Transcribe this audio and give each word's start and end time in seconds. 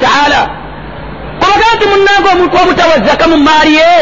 wataala 0.00 0.48
kubaga 1.40 1.66
nti 1.76 1.84
munnanga 1.92 2.28
omuntu 2.32 2.56
obutawa 2.62 2.96
zaka 3.06 3.24
mu 3.28 3.36
maali 3.36 3.74
ye 3.74 3.92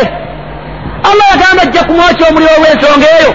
allah 1.08 1.26
yagamba 1.32 1.62
ajja 1.62 1.82
kumwokya 1.88 2.26
omuliro 2.28 2.52
olw'ensonga 2.58 3.06
eyo 3.18 3.30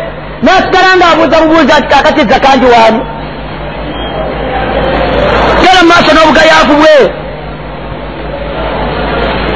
nasigala 0.45 0.91
ng'abuuza 0.99 1.37
bubuuza 1.41 1.73
ati 1.77 1.87
kakati 1.93 2.21
zaka 2.31 2.49
ndi 2.57 2.65
waani 2.73 2.99
gala 5.63 5.79
mu 5.83 5.89
maaso 5.91 6.11
n'obugayaavu 6.15 6.73
bwe. 6.81 6.97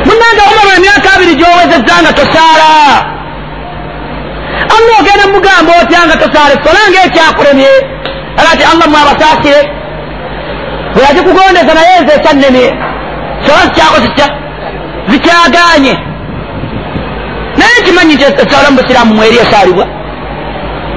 Munnanga 0.08 0.44
omala 0.50 0.72
emyaka 0.80 1.08
abiri 1.16 1.34
gy'owezezza 1.40 1.96
nga 2.02 2.12
tosaala. 2.20 2.70
Allah 4.76 4.96
ogenda 5.00 5.26
mugamba 5.34 5.72
otya 5.82 6.02
nga 6.08 6.16
tosaala? 6.22 6.54
Esola 6.58 6.82
ngaekyakulemye 6.92 7.72
ala 8.40 8.52
ti 8.58 8.64
allah 8.72 8.88
mwabasaasire 8.92 9.62
bwe 10.94 11.02
yagikugondeza 11.08 11.74
naye 11.78 11.96
nze 12.02 12.14
ekyannemye 12.18 12.68
sola 13.48 13.62
zikyakozitya 13.66 14.26
zikyaganye 15.10 15.94
naye 17.60 17.76
nkimanyi 17.82 18.14
nti 18.16 18.24
esala 18.24 18.70
mu 18.72 18.78
busiraamu 18.82 19.14
mweri 19.16 19.38
esaalibwa 19.44 19.86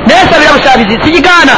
naye 0.06 0.20
esabira 0.24 0.52
busaabizi 0.56 0.94
sigigaana 1.04 1.56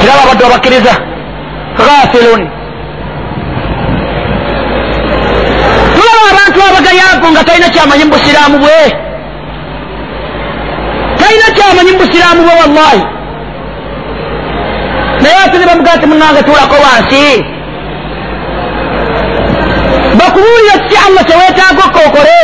kiraba 0.00 0.22
abadde 0.24 0.44
abakkiriza 0.46 0.94
ghafilun 1.86 2.42
tulaba 5.96 6.26
abantu 6.32 6.58
abagayaavu 6.70 7.26
nga 7.32 7.44
talina 7.44 7.68
kyamanyi 7.74 8.04
mu 8.04 8.12
busiraamu 8.14 8.56
bwe. 8.62 8.78
Talina 11.20 11.46
kyamanyi 11.56 11.90
mu 11.92 11.98
busiraamu 12.02 12.40
bwe 12.46 12.54
wallahi 12.60 13.02
naye 15.26 15.38
ate 15.44 15.58
ne 15.58 15.66
bamugaa 15.70 15.98
ti 16.00 16.06
munange 16.06 16.42
tuulako 16.46 16.76
wansi 16.84 17.24
bakubuulire 20.18 20.76
ki 20.88 20.96
allah 21.06 21.22
kyeweetaaga 21.28 21.82
okka 21.88 22.00
okole 22.08 22.38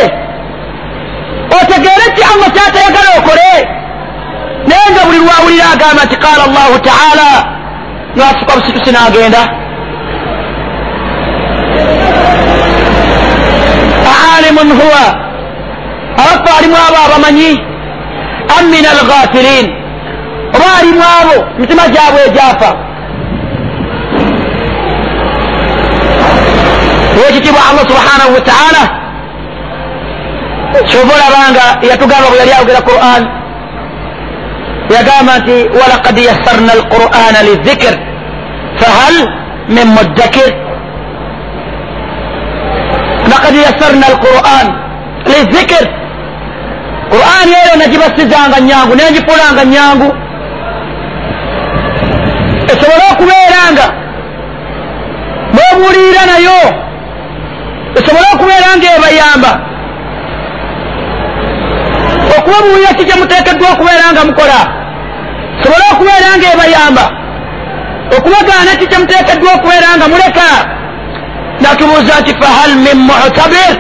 otegeere 1.61 2.06
ki 2.16 2.22
allah 2.33 2.48
kyatayagala 2.56 3.11
okole 3.19 3.52
naye 4.69 4.86
nga 4.92 5.02
buli 5.06 5.19
lwawulira 5.24 5.66
agamba 5.74 6.02
nti 6.06 6.16
qaala 6.24 6.42
allahu 6.48 6.74
taala. 6.89 7.30
Nasuka 8.16 8.52
busitusi 8.56 8.91
n'agenda 8.92 9.42
aalimun 14.14 14.70
huwa. 14.80 15.05
Abaffe 16.22 16.50
alimu 16.58 16.77
abo 16.86 16.96
abamanyi 17.06 17.50
am 18.58 18.64
min 18.70 18.84
alghafilin 18.94 19.81
oba 20.55 20.69
alimu 20.81 21.03
abo 21.20 21.36
mitima 21.58 21.83
gyabwe 21.95 22.20
egyafa. 22.28 22.70
Owekitiibwa 27.19 27.61
allah 27.70 27.84
subhanahu 27.91 28.34
wataala 28.34 28.83
kyova 30.89 31.12
olabanga 31.19 31.64
yatugamba 31.91 32.27
bwe 32.30 32.39
yali 32.39 32.53
ayogera 32.53 32.80
quran 32.91 33.23
yagamba 34.97 35.33
nti 35.39 35.56
walaqad 35.80 36.17
yassarna 36.28 36.73
alqur'ana 36.78 37.39
lizikir 37.48 37.95
fahal 38.80 39.17
min 39.69 39.86
muddakir. 39.97 40.50
Laqad 43.33 43.55
yassarna 43.67 44.05
alquran 44.12 44.67
lizikir 45.33 45.84
quran 47.12 47.48
eyo 47.61 47.73
nagibasizanga 47.80 48.58
nyangu 48.69 48.92
nengifuulanga 48.97 49.64
nyangu 49.75 50.08
esobole 52.73 53.05
okubeeranga. 53.12 53.87
Mwebuulirira 55.55 56.23
nayo. 56.31 56.61
Esobole 57.98 58.27
okubeera 58.34 58.69
nga 58.77 58.89
ebayamba. 58.97 59.52
Okubabuulira 62.39 62.91
ki 62.96 63.05
kyemuteekeddwa 63.08 63.69
okubeera 63.74 64.05
nga 64.13 64.23
mukola? 64.29 64.61
Sobole 65.63 65.85
okubeera 65.92 66.29
nga 66.36 66.46
ebayamba. 66.55 67.05
Okubagaana 68.17 68.73
ki 68.79 68.86
kyemuteekeddwa 68.91 69.51
okubeera 69.57 69.89
nga 69.96 70.07
muleka? 70.13 70.48
Natubuuza 71.61 72.14
nti 72.20 72.33
fahal 72.41 72.73
min 72.85 72.98
mutabir? 73.08 73.73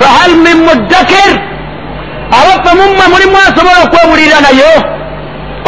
Fahal 0.00 0.32
min 0.44 0.56
muddakir? 0.66 1.32
Abaffe 2.38 2.70
mumma 2.78 3.04
mulimu 3.12 3.36
asobola 3.46 3.78
okwebulirira 3.84 4.38
nayo? 4.40 4.72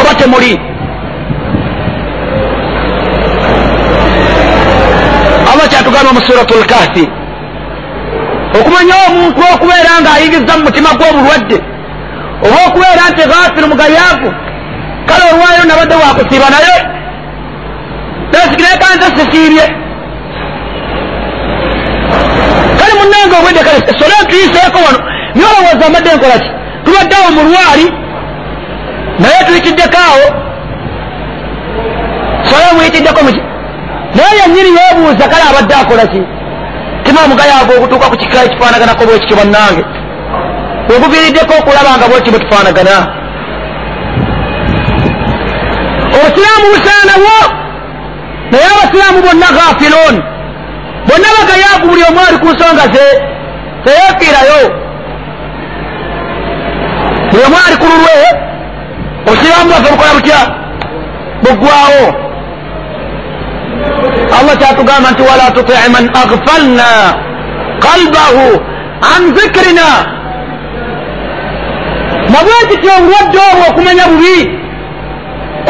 Oba 0.01 0.15
temuli 0.19 0.76
allah 5.67 5.69
kyatugamba 5.69 6.13
mu 6.13 6.21
suratu 6.21 6.55
lkahfi 6.63 7.05
okumanya 8.59 8.95
omuntu 9.09 9.41
okubeera 9.55 10.01
nga 10.01 10.11
ayingiza 10.17 10.57
mu 10.57 10.65
mutima 10.65 10.91
gw'obulwadde 10.99 11.59
oba 12.45 12.59
okubeera 12.67 13.03
nti 13.11 13.23
ghafiru 13.31 13.67
mugayaavu 13.71 14.29
kale 15.09 15.25
olwayo 15.33 15.63
nabadde 15.67 15.95
wakusiiba 15.95 16.49
naye 16.55 16.77
nesigiraeka 18.33 18.87
nze 18.95 19.09
sisiibye. 19.17 19.65
Kale 22.79 22.93
munange 22.99 23.35
obwedde 23.39 23.63
kale 23.67 23.79
esole 23.91 24.17
tuyiseeko 24.29 24.79
wano 24.87 24.99
niye 25.35 25.47
olowooza 25.47 25.87
amadde 25.87 26.11
nkola 26.17 26.39
ki? 26.43 26.51
Tubadde 26.85 27.15
awo 27.17 27.29
mu 27.37 27.43
lwali 27.49 27.87
naye 29.21 29.39
tuyitiddeko 29.47 29.99
awo. 30.09 30.27
Sole 32.49 32.67
muyitiddeko 32.77 33.21
muki 33.27 33.56
naye 34.17 34.35
yennyini 34.41 34.71
yeebuuza 34.79 35.29
kale 35.31 35.45
abadde 35.51 35.75
akola 35.75 36.07
ki? 36.13 36.23
Tima 37.05 37.21
omugayaavu 37.25 37.73
okutuuka 37.79 38.07
ku 38.11 38.17
kika 38.17 38.45
ekifaanaganako 38.45 39.03
bwekityo 39.07 39.37
bannange? 39.41 39.83
Weguviiriddeko 40.89 41.53
okulaba 41.61 41.91
nga 41.99 42.09
bweki 42.11 42.31
bwetufaanagana 42.31 42.97
obusiraamu 46.17 46.67
busaanawo 46.73 47.37
naye 48.51 48.67
abasiraamu 48.75 49.19
bonna 49.27 49.49
ghafiloon 49.57 50.17
bonna 51.09 51.29
bagayaavu 51.37 51.87
buli 51.91 52.03
omu 52.09 52.21
ali 52.29 52.39
ku 52.43 52.49
nsonga 52.53 52.85
ze 52.95 53.07
teyeefiirayo. 53.85 54.63
Buli 57.31 57.43
omu 57.47 57.57
ali 57.67 57.77
ku 57.81 57.87
lulwe 57.91 58.17
obusiraamu 59.27 59.69
bwaffe 59.71 59.91
bukola 59.93 60.15
butya? 60.17 60.41
Buggwawo 61.43 62.26
allah 64.39 64.55
kyatugamba 64.61 65.09
nti 65.11 65.23
wala 65.23 65.47
tutii 65.57 65.89
man 65.95 66.05
aghfalna 66.23 66.89
qalbahu 67.85 68.47
an 69.15 69.23
zikirina 69.37 69.89
nabwekityo 72.33 72.91
obulwadde 72.99 73.39
obwo 73.51 73.65
okumanya 73.71 74.05
bubi 74.11 74.37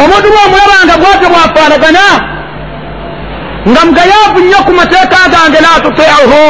omuntu 0.03 0.27
bwomulabanga 0.34 0.95
bwatyo 1.03 1.28
bwafaanagana 1.33 2.05
nga 3.71 3.81
mugayaavu 3.87 4.39
nnyo 4.45 4.59
ku 4.66 4.72
mateeka 4.78 5.19
gange 5.33 5.59
la 5.66 5.72
tutiihu 5.84 6.43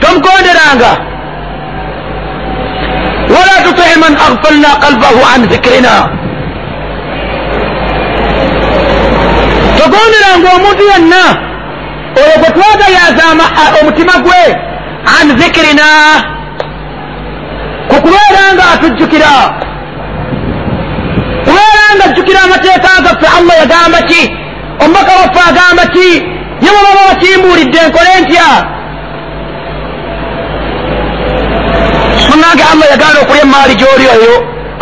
tomugonderanga 0.00 0.90
wala 3.34 3.54
tutii 3.66 3.96
man 4.02 4.14
aghfalna 4.26 4.70
qalbahu 4.82 5.20
an 5.34 5.40
zikirina 5.50 5.94
togonderanga 9.78 10.48
omuntu 10.56 10.82
yenna 10.92 11.22
oyo 12.20 12.34
gwe 12.40 12.50
twagayaza 12.56 13.24
omutima 13.80 14.14
gwe 14.24 14.42
an 15.16 15.26
zikirina 15.38 15.88
kukubeera 17.90 18.42
nga 18.54 18.64
atujjukira. 18.74 19.32
Kubeera 21.44 21.84
nga 21.96 22.04
ajjukira 22.04 22.40
amateeka 22.44 22.90
gaffe 23.04 23.26
allah 23.38 23.54
yagamba 23.62 23.98
ki? 24.08 24.22
Omubaka 24.84 25.12
waffe 25.20 25.40
agamba 25.50 25.82
ki? 25.94 26.08
Ye 26.64 26.68
bwe 26.72 26.80
baba 26.86 27.02
bakimbuulidde 27.08 27.80
nkole 27.88 28.12
ntya? 28.22 28.48
Munange 32.30 32.62
allah 32.72 32.86
yagaana 32.92 33.18
okulya 33.22 33.42
emaali 33.42 33.74
gy'oli 33.80 34.04
eyo 34.14 34.34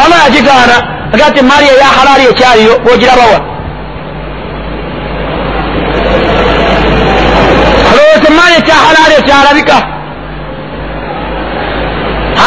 allah 0.02 0.19
yagigaana 0.25 0.76
agaa 1.14 1.31
ti 1.34 1.38
emaali 1.40 1.66
eya 1.75 1.88
halaali 1.96 2.25
ekyaliyo 2.31 2.78
bwogirabawa 2.84 3.38
emaali 8.28 8.54
ekya 8.58 8.74
halaali 8.86 9.14
ekyalabika 9.20 9.76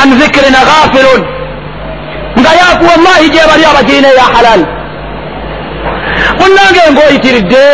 an 0.01 0.19
zikirina 0.19 0.60
ghafilun 0.69 1.21
nga 2.39 2.51
yaku 2.62 2.83
wallahi 2.92 3.30
gyebali 3.33 3.63
abagirina 3.71 4.07
eya 4.13 4.25
halal 4.36 4.62
munange 6.39 6.81
ngaoyitiridde 6.94 7.66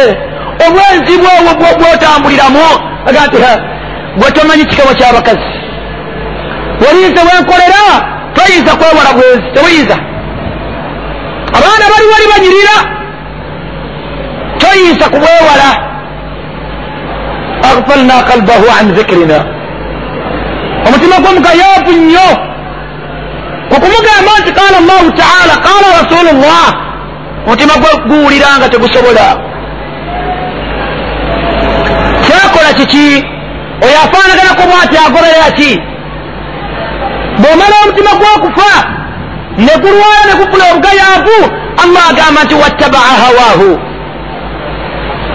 obwenzi 0.66 1.14
bwowo 1.22 1.52
bwotambuliramu 1.80 2.66
aga 3.08 3.22
nti 3.28 3.38
gwe 4.18 4.32
tomanyi 4.32 4.66
kikabo 4.66 4.94
kyabakazi 4.94 5.50
waliyize 6.88 7.22
wenkolera 7.28 7.84
toyinza 8.36 8.72
kwewala 8.76 9.12
bwenzi 9.18 9.48
tewuyinza 9.54 9.96
abaana 11.58 11.86
bali 11.92 12.06
wali 12.14 12.26
banyirira 12.34 12.78
toyinza 14.58 15.06
kubwewala 15.10 15.95
aghfalna 17.74 18.16
kalbahu 18.30 18.66
an 18.80 18.86
dhikirina 18.96 19.40
omutima 20.88 21.16
gwe 21.22 21.32
mugayaavu 21.38 21.92
nnyo 22.00 22.28
kukumugamba 23.70 24.32
nti 24.42 24.52
qala 24.60 24.78
llahu 24.88 25.08
taala 25.22 25.54
qala 25.68 25.88
rasulu 26.00 26.32
llah 26.42 26.68
omutima 27.48 27.74
gwe 27.82 27.92
guwulira 28.10 28.48
nga 28.58 28.70
tegusobola 28.70 29.28
kyakola 32.26 32.70
kiki 32.78 33.08
oyo 33.86 33.98
afaanaganako 34.06 34.64
bwati 34.70 34.96
agoberera 35.06 35.50
ki 35.58 35.72
bw'omala 37.42 37.76
omutima 37.84 38.12
gwokufa 38.20 38.72
ne 39.58 39.74
gulwala 39.82 40.22
ne 40.28 40.34
gufuna 40.40 40.64
obugayaavu 40.72 41.38
allah 41.84 42.04
agamba 42.12 42.44
nti 42.44 42.56
wattabaa 42.56 43.12
hawaahu 43.24 43.70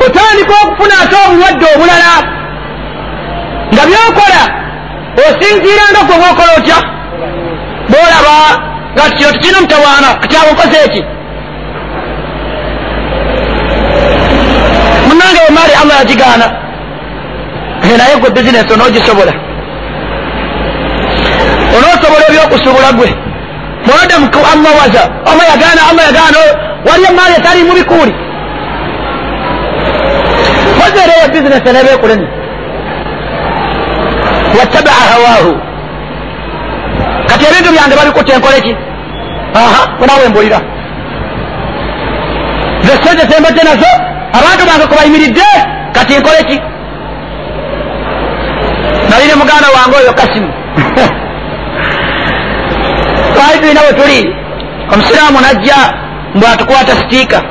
otandika 0.06 0.54
okufuna 0.64 0.94
ate 1.02 1.16
obulwadde 1.26 1.66
obulala 1.74 2.12
nga 3.72 3.82
byokola 3.88 4.42
osinziiranga 5.24 6.00
gwe 6.06 6.16
bwokola 6.20 6.52
otya? 6.58 6.78
Bwolaba 7.90 8.36
nga 8.94 9.04
kino 9.16 9.30
tikirina 9.32 9.60
mutawaana 9.60 10.08
katyawe 10.20 10.52
nkoze 10.52 10.78
eki? 10.86 11.02
Munange 15.08 15.40
emaali 15.48 15.72
allah 15.82 15.96
yagigaana 15.98 16.46
naye 17.98 18.16
gwe 18.20 18.30
bizinesi 18.30 18.72
onoogisobola. 18.72 19.32
Onoosobola 21.76 22.24
ebyokusuubula 22.28 22.92
gwe. 22.92 23.10
Muadamu 23.86 24.26
allah 24.52 24.72
waza 24.80 25.02
allah 25.30 25.44
yagaana 25.52 25.82
allah 25.90 26.04
yagaana 26.06 26.38
wali 26.86 27.04
emaali 27.10 27.34
etali 27.38 27.64
mu 27.64 27.72
bikuuli 27.72 28.29
wazeereyo 30.80 31.28
bizinesi 31.32 31.72
nebeekuleni 31.72 32.26
wattabaa 34.58 35.02
hawaahu 35.12 35.52
kati 37.26 37.44
ebintu 37.50 37.72
byange 37.72 37.96
babikutte 37.96 38.32
enkoleki 38.32 38.76
aha 39.54 39.82
onawe 40.02 40.28
mbulira 40.28 40.60
ze 42.84 42.92
sente 43.02 43.32
sembadde 43.32 43.62
nazo 43.62 43.90
abantu 44.38 44.62
bange 44.68 44.86
kubayimiridde 44.86 45.48
kati 45.92 46.18
nkoleki 46.18 46.60
nali 49.10 49.26
ne 49.28 49.34
muganda 49.34 49.68
wange 49.76 49.96
oyo 49.96 50.12
kasimu 50.12 50.50
twali 53.34 53.58
tulina 53.60 53.80
we 53.80 53.92
tuli 53.92 54.34
omusiraamu 54.92 55.40
najja 55.40 55.76
mbw 56.34 56.46
atukwata 56.52 56.92
sitiika 57.00 57.42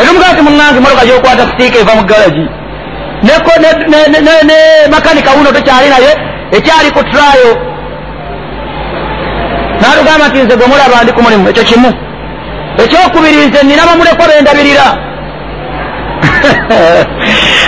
etumugamba 0.00 0.36
ti 0.36 0.42
muŋŋange 0.46 0.80
motoka 0.80 1.04
gyokwata 1.08 1.42
sitiika 1.50 1.78
eva 1.82 1.94
mu 1.98 2.04
galagi 2.10 2.46
ne 4.48 4.58
makanika 4.92 5.30
wuno 5.36 5.50
tokyali 5.56 5.88
naye 5.94 6.10
ekyali 6.56 6.90
ku 6.94 7.00
turayo 7.10 7.50
natugamba 9.80 10.28
nti 10.28 10.38
nze 10.44 10.56
gwe 10.56 10.66
mulaba 10.66 11.02
ndi 11.02 11.12
ku 11.12 11.20
mulimu 11.22 11.48
ekyo 11.50 11.64
kimu 11.64 11.90
ekyokubiri 12.82 13.46
nze 13.46 13.60
nina 13.62 13.86
bamuleko 13.88 14.22
bendabirira 14.30 14.88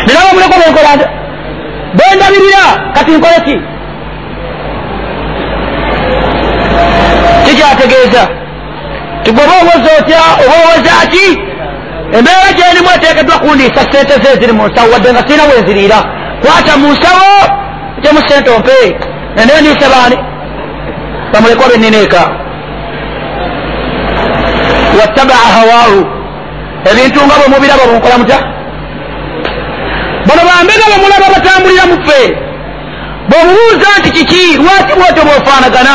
nina 0.07 0.21
bamuleko 0.27 0.55
benkola 0.63 0.93
bendabirira 1.99 2.65
kati 2.95 3.11
nkole 3.17 3.39
ki 3.47 3.55
kikyategeeza 7.45 8.23
tigwoba 9.23 9.55
owoza 9.63 9.91
otya 9.99 10.23
oba 10.43 10.55
owoza 10.63 10.95
ki 11.13 11.27
embeera 12.17 12.49
gyendimu 12.57 12.89
eteekeddwa 12.97 13.39
kundiisa 13.39 13.81
sente 13.93 14.15
ze 14.23 14.31
ziri 14.41 14.53
mu 14.53 14.65
nsawo 14.69 14.93
wadde 14.93 15.13
nga 15.13 15.23
sirina 15.27 15.45
wenziriira 15.51 15.99
kwata 16.43 16.73
mu 16.81 16.89
nsawo 16.93 17.31
gyemu 18.03 18.21
sente 18.29 18.51
ompe 18.57 18.77
nendeyo 19.37 19.61
ndiise 19.61 19.87
baani? 19.93 20.17
Bamuleko 21.33 21.65
benina 21.71 21.99
eka 22.07 22.23
wattabaa 24.99 25.47
hawaahu 25.57 26.01
ebintu 26.91 27.21
nga 27.27 27.35
bwe 27.39 27.49
mubiraba 27.53 27.85
bunkola 27.91 28.19
mutya? 28.19 28.39
Bano 30.27 30.43
bambega 30.49 30.87
bamulaba 30.93 31.27
batambulira 31.35 31.85
muffe 31.91 32.21
bwemubuuza 33.29 33.89
nti 33.99 34.11
kiki? 34.17 34.43
Lwaki 34.63 34.93
bwotyo 34.99 35.23
bwefaanagana 35.29 35.95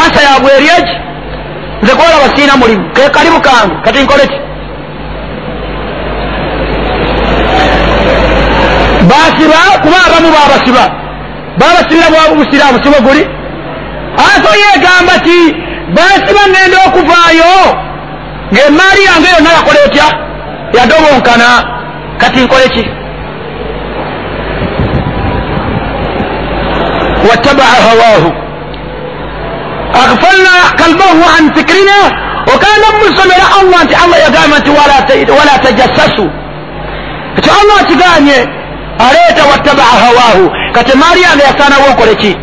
ansa 0.00 0.20
yabwe 0.28 0.50
eryeki 0.56 0.94
nze 1.82 1.92
kwolaba 1.94 2.26
siina 2.36 2.56
mulimu. 2.56 2.84
Kekalibu 2.94 3.40
kange 3.40 3.74
kati 3.84 3.98
nkole 4.02 4.24
basiba 9.10 9.58
kuba 9.82 9.98
abamu 10.06 10.28
babasiba 10.36 10.84
babasibira 11.58 12.08
bwaba 12.10 12.34
busiraamu 12.38 12.78
sibo 12.84 12.98
guli. 13.06 13.22
Aso 14.26 14.50
yegamba 14.62 15.14
ti 15.26 15.38
basiba 15.96 16.42
ngenda 16.50 16.78
okuvaayo 16.86 17.54
ngaemaali 18.52 19.02
yange 19.08 19.28
yonna 19.34 19.50
yakola 19.56 19.80
etya? 19.86 20.06
Yadobonkana 20.76 21.48
kati 22.18 22.40
nkole 22.40 22.68
ki? 22.68 22.82
Wattabaa 27.30 27.76
hawaahu. 27.86 28.30
Aghfalna 30.02 30.54
kalbahu 30.78 31.22
an 31.38 31.44
fikirina 31.54 31.98
okanda 32.54 32.86
mumusomera 32.94 33.46
allah 33.60 33.84
nti 33.84 33.94
allah 34.02 34.18
yagamba 34.24 34.58
nti 34.58 34.70
wala 35.38 35.58
tajassasu. 35.64 36.26
Ekyo 37.38 37.52
allah 37.60 37.76
akiganye 37.80 38.55
aleeta 38.98 39.42
wattabaa 39.52 39.94
hawaahu. 40.04 40.44
Kati 40.72 40.92
emaali 40.92 41.22
yange 41.22 41.42
yasaanawo 41.42 41.88
nkole 41.92 42.14
ki 42.14 42.36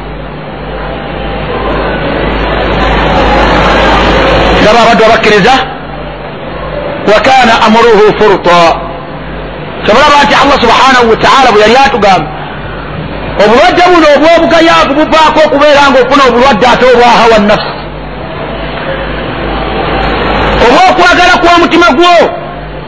gaba 4.65 4.79
abaddu 4.83 5.05
abakkiriza 5.05 5.51
wakana 7.13 7.53
amuruhu 7.65 8.05
furta. 8.19 8.59
Kyobulaba 9.83 10.23
nti 10.23 10.35
allah 10.41 10.57
subhanahu 10.63 11.09
wataala 11.09 11.51
bwe 11.51 11.61
yali 11.61 11.75
atugamba 11.85 12.29
obulwadde 13.43 13.83
buno 13.91 14.07
obwobugayaavu 14.15 14.93
buvaako 14.99 15.39
okubeera 15.45 15.81
nga 15.89 15.99
ofuna 16.01 16.23
obulwadde 16.29 16.65
ate 16.73 16.85
obwa 16.93 17.07
hawa 17.19 17.37
nafsi. 17.39 17.73
Oba 20.65 20.81
okwagala 20.91 21.33
kw'omutima 21.41 21.87
gwo 21.97 22.15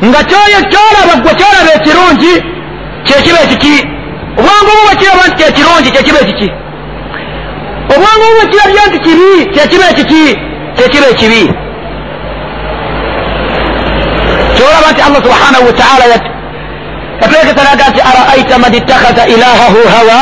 nga 0.08 0.20
kyoyo 0.30 0.60
kyolaba 0.72 1.14
gwe 1.24 1.34
kyolaba 1.40 1.72
ekirungi 1.78 2.34
kyekiba 3.06 3.40
ekiki 3.46 3.76
obwangu 4.40 4.70
obu 4.74 4.84
bwekiraba 4.88 5.24
nti 5.28 5.36
kyekirungi 5.40 5.90
kyekiba 5.92 6.20
ekiki 6.26 6.48
obwangu 7.94 8.24
obu 8.28 8.36
bwekirabye 8.40 8.82
nti 8.90 9.00
kibi 9.06 9.30
kyekiba 9.54 9.86
ekiki 9.94 10.24
kyekiba 10.76 11.08
ekibi 11.14 11.42
kyolaba 14.56 14.88
nti 14.92 15.02
allah 15.08 15.22
subhanahu 15.26 15.66
wataala 15.70 16.06
yateekesanaga 17.22 17.86
nti 17.90 18.02
araaita 18.10 18.56
man 18.60 18.74
ittakhadha 18.80 19.24
ilahahu 19.34 19.80
hawa? 19.96 20.20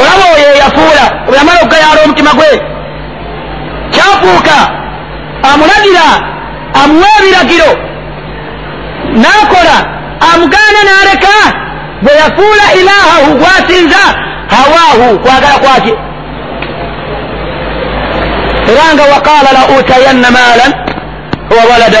Olaba 0.00 0.24
oyo 0.34 0.50
yafuula 0.62 1.04
yamala 1.36 1.58
okugayaala 1.62 2.00
omutima 2.04 2.32
gwe. 2.38 2.50
Kyafuuka 3.94 4.56
amulagira 5.50 6.06
amuwa 6.82 7.08
ebiragiro 7.18 7.70
n'akola 9.22 9.76
amugaana 10.20 10.80
n'aleka 10.88 11.34
bwe 12.02 12.12
yafuula 12.22 12.66
ilahahu 12.80 13.34
gwasinza 13.40 14.02
hawaahu 14.54 15.18
kwagala 15.18 15.58
kwake. 15.58 15.94
Era 18.72 18.94
nga 18.94 19.02
waqaala 19.14 19.50
la 19.52 19.78
utayanna 19.78 20.30
maalan 20.30 20.72
wa 21.50 21.62
walada. 21.72 21.98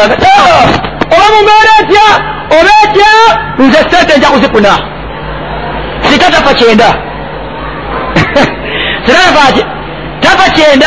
Oba 1.14 1.26
mumbeera 1.34 1.72
etya 1.80 2.06
oba 2.58 2.72
etya 2.84 3.10
nze 3.58 3.78
sente 3.90 4.18
nja 4.18 4.28
kuzifuna. 4.28 4.68
Sita 6.10 6.30
tafa 6.30 6.54
kyenda. 6.54 6.84
Sita 9.06 9.18
tafa 10.20 10.50
kyenda. 10.50 10.86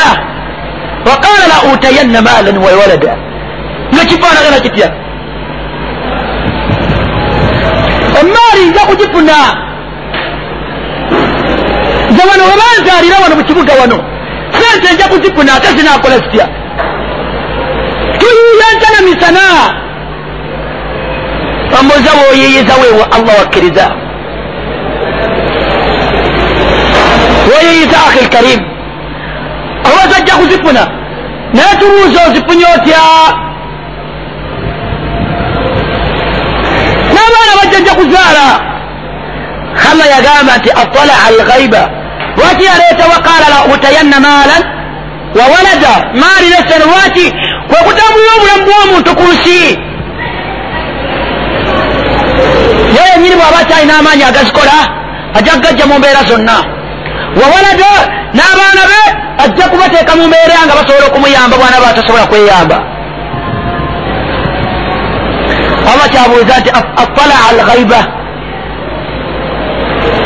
Waqaala 1.05 1.45
la 1.47 1.73
utayanna 1.73 2.21
maalan 2.21 2.57
wa 2.57 2.71
walada. 2.81 3.17
Nga 3.93 4.05
kifaanagana 4.05 4.59
kitya 4.59 4.91
emaali 8.21 8.69
nja 8.69 8.79
kugifuna 8.79 9.33
nze 12.11 12.23
wano 12.29 12.43
webanzaalira 12.43 13.15
wano 13.23 13.35
mu 13.35 13.43
kibuga 13.43 13.73
wano. 13.81 14.03
Sente 14.51 14.93
nja 14.93 15.07
kuzifuna 15.07 15.53
ate 15.55 15.67
zinakola 15.77 16.15
zitya 16.17 16.47
tuyiiya 18.19 18.67
ntana 18.77 19.01
misana. 19.09 19.39
Bamuza 21.71 22.11
woyiyiza 22.29 22.73
wewe 22.75 23.03
allah 23.11 23.37
wakkiriza. 23.39 23.91
Woyiyiza 27.53 27.97
akhi 28.07 28.25
lkarim 28.25 28.59
oba 29.89 30.13
zajja 30.13 30.33
kuzifuna 30.35 30.87
naye 31.53 31.75
tubuuza 31.79 32.19
ozifunye 32.29 32.65
otya 32.75 32.97
nja 37.81 37.93
kuzaala. 37.95 38.47
Allah 39.91 40.05
yagamba 40.15 40.57
nti 40.57 40.69
atalaa 40.71 41.25
alghaiba 41.27 41.89
lwaki 42.37 42.63
yaleeta 42.65 43.05
waqala 43.13 43.47
la 43.53 43.73
utayanna 43.73 44.19
maalan 44.19 44.63
wa 45.37 45.43
walada? 45.53 45.93
Maali 46.21 46.47
nesene 46.49 46.85
lwaki 46.91 47.25
kwe 47.69 47.77
kutambulira 47.85 48.31
obulamu 48.37 48.63
bw'omuntu 48.67 49.11
ku 49.15 49.23
nsi? 49.33 49.59
Ye 52.95 53.01
yenyini 53.11 53.35
bw'aba 53.35 53.59
akyalina 53.63 53.93
amaanyi 53.99 54.23
agazikola 54.23 54.77
ajja 55.37 55.51
kugajja 55.53 55.85
mu 55.85 55.95
mbeera 55.99 56.23
zonna. 56.29 56.57
Wawalada 57.39 57.91
n'abaana 58.37 58.83
be 58.91 59.01
ajja 59.43 59.65
kubateeka 59.71 60.15
mu 60.15 60.27
mbeera 60.27 60.65
nga 60.65 60.75
basobola 60.77 61.05
okumuyamba 61.07 61.55
bwana 61.57 61.77
ba 61.83 61.87
atasobola 61.91 62.25
kweyamba 62.31 62.77
allah 65.91 66.07
kyabuuza 66.13 66.55
nti 66.59 66.69
atalaa 67.03 67.43
alghaiba? 67.51 67.99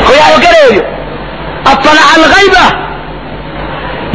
Kweyayogera 0.06 0.58
ebyo 0.68 0.84
atalaa 1.72 2.08
alghaiba. 2.16 2.64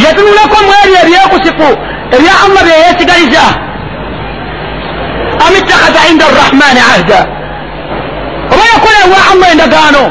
Yatunulako 0.03 0.58
mu 0.65 0.72
ebyo 0.84 0.98
ebyekusifu 1.03 1.70
ebya 2.15 2.34
allah 2.46 2.62
byeyesigaliza 2.67 3.43
am 5.46 5.53
ittakhadha 5.60 6.01
inda 6.12 6.25
arrahmani 6.31 6.81
ahda. 6.93 7.20
Oba 8.53 8.63
yakola 8.74 8.98
ewa 9.05 9.20
allah 9.31 9.48
endagaano 9.53 10.03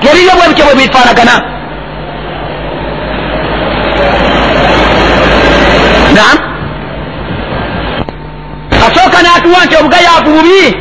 tebiryo 0.00 0.32
bwe 0.38 0.46
bityo 0.48 0.64
bwe 0.66 0.74
bifaanagana 0.80 1.34
naam 6.16 6.36
asooka 9.16 9.22
n'atuwa 9.22 9.64
nti 9.64 9.76
obugayaavu 9.76 10.30
bubi. 10.30 10.76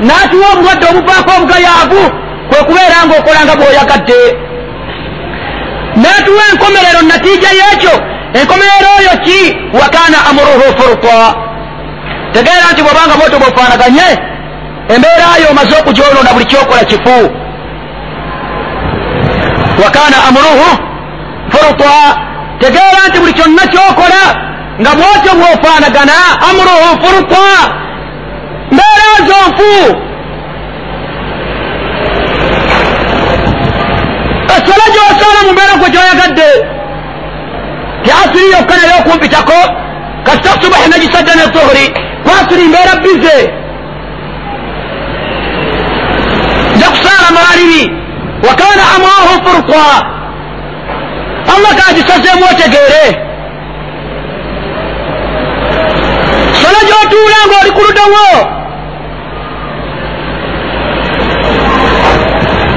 N'atuwa 0.00 0.46
obulwadde 0.52 0.86
obuvaako 0.90 1.30
obugayaavu 1.38 2.02
kwe 2.48 2.58
kubeera 2.66 2.98
ngaokola 3.06 3.40
nga 3.44 3.54
bw'oyagadde 3.56 4.20
n'atuwa 6.02 6.42
enkomerero 6.52 7.00
natiija 7.08 7.50
y'ekyo 7.58 7.94
enkomerero 8.38 8.88
oyo 8.98 9.14
ki? 9.24 9.40
Wakaana 9.80 10.18
amuruhu 10.30 10.66
furta. 10.78 11.16
Tegeera 12.32 12.72
nti 12.72 12.82
bw'obanga 12.82 13.14
bwotyo 13.18 13.38
bwofaanaganye 13.38 14.08
embeera 14.94 15.26
yo 15.42 15.48
omaze 15.50 15.74
okugyonoona 15.80 16.32
buli 16.34 16.46
kyokola 16.50 16.84
kifu. 16.90 17.18
Wakaana 19.82 20.16
amuruhu 20.28 20.68
furta. 21.52 21.94
Tegeera 22.60 23.00
nti 23.08 23.18
buli 23.20 23.32
kyonna 23.32 23.64
kyokola 23.72 24.22
nga 24.80 24.90
bwotyo 24.98 25.32
bwofaanagana 25.38 26.16
amuruhu 26.48 26.88
furta 27.02 27.46
mbeera 28.72 29.10
zo 29.28 29.38
nfu 29.48 29.74
esala 34.54 34.84
gyosala 34.94 35.40
mu 35.46 35.52
mbeera 35.52 35.74
gwe 35.80 35.88
gyoyagadde 35.94 36.48
ti 38.02 38.10
asiri 38.20 38.50
yokka 38.54 38.74
naye 38.76 38.94
okumpitako 39.00 39.58
kasita 40.24 40.50
subahi 40.60 40.88
nagisadde 40.90 41.32
ne 41.38 41.44
zuhuri 41.52 41.84
kwasiri 42.24 42.64
mbeera 42.68 42.94
bize. 43.02 43.38
Nja 46.76 46.88
kusaala 46.90 47.28
maalibi 47.36 47.82
wakaana 48.48 48.82
amwahu 48.94 49.32
furta 49.44 49.84
allah 51.54 51.72
kagisazeemu 51.78 52.44
otegeere 52.52 53.33
sala 57.04 57.10
gyotuula 57.10 57.36
ngaoli 57.48 57.70
ku 57.70 57.80
ludawo. 57.80 58.26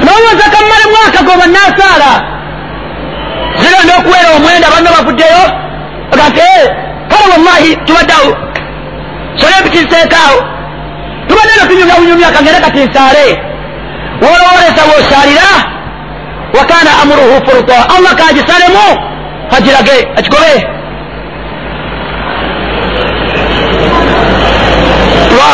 Nowooza 0.04 0.46
kammale 0.50 0.86
mwaka 0.92 1.22
goba 1.22 1.46
nasaala 1.46 2.10
zirenda 3.60 3.96
okuweera 3.98 4.30
omwenda 4.36 4.68
banna 4.70 4.90
bavuddeyo 4.90 5.42
agati 6.12 6.40
kale 7.10 7.26
wallahi 7.32 7.76
tubaddeawo 7.86 8.36
sala 9.40 9.58
ebitiziteekaawo 9.60 10.38
tubadde 11.28 11.52
no 11.60 11.66
tunyumyawunyumya 11.68 12.30
kangere 12.30 12.60
katinsaale 12.60 13.26
wolowolesa 14.22 14.82
woosaalira 14.90 15.50
wakana 16.58 16.90
amuruhu 17.02 17.36
furta 17.46 17.76
allah 17.96 18.12
kagisalemu 18.14 18.86
kagirage 19.50 20.08
akigobe 20.18 20.77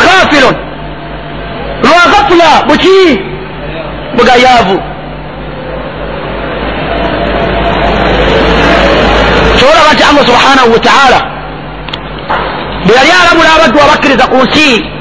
lwaghafilun 0.05 0.55
lwaghafula 1.83 2.49
buki 2.67 3.19
bugayaavu 4.17 4.77
kyolaba 9.57 9.93
nti 9.93 10.03
allah 10.03 10.25
subhanahu 10.25 10.71
wataala 10.73 11.19
bwe 12.85 12.95
yali 12.95 13.11
alamula 13.21 13.49
abaddu 13.55 13.79
abakkiriza 13.85 14.25
ku 14.27 14.35
nsi 14.45 14.95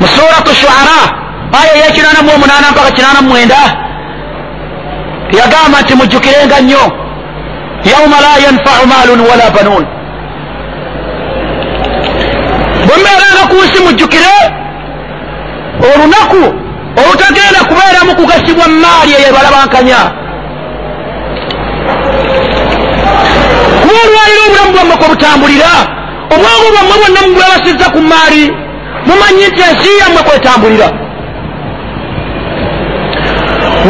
mu 0.00 0.06
suratu 0.08 0.54
shuara. 0.54 0.98
Aya 1.60 1.72
eyekinana 1.76 2.22
mu 2.22 2.30
omunaana 2.34 2.70
mpaka 2.70 2.90
kinana 2.90 3.22
mwenda. 3.22 3.60
Yagamba 5.38 5.80
nti 5.82 5.94
mujjukirenga 5.94 6.60
nnyo 6.60 6.82
yauma 7.90 8.16
la 8.24 8.32
yanfau 8.44 8.86
maalun 8.86 9.20
wala 9.20 9.50
banuun 9.50 9.86
bwe 12.92 13.00
mbeeranga 13.00 13.42
ku 13.50 13.56
nsi 13.64 13.78
mujjukire 13.84 14.34
olunaku 15.94 16.42
olutagenda 17.00 17.60
kubeeramu 17.68 18.12
kugasibwa 18.18 18.66
maali 18.68 19.12
eyo 19.18 19.28
ebalabankanya. 19.30 20.00
Kuba 23.82 24.00
olwaliro 24.04 24.42
obulamu 24.46 24.72
bwammwe 24.74 24.96
kwe 25.00 25.08
butambulira 25.12 25.72
obwongo 26.34 26.68
bwammwe 26.74 26.94
bwonna 27.00 27.20
mubwebasizza 27.26 27.86
ku 27.94 28.00
maali 28.10 28.42
mumanyi 29.06 29.44
nti 29.50 29.60
ensi 29.68 29.90
yammwe 30.00 30.22
kwetambulira. 30.26 30.88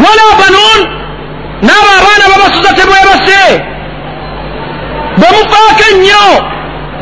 Wala 0.03 0.23
banuun 0.39 0.81
naabo 1.67 1.89
abaana 1.99 2.25
babasuza 2.31 2.69
tebwebase 2.77 3.39
bwe 5.19 5.27
mufaako 5.35 5.83
ennyo 5.91 6.25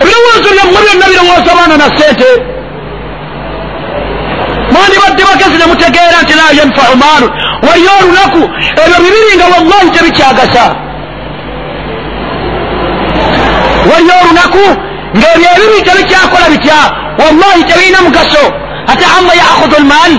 ebirowoozo 0.01 0.49
byammwe 0.55 0.79
byonna 0.85 1.05
birowooza 1.11 1.51
baana 1.57 1.75
na 1.81 1.87
ssente 1.93 2.29
mwandibadde 4.73 5.23
bagezi 5.29 5.57
ne 5.59 5.65
mutegeera 5.71 6.17
nti 6.23 6.33
la 6.39 6.45
yanfau 6.59 6.95
maalu 7.03 7.27
waliyo 7.67 7.91
olunaku 8.01 8.41
ebyo 8.83 8.97
bibiri 9.03 9.33
nga 9.37 9.45
wallahi 9.53 9.89
tebikyagasa 9.95 10.63
waliyo 13.91 14.13
olunaku 14.23 14.63
ng'ebyo 15.17 15.47
ebibiri 15.55 15.81
tebikyakola 15.87 16.45
bitya 16.53 16.79
wallahi 17.21 17.61
tebirina 17.69 17.99
mugaso 18.05 18.43
ate 18.91 19.05
allah 19.17 19.33
yaakhudhu 19.41 19.75
lmaali 19.83 20.17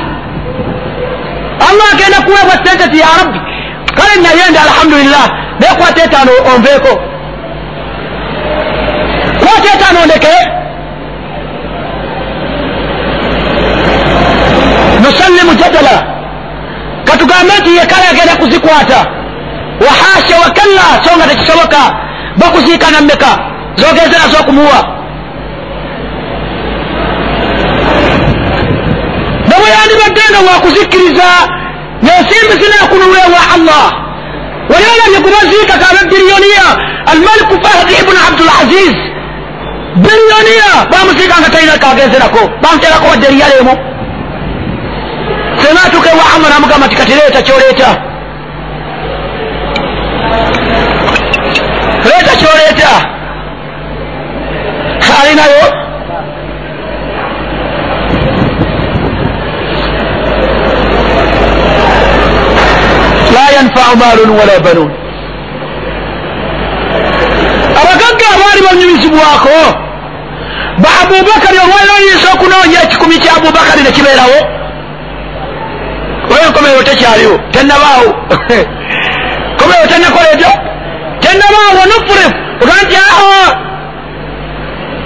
allah 1.69 1.87
agenda 1.95 2.19
kuweebwa 2.27 2.57
sente 2.65 2.87
ti 2.93 2.99
ya 3.05 3.11
rabbi 3.21 3.39
kale 3.97 4.15
naye 4.25 4.45
ndi 4.51 4.59
alhamdulillah 4.67 5.25
nekwata 5.61 6.05
etaano 6.05 6.33
onveeko 6.55 6.93
kwata 9.53 9.75
etaano 9.75 10.07
ndeke 10.07 10.35
nusallimu 15.05 15.55
jadala 15.55 16.05
katugambe 17.05 17.53
nti 17.61 17.77
ye 17.77 17.87
kale 17.87 18.07
agenda 18.11 18.37
kuzikwata 18.37 19.07
wahasha 19.81 20.37
wakalla 20.45 21.05
so 21.05 21.17
nga 21.17 21.27
tekisoboka 21.27 21.79
bakuziikana 22.37 23.01
mmeka 23.01 23.39
zogenze 23.77 24.19
nazo 24.19 24.37
okumuwa 24.41 24.79
nabwe 29.49 29.69
yandibadde 29.77 30.23
nga 30.31 30.53
wakuzikkiriza 30.53 31.29
nensimbi 32.03 32.65
zinakunulwewa 32.65 33.41
allah 33.55 33.87
wali 34.71 34.87
olabye 34.95 35.21
kubaziika 35.25 35.73
kabe 35.79 36.01
biriyoniya 36.11 36.67
almaliku 37.13 37.55
fahdi 37.67 37.93
ibunu 38.01 38.19
abdulaziz 38.29 39.12
biriyoniya 39.97 40.71
bamuziika 40.93 41.35
nga 41.41 41.49
talina 41.51 41.77
kagenzerako 41.79 42.41
bamuterako 42.63 43.07
wadde 43.11 43.27
eriyaleemu 43.27 43.75
senga 45.63 45.81
atuuka 45.87 46.09
ewa 46.15 46.25
allah 46.35 46.49
namugamba 46.51 46.87
nti 46.87 46.97
kati 46.97 47.13
leeta 47.19 47.43
kyoleeta 47.43 47.89
leeta 52.05 52.33
kyoleeta 52.41 52.91
alinayo 55.23 55.65
la 63.35 63.45
yanfau 63.57 63.97
maalun 64.03 64.31
wala 64.39 64.57
banuun 64.65 65.02
abaali 68.43 68.63
banyumizibwako 68.67 69.57
ba 70.83 70.91
abubakari 71.03 71.59
olwaliro 71.65 71.95
oyinza 71.99 72.29
okunoonya 72.35 72.79
ekikumi 72.85 73.17
kya 73.23 73.33
abubakari 73.37 73.83
ne 73.83 73.93
kibeerawo. 73.97 74.39
Enkomerero 76.47 76.83
tekyaliwo 76.83 77.37
tennabaawo. 77.53 78.11
Komerero 79.59 79.87
tennakola 79.93 80.29
ebyo. 80.35 80.53
Tennabaawo 81.23 81.83
nufurefu 81.91 82.37
oga 82.63 82.75
nti 82.83 82.97
aa 82.97 83.49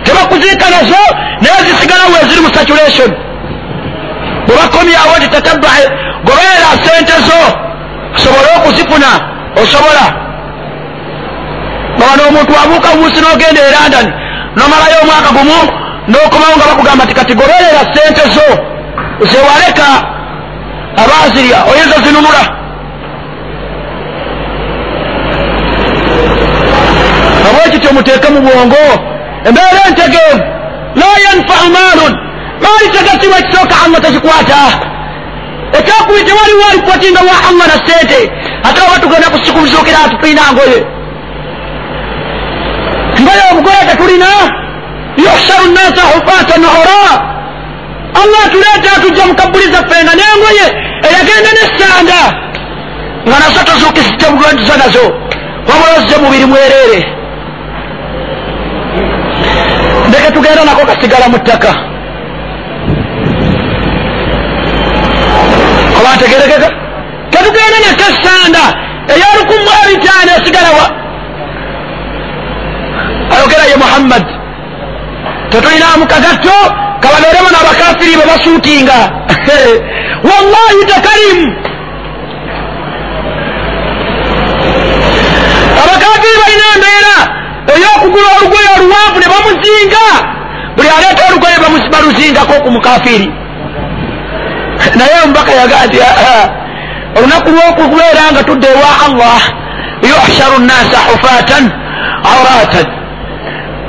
tebakuziika 0.05 0.67
nazo 0.71 1.03
naye 1.43 1.61
zisigalawo 1.67 2.17
eziri 2.23 2.41
mu 2.41 2.51
saturation 2.55 3.11
bwebakomyawo 4.47 5.15
ti 5.21 5.29
tatabae 5.29 5.85
gobeera 6.27 6.71
sente 6.85 7.17
zo 7.27 7.41
osobole 8.17 8.49
okuzifuna 8.57 9.11
osobola 9.63 10.26
nga 11.97 12.05
wano 12.11 12.23
omuntu 12.29 12.53
abuuka 12.63 12.89
buusi 12.97 13.21
n'ogenda 13.21 13.61
e 13.69 13.71
london 13.77 14.07
nomalayo 14.57 14.97
omwaka 15.03 15.31
gumu 15.37 15.59
n'okomawo 16.11 16.55
nga 16.57 16.67
bakugamba 16.71 17.07
ti 17.09 17.15
kati 17.19 17.33
goberera 17.35 17.81
sente 17.95 18.23
zo 18.35 18.49
zewaleka 19.31 19.89
abazirya 21.03 21.59
oyinza 21.71 21.97
zinunula 22.05 22.43
abwekityo 27.49 27.91
muteeke 27.97 28.29
mu 28.35 28.41
bwongo 28.47 28.83
embeera 29.49 29.81
entegeevu 29.89 30.39
la 31.01 31.09
yanfau 31.25 31.67
maalun 31.77 32.13
maali 32.63 32.87
tegasibwa 32.95 33.39
ekisooka 33.43 33.75
allah 33.85 34.01
tekikwata 34.05 34.61
ekyokubiri 35.79 36.25
tewaliwo 36.29 36.65
alipotinga 36.71 37.21
wa 37.29 37.37
allah 37.49 37.67
na 37.73 37.79
sente 37.87 38.21
ate 38.69 38.81
oba 38.87 38.97
tugenda 39.03 39.29
kusikubizuukira 39.31 39.99
atutulina 40.05 40.43
ngoye 43.37 43.53
obugoye 43.53 43.83
tetulina 43.89 44.27
yuhsaru 45.17 45.67
nnasa 45.71 46.03
hufatan 46.13 46.65
ora 46.65 47.03
allah 48.21 48.41
atuleeta 48.47 48.89
atujja 48.97 49.27
mukabuli 49.27 49.65
zaffe 49.73 50.05
nga 50.05 50.15
nengoye 50.21 50.67
eyagenda 51.09 51.51
nesanda 51.59 52.21
nga 53.29 53.37
nazo 53.41 53.61
tozuukisite 53.65 54.27
bulwagiza 54.31 54.77
nazo 54.77 55.05
wabula 55.69 55.93
ozze 55.99 56.17
mubiri 56.23 56.45
mwereere 56.45 57.01
ndeke 60.09 60.31
tugenda 60.31 60.65
nako 60.65 60.87
kasigala 60.87 61.29
mu 61.29 61.39
ttaka 61.39 61.71
oba 65.99 66.11
ntegerekeka 66.17 66.69
tetugenda 67.31 67.79
nako 67.85 68.05
esanda 68.13 68.63
eyolukumu 69.15 69.71
ebitaano 69.85 70.31
esigalawa 70.39 71.06
ayogera 73.35 73.65
ye 73.71 73.77
muhammad. 73.77 74.25
Tetulinamu 75.51 76.05
kagatto 76.13 76.59
kababeeremu 77.03 77.49
n'abakafiri 77.53 78.17
be 78.19 78.25
basuutinga 78.31 78.99
wallahi 80.29 80.81
tekalimu 80.91 81.47
abakafiri 85.83 86.37
balina 86.43 86.67
embeera 86.75 87.17
ey'okugula 87.75 88.29
olugoye 88.37 88.69
oluwanvu 88.77 89.19
ne 89.21 89.27
bamuzinga. 89.33 90.07
Buli 90.77 90.89
aleeta 90.97 91.23
olugoye 91.29 91.57
baluzingako 91.93 92.55
ku 92.65 92.71
mukafiri 92.71 93.29
naye 94.99 95.15
omubaka 95.25 95.53
yaga 95.53 95.87
nti 95.87 95.99
olunaku 97.17 97.49
lw'okubeera 97.51 98.25
nga 98.33 98.43
tudde 98.49 98.69
ewa 98.77 98.91
allah 99.07 99.41
yuhsharu 100.09 100.59
nnasa 100.61 100.99
hufatan 101.09 101.65
auratan 102.33 102.87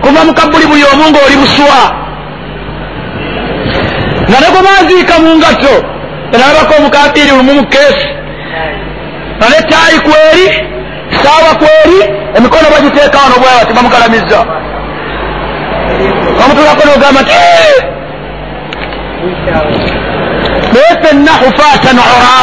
kuva 0.08 0.26
mukabuli 0.26 0.66
buli 0.66 0.84
omu 0.94 1.04
ngaoli 1.12 1.36
buswa. 1.42 1.82
Nga 4.30 4.38
ne 4.42 4.48
gwebaziika 4.54 5.14
mu 5.20 5.30
ngatto 5.38 5.76
enabako 6.34 6.74
omukafiri 6.80 7.30
lumu 7.30 7.54
mu 7.54 7.63
keesi. 7.72 8.08
Nga 9.38 9.48
netaayi 9.50 10.00
kweri 10.06 10.46
saawa 11.24 11.52
kweri 11.62 12.00
emikono 12.38 12.67
bagiteeka 12.74 13.17
wano 13.17 13.36
bwawa 13.41 13.65
tibamukalamiza 13.65 14.39
bamutulako 16.39 16.82
nogamba 16.88 17.22
nti 17.22 17.34
naye 20.74 20.93
fenna 21.02 21.32
hufatan 21.32 22.00
ora 22.00 22.38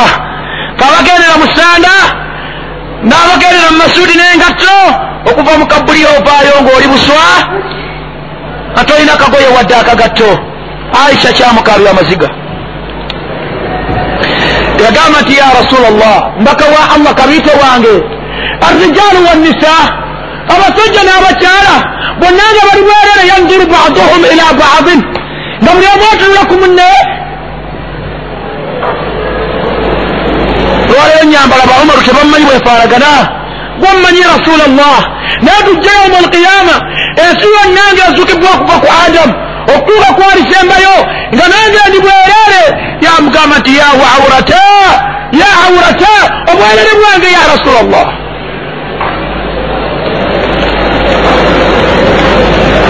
kabagendera 0.79 1.35
mu 1.42 1.46
sanda 1.57 1.94
n'abagendera 3.09 3.70
mu 3.72 3.79
masuudi 3.83 4.14
n'engatto 4.16 4.77
okuva 5.31 5.53
mu 5.59 5.66
kabuli 5.94 6.07
ovaayo 6.18 6.54
ng'oli 6.62 6.87
buswa 6.88 7.26
ate 8.76 8.92
olina 8.94 9.16
kagoye 9.16 9.48
wadde 9.57 9.74
akagatto. 9.74 10.30
Aisha 11.07 11.33
kyamukaabya 11.33 11.90
amaziga. 11.90 12.28
Yagamba 14.85 15.20
nti 15.22 15.37
ya 15.37 15.46
rasula 15.59 15.90
llah 15.90 16.33
mbaka 16.40 16.64
wa 16.64 16.80
allah 16.94 17.14
kabiite 17.14 17.50
wange. 17.62 17.94
Arrijalu 18.66 19.18
wannisa 19.28 19.74
abasajja 20.54 21.02
n'abakyala 21.07 21.74
bonna 22.20 22.44
nga 22.52 22.62
bali 22.68 22.83
bwerere 22.87 23.24
yanzuru 23.30 23.66
baduhum 23.72 24.22
ila 24.33 24.46
badin 24.61 25.00
nga 25.62 25.70
buli 25.74 25.87
omu 25.94 26.04
otunula 26.12 26.42
ku 26.50 26.54
munne 26.61 26.90
lwaleero 30.88 31.22
enyambala 31.22 31.64
baumaru 31.70 32.02
tebammanyi 32.07 32.44
bwefaanagana 32.46 33.43
gwammanyi 33.80 34.22
rasula 34.32 34.66
llah 34.78 35.00
naye 35.42 35.60
tujja 35.66 35.90
yauma 35.98 36.18
alqiyama 36.22 36.76
ensi 37.24 37.46
yonna 37.54 37.82
nga 37.92 38.02
ezukibwa 38.08 38.50
okuva 38.54 38.76
ku 38.82 38.88
adamu 39.04 39.34
okutuuka 39.72 40.08
kwalisembayo 40.16 40.96
nga 41.34 41.44
nange 41.52 41.80
ndi 41.88 41.98
bwerere 42.04 42.62
yamugamba 43.04 43.56
nti 43.58 43.72
ya 43.80 43.88
waurata 44.00 44.64
ya 45.40 45.48
aurata 45.66 46.14
obwerere 46.50 46.92
bwange 47.00 47.28
ya 47.37 47.42
rasula 47.52 47.82
llah 47.90 48.08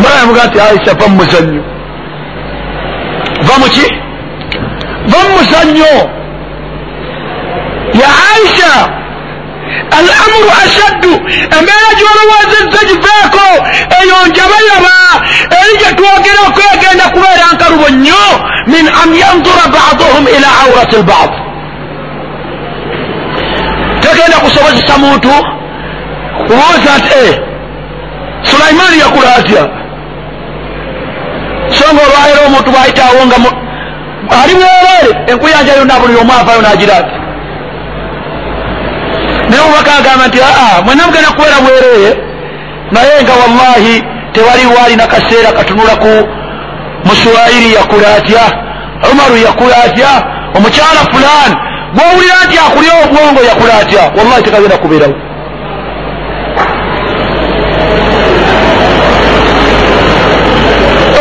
barayamuga 0.02 0.44
nti 0.46 0.58
aisha 0.60 0.94
va 0.94 1.08
mumuzanyo 1.08 1.62
va 3.46 3.54
muki 3.58 3.86
va 5.10 5.18
mumuzanyo 5.28 5.94
ya 8.00 8.08
aisha 8.32 9.03
alamuru 9.98 10.50
ashaddu. 10.64 11.12
Embeera 11.56 11.90
gyolowozezza 11.98 12.80
giveeko 12.90 13.46
eyo 14.00 14.16
njabayaba. 14.28 14.96
Eri 15.58 15.74
gye 15.80 15.90
twogerako 15.98 16.62
egenda 16.74 17.04
kubeera 17.14 17.46
nkalubo 17.54 17.88
nnyo 17.94 18.22
min 18.66 18.86
an 19.02 19.10
yanzura 19.22 19.64
baduhum 19.74 20.24
ila 20.36 20.48
aurati 20.62 20.96
lbad 20.96 21.30
tegenda 24.00 24.36
kusobozesa 24.44 24.98
muntu 24.98 25.28
kubuuza 26.46 26.92
nti 26.98 27.10
e 27.24 27.40
sulaimaani 28.42 28.98
yakula 29.00 29.30
atya? 29.38 29.62
So 31.76 31.84
nga 31.94 32.02
olwaleero 32.06 32.40
omuntu 32.46 32.70
bwayitaawo 32.70 33.20
nga 33.26 33.36
ali 34.42 34.54
bwereere 34.54 35.10
enkuyanja 35.32 35.72
yonna 35.78 36.00
buli 36.00 36.16
omu 36.20 36.32
avayo 36.40 36.62
nagira 36.62 36.96
ati 36.96 37.23
naye 39.54 39.66
obubaka 39.66 39.92
agamba 39.98 40.26
nti 40.28 40.38
aa 40.42 40.82
mwena 40.84 41.06
mugenda 41.06 41.30
kubeera 41.30 41.58
bwereere. 41.64 42.10
Naye 42.92 43.22
nga 43.22 43.32
wallahi 43.40 43.94
tewaliwo 44.32 44.74
alina 44.84 45.06
kaseera 45.06 45.52
katunula 45.52 45.94
ku 46.02 46.12
muswayiri 47.06 47.74
yakula 47.74 48.08
atya 48.18 48.44
umaru 49.12 49.36
yakula 49.46 49.76
atya 49.86 50.10
omukyala 50.56 51.00
fulani 51.12 51.54
gwowulira 51.94 52.38
nti 52.46 52.56
akulya 52.66 52.92
obwongo 53.04 53.40
yakula 53.50 53.74
atya? 53.82 54.02
Wallahi 54.16 54.42
tekagenda 54.42 54.78
kubeerawo. 54.82 55.14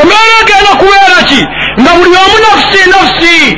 Embeera 0.02 0.36
egenda 0.42 0.72
kubeera 0.80 1.20
ki? 1.30 1.42
Nga 1.82 1.92
buli 1.98 2.16
omu 2.24 2.38
nafusi 2.44 2.82
nafusi 2.90 3.58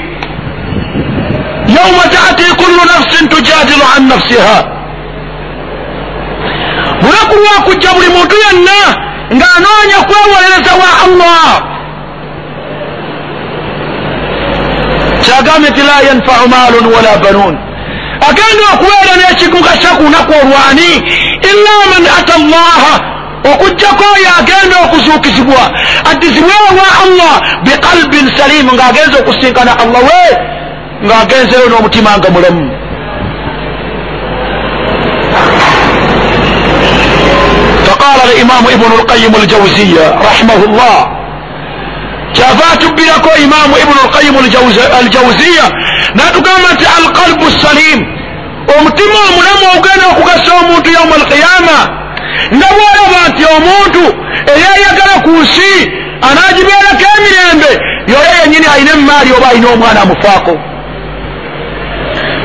yauma 1.76 2.04
taati 2.14 2.44
kullu 2.56 2.82
nafsin 2.92 3.28
tujadilu 3.66 3.86
an 3.98 4.08
nafsiha. 4.08 4.64
Lunaku 7.02 7.36
lwakujja 7.36 7.94
buli 7.94 8.10
muntu 8.10 8.36
yenna 8.36 8.80
ng'anoonya 9.32 9.98
kwewolereza 10.08 10.72
wa 10.82 10.90
allah. 11.06 11.62
Kyagambye 15.22 15.70
nti 15.70 15.82
la 15.82 16.02
yanfau 16.08 16.48
maalun 16.50 16.94
wala 16.94 17.18
banuun. 17.18 17.58
Agenda 18.30 18.64
okubeera 18.74 19.16
n'ekiguga 19.18 19.78
kya 19.78 19.90
ku 19.90 20.04
lunaku 20.04 20.32
olwani 20.32 20.92
illa 21.50 21.76
man 21.92 22.04
ata 22.20 22.38
llaha 22.38 22.94
okugjako 23.54 24.04
oyo 24.16 24.30
agenda 24.40 24.76
okuzuukizibwa 24.86 25.64
addizibwewo 26.12 26.70
wa 26.80 26.90
allah 27.04 27.34
biqalbin 27.64 28.38
salimu 28.38 28.72
ng'agenza 28.74 29.20
okusinkana 29.20 29.80
allah 29.80 30.02
we 30.10 30.24
ng'agenzeyo 31.06 31.70
n'omutima 31.70 32.18
nga 32.18 32.30
mulamu 32.30 32.85
قال 38.06 38.20
الامام 38.30 38.64
ابن 38.68 38.92
القيم 39.00 39.34
الجوزية 39.36 40.06
رحمه 40.30 40.60
الله. 40.64 41.16
kyavaatubbirako 42.36 43.30
imaamu 43.44 43.76
ibunu 43.84 44.00
lqayimu 44.08 44.40
aljawziya 45.00 45.66
n'atugamba 46.16 46.70
nti 46.74 46.86
alqalbu 46.98 47.46
salim 47.64 48.00
omutima 48.78 49.18
omulamu 49.30 49.66
ogenda 49.78 50.06
okugasa 50.12 50.52
omuntu 50.62 50.88
yauma 50.96 51.16
alqiyama 51.20 51.78
nga 52.56 52.68
bwolaba 52.76 53.20
nti 53.30 53.44
omuntu 53.56 54.04
eyayagala 54.54 55.16
ku 55.26 55.32
nsi 55.42 55.72
anaagibeerako 56.30 57.06
emirembe 57.18 57.72
yoyo 58.14 58.32
yenyini 58.40 58.68
alina 58.74 58.92
emaali 59.00 59.30
oba 59.38 59.48
alina 59.52 59.68
omwana 59.76 60.00
amufaako 60.06 60.54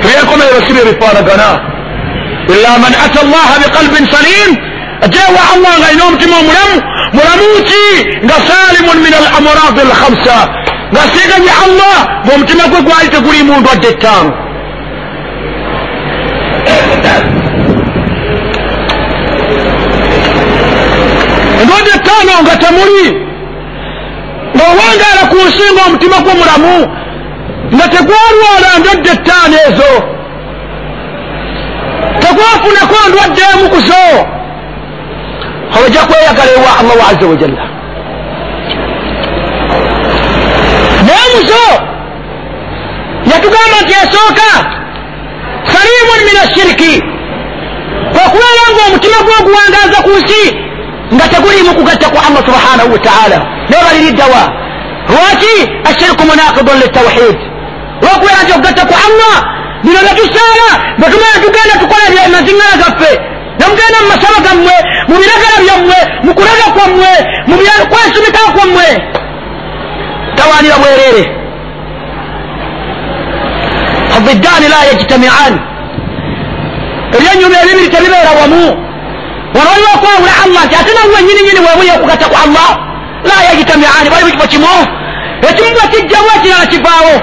ebyenkomerero 0.04 0.58
si 0.66 0.72
byebifaanagana 0.76 1.48
ila 2.54 2.70
man 2.82 2.92
ata 3.04 3.18
allaha 3.24 3.54
biqalbin 3.62 4.04
salim 4.14 4.50
ajewa 5.04 5.40
allah 5.54 5.72
nga 5.78 5.86
alina 5.88 6.04
omutima 6.08 6.36
omulamu 6.42 6.76
mulamu 7.16 7.46
ki 7.68 7.84
nga 8.24 8.36
salimun 8.48 8.98
min 9.04 9.14
al 9.20 9.26
amradi 9.38 9.80
alhamsa 9.88 10.36
nga 10.92 11.02
siiganye 11.12 11.52
allah 11.64 11.96
ngaomutima 12.26 12.64
gwe 12.70 12.80
gwali 12.86 13.08
tegulimu 13.14 13.52
ndwadde 13.60 13.88
ettaano 13.94 14.30
endwadde 21.60 21.90
ettaano 21.98 22.32
nga 22.44 22.54
temuli 22.62 23.06
ng'owangaala 24.56 25.22
ku 25.30 25.36
nsi 25.46 25.64
ngaomutima 25.74 26.16
gwe 26.24 26.34
mulamu 26.40 26.74
nga 27.74 27.86
tegwalwala 27.94 28.68
ndwadde 28.78 29.10
ettaano 29.16 29.56
ezo. 29.68 29.92
Tegwafunako 32.20 32.96
ndwadde 33.08 33.42
emu 33.52 33.66
ku 33.72 33.80
zo 33.88 34.04
ojja 35.78 36.00
kweyagala 36.00 36.50
ewa 36.52 36.78
allahu 36.80 37.00
aza 37.10 37.26
wajalla 37.26 37.64
naye 41.06 41.26
muzo 41.34 41.64
yatugamba 43.32 43.76
nti 43.82 43.94
esooka 44.02 44.50
salimun 45.72 46.20
min 46.28 46.36
ashiriki 46.44 47.02
okubeera 48.24 48.64
nga 48.72 48.82
omutima 48.88 49.18
gwoguwangaza 49.26 49.98
ku 50.04 50.10
nsi 50.18 50.42
nga 51.14 51.28
tegulimu 51.28 51.74
kugatta 51.74 52.06
ku 52.12 52.18
allah 52.26 52.42
subhanahu 52.48 52.92
wataala 52.92 53.38
naye 53.68 53.82
baliriddawa 53.86 54.42
lwaki 55.12 55.54
ashirku 55.90 56.22
munakidun 56.30 56.78
litawhid 56.82 57.38
lwokubeera 58.02 58.42
nti 58.42 58.52
okugatta 58.52 58.84
ku 58.90 58.94
allah 59.06 59.36
bino 59.84 59.98
byetusaala 60.04 60.68
bwetumala 60.98 61.36
tugenda 61.42 61.74
tukola 61.80 62.04
maziŋŋala 62.34 62.76
gaffe 62.82 63.29
nemugenda 63.60 63.98
mu 64.02 64.08
masaba 64.12 64.38
gammwe 64.46 64.74
mu 65.08 65.14
biragala 65.20 65.56
byammwe 65.64 65.98
mu 66.24 66.30
kulaga 66.34 66.66
kwammwe 66.74 67.10
mu 67.48 67.54
kwesumika 67.90 68.40
kwammwe. 68.54 68.86
Tawanira 70.36 70.76
bwerere. 70.82 71.24
Abiddaani 74.16 74.66
la 74.72 74.78
yajtamian. 74.88 75.54
Ebyenyuma 77.16 77.56
ebibiri 77.62 77.88
tebibeera 77.94 78.30
wamu. 78.40 78.64
Wano 79.54 79.70
waliwo 79.70 79.90
okwawula 79.96 80.32
allah 80.44 80.62
nti 80.66 80.74
ate 80.80 80.90
nawe 80.94 81.22
nyini 81.26 81.42
nyini 81.46 81.60
webuye 81.66 81.92
okugatta 81.96 82.26
ku 82.32 82.36
allah 82.44 82.70
la 83.28 83.36
yajtamiani 83.48 84.10
bali 84.10 84.24
mu 84.24 84.30
kifo 84.32 84.46
kimu. 84.52 84.74
Ekimu 85.48 85.70
bwe 85.74 85.84
kijjamu 85.92 86.28
ekirala 86.36 86.66
kivaawo 86.72 87.14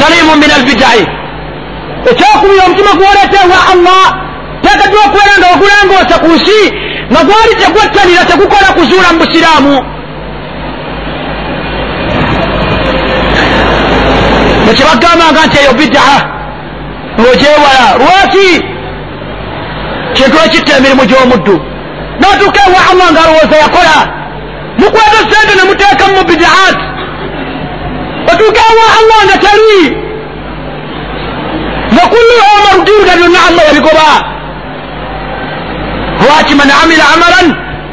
salimu 0.00 0.32
min 0.42 0.50
albidai 0.58 1.02
ekyokubiri 2.10 2.60
omutima 2.66 2.92
gwoleetewa 2.98 3.58
allah 3.72 4.04
teekaddwa 4.62 5.00
okubeera 5.06 5.36
nga 5.38 5.48
wagulangoosa 5.52 6.16
ku 6.22 6.28
nsi 6.36 6.60
nga 7.10 7.20
gwali 7.26 7.52
tegwettanira 7.60 8.24
tegukola 8.30 8.68
kuzuula 8.76 9.08
mu 9.12 9.18
busiraamu 9.20 9.74
nekyebagambanga 14.66 15.40
nti 15.46 15.56
eyo 15.62 15.72
bidaa 15.80 16.18
ng'ogyewala 17.18 17.86
lwaki 18.00 18.48
kintu 20.16 20.36
ekitta 20.46 20.72
emirimu 20.78 21.04
gy'omuddu 21.10 21.56
natuuka 22.20 22.60
ewa 22.68 22.80
allah 22.90 23.06
nga 23.12 23.20
alowooza 23.24 23.56
yakola 23.64 23.96
mukwata 24.78 25.20
sente 25.30 25.52
ne 25.56 25.64
muteekamu 25.68 26.14
mu 26.16 26.24
bidaat 26.30 26.76
otuuka 28.32 28.60
ewa 28.72 28.86
allah 28.98 29.18
nga 29.26 29.36
tali 29.44 29.82
nga 31.94 32.04
kulluha 32.12 32.54
marudinga 32.64 33.12
byonna 33.18 33.40
allah 33.48 33.62
yabigoba 33.68 34.08
lwaki 36.24 36.54
man 36.54 36.70
amila 36.82 37.04
amalan 37.14 37.46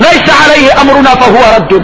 laisa 0.03 0.33
alaihi 0.43 0.69
amruna 0.81 1.09
fahuwa 1.09 1.47
raddun. 1.55 1.83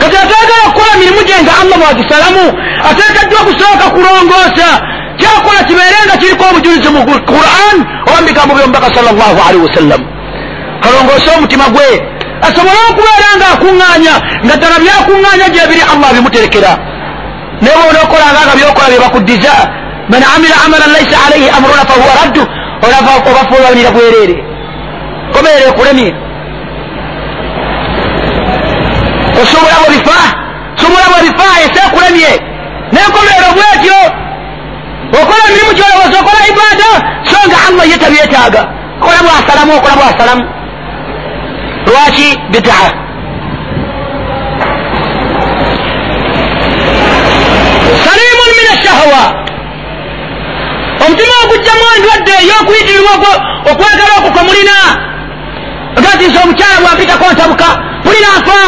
Kati 0.00 0.16
ateekera 0.16 0.62
okukola 0.66 0.92
mirimu 0.98 1.22
gye 1.28 1.36
nga 1.42 1.52
allah 1.62 1.76
bwagisalamu 1.78 2.44
ateekeddwa 2.90 3.40
kusooka 3.46 3.86
kulongoosa 3.94 4.68
kyakola 5.16 5.60
kibeere 5.68 6.00
nga 6.06 6.16
kiriko 6.20 6.44
obujulizi 6.50 6.88
mu 6.88 7.00
quran 7.32 7.76
oba 8.06 8.20
mubigambo 8.20 8.54
byomubaka 8.54 8.88
sal 8.94 9.04
llahu 9.04 9.38
alaihi 9.48 9.64
wasallam. 9.68 10.00
Kalongoose 10.82 11.30
omutima 11.36 11.64
gwe 11.74 12.09
asobole 12.46 12.80
okubeera 12.90 13.30
nga 13.36 13.46
akuŋŋaanya 13.54 14.14
nga 14.44 14.54
ddala 14.56 14.76
byakuŋŋaanya 14.82 15.46
gyebiri 15.54 15.82
allah 15.92 16.08
bimuterekera 16.14 16.72
naye 17.62 17.76
bonaokolanga 17.86 18.40
nga 18.46 18.54
byokola 18.58 18.88
byebakuddiza 18.92 19.54
man 20.12 20.22
amila 20.34 20.56
amalan 20.64 20.90
laisa 20.96 21.16
alaihi 21.26 21.48
amruna 21.56 21.84
fahuwa 21.88 22.14
raddu 22.20 22.42
obafuulanira 23.30 23.90
bwereere. 23.90 24.36
Kobeere 25.32 25.64
ekulemye 25.70 26.08
osobola 29.42 29.76
bwebifa 29.80 30.18
sobola 30.80 31.06
bwebifa 31.10 31.46
ese 31.64 31.80
ekulemye 31.86 32.30
nenkomeero 32.92 33.48
bwetyo 33.56 33.98
okola 35.20 35.42
emirimu 35.48 35.72
gyolowooza 35.78 36.16
okola 36.22 36.40
ibaada 36.50 36.90
so 37.30 37.36
nga 37.46 37.58
allah 37.68 37.84
ye 37.90 37.96
tabyetaaga. 38.02 38.62
Okola 39.00 39.20
bwasalamu 39.24 39.72
okola 39.78 39.94
bwasalamu 40.00 40.44
lwaki 41.90 42.28
bidaa 42.52 42.88
salimun 48.04 48.50
min 48.58 48.66
ashahawa 48.74 49.22
omutima 51.04 51.34
ogujjamu 51.44 51.84
endwadde 51.96 52.32
ey'okuyitirirwa 52.42 53.12
okwagala 53.70 54.12
okwo 54.18 54.30
kwe 54.34 54.42
mulina 54.48 54.76
agatiisa 55.98 56.38
omukyala 56.44 56.76
bwampitako 56.82 57.24
ntabuka 57.32 57.68
pulira 58.04 58.30
nfa 58.40 58.60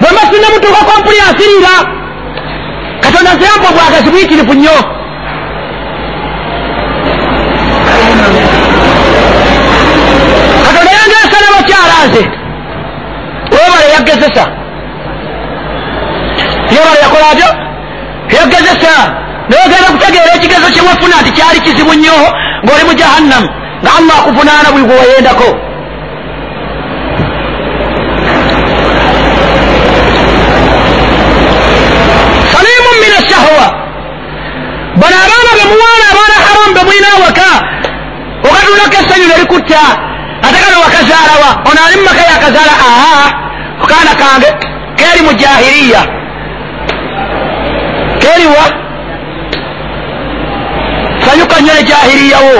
bwe 0.00 0.08
mbasinne 0.12 0.46
mutuukako 0.54 0.92
mpulira 1.00 1.26
nsiriira 1.32 1.74
katonda 3.02 3.30
nzeyampa 3.34 3.68
obwagazi 3.70 4.08
buyitirivu 4.12 4.54
nnyo 4.54 4.76
n'abakyala 11.60 12.06
nze? 12.08 12.22
Webale 13.52 13.86
yaggezesa. 13.94 14.44
Yebale 16.72 17.00
yakola 17.02 17.26
atyo? 17.32 17.48
Yaggezesa. 18.36 18.92
Nogenda 19.50 19.88
kutegeera 19.92 20.34
ekigezo 20.36 20.66
kyewafuna 20.74 21.16
nti 21.22 21.30
kyali 21.32 21.60
kizibu 21.60 21.94
nnyo 21.94 22.12
ng'oli 22.64 22.84
mu 22.88 22.94
jahannamu 22.94 23.48
nga 23.82 23.90
allah 23.98 24.16
akuvunaana 24.20 24.68
buli 24.72 24.84
gwe 24.84 24.96
wayendako. 24.96 25.48
Salimu 32.52 32.90
min 33.02 33.12
ashahwa 33.20 33.66
bano 35.00 35.16
abaana 35.24 35.50
bemuwaana 35.58 36.04
abaana 36.12 36.36
haramu 36.44 36.74
bemulina 36.76 37.08
awaka. 37.16 37.48
Okatulako 38.48 38.96
essanyu 39.00 39.26
nerikutta 39.28 40.09
ate 40.46 40.58
kano 40.64 40.76
wakazaalawa 40.84 41.48
ono 41.70 41.80
ali 41.86 41.96
mumaka 42.00 42.22
yakazaala 42.32 42.72
aa 42.88 43.26
kaana 43.90 44.12
kange. 44.22 44.50
Keri 44.96 45.22
mu 45.26 45.32
jahiriya 45.32 46.00
keriwa 48.22 48.64
sanyuka 51.24 51.56
nnyo 51.60 51.72
ne 51.74 51.82
jahiriyawo 51.90 52.58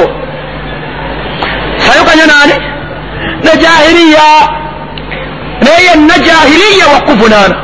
sanyuka 1.84 2.12
nnyo 2.14 2.26
nani 2.32 2.54
ne 3.44 3.52
jahiriya 3.62 4.26
naye 5.64 5.80
yenna 5.88 6.14
jahiriya 6.26 6.86
wakuvunaana 6.94 7.56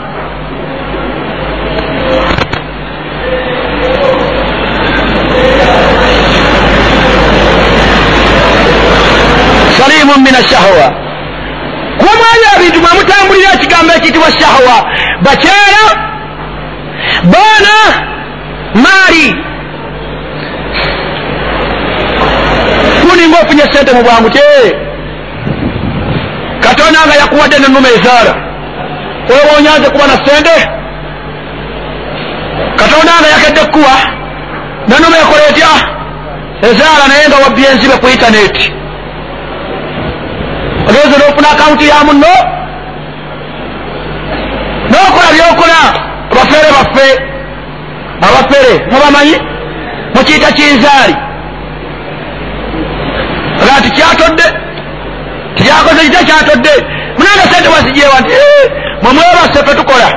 salimun 9.78 10.20
min 10.26 10.34
ashahwa 10.42 10.86
kumwanya 12.00 12.48
ebintu 12.56 12.78
mwemutambulira 12.84 13.50
ekigambo 13.56 13.85
ekiyitibwa 13.96 14.30
shahwa 14.38 14.76
bakyala 15.24 15.82
baana 17.32 17.74
maali 18.84 19.26
oninga 23.12 23.36
ofunye 23.42 23.62
sente 23.72 23.92
mu 23.96 24.02
bwangu 24.02 24.30
tye 24.30 24.76
katonda 26.60 26.98
nga 27.06 27.14
yakuwadde 27.20 27.56
nenuma 27.58 27.88
ezaala 27.96 28.34
wewa 29.28 29.52
onyanze 29.58 29.90
kuba 29.90 30.06
na 30.06 30.16
sente 30.26 30.56
katonda 32.76 33.12
nga 33.20 33.28
yakedde 33.34 33.62
kuwa 33.72 33.94
nenuma 34.88 35.16
ekola 35.22 35.44
etya 35.50 35.72
ezaala 36.68 37.04
naye 37.08 37.24
nga 37.28 37.36
wabbye 37.44 37.66
enzibe 37.72 37.96
ku 38.00 38.06
intaneti 38.08 38.64
ogenze 40.88 41.16
nofuna 41.18 41.48
akawunti 41.50 41.88
ya 41.88 42.04
muno 42.06 42.32
nokola 44.96 45.28
byokola 45.36 45.80
abafere 46.32 46.68
baffe. 46.76 47.08
Abafere 48.26 48.72
mubamanyi? 48.92 49.36
Mukiyita 50.14 50.52
kinzaali. 50.52 51.14
Aga 53.62 53.74
nti 53.80 53.90
kyatodde 53.90 54.44
tikyakoze 55.56 56.00
kita 56.04 56.24
kyatodde? 56.24 56.70
Munanga 57.18 57.44
sente 57.52 57.68
wazijewa 57.68 58.20
nti 58.20 58.36
mwemwebase 59.02 59.58
fe 59.66 59.74
tukola. 59.74 60.08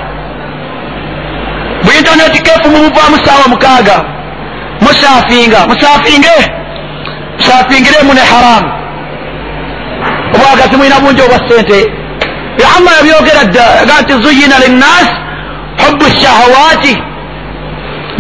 Mu 1.84 1.92
intaneti 2.00 2.42
kefu 2.42 2.70
mumuvaamu 2.70 3.18
saawa 3.26 3.48
mukaaga. 3.48 3.98
Musafinga 4.82 5.68
musafinge 5.68 6.36
musafingiremu 7.38 8.14
ne 8.14 8.22
haramu. 8.32 8.72
Obwagazi 10.36 10.76
mulina 10.78 11.00
bungi 11.00 11.22
obwa 11.22 11.40
sente 11.50 11.92
allah 12.76 12.92
yabyogera 13.00 13.44
dda 13.44 13.66
aga 13.82 13.96
nti 14.02 14.14
zuyina 14.24 14.56
linnas 14.66 15.08
hubu 15.84 16.06
shahawati 16.22 16.94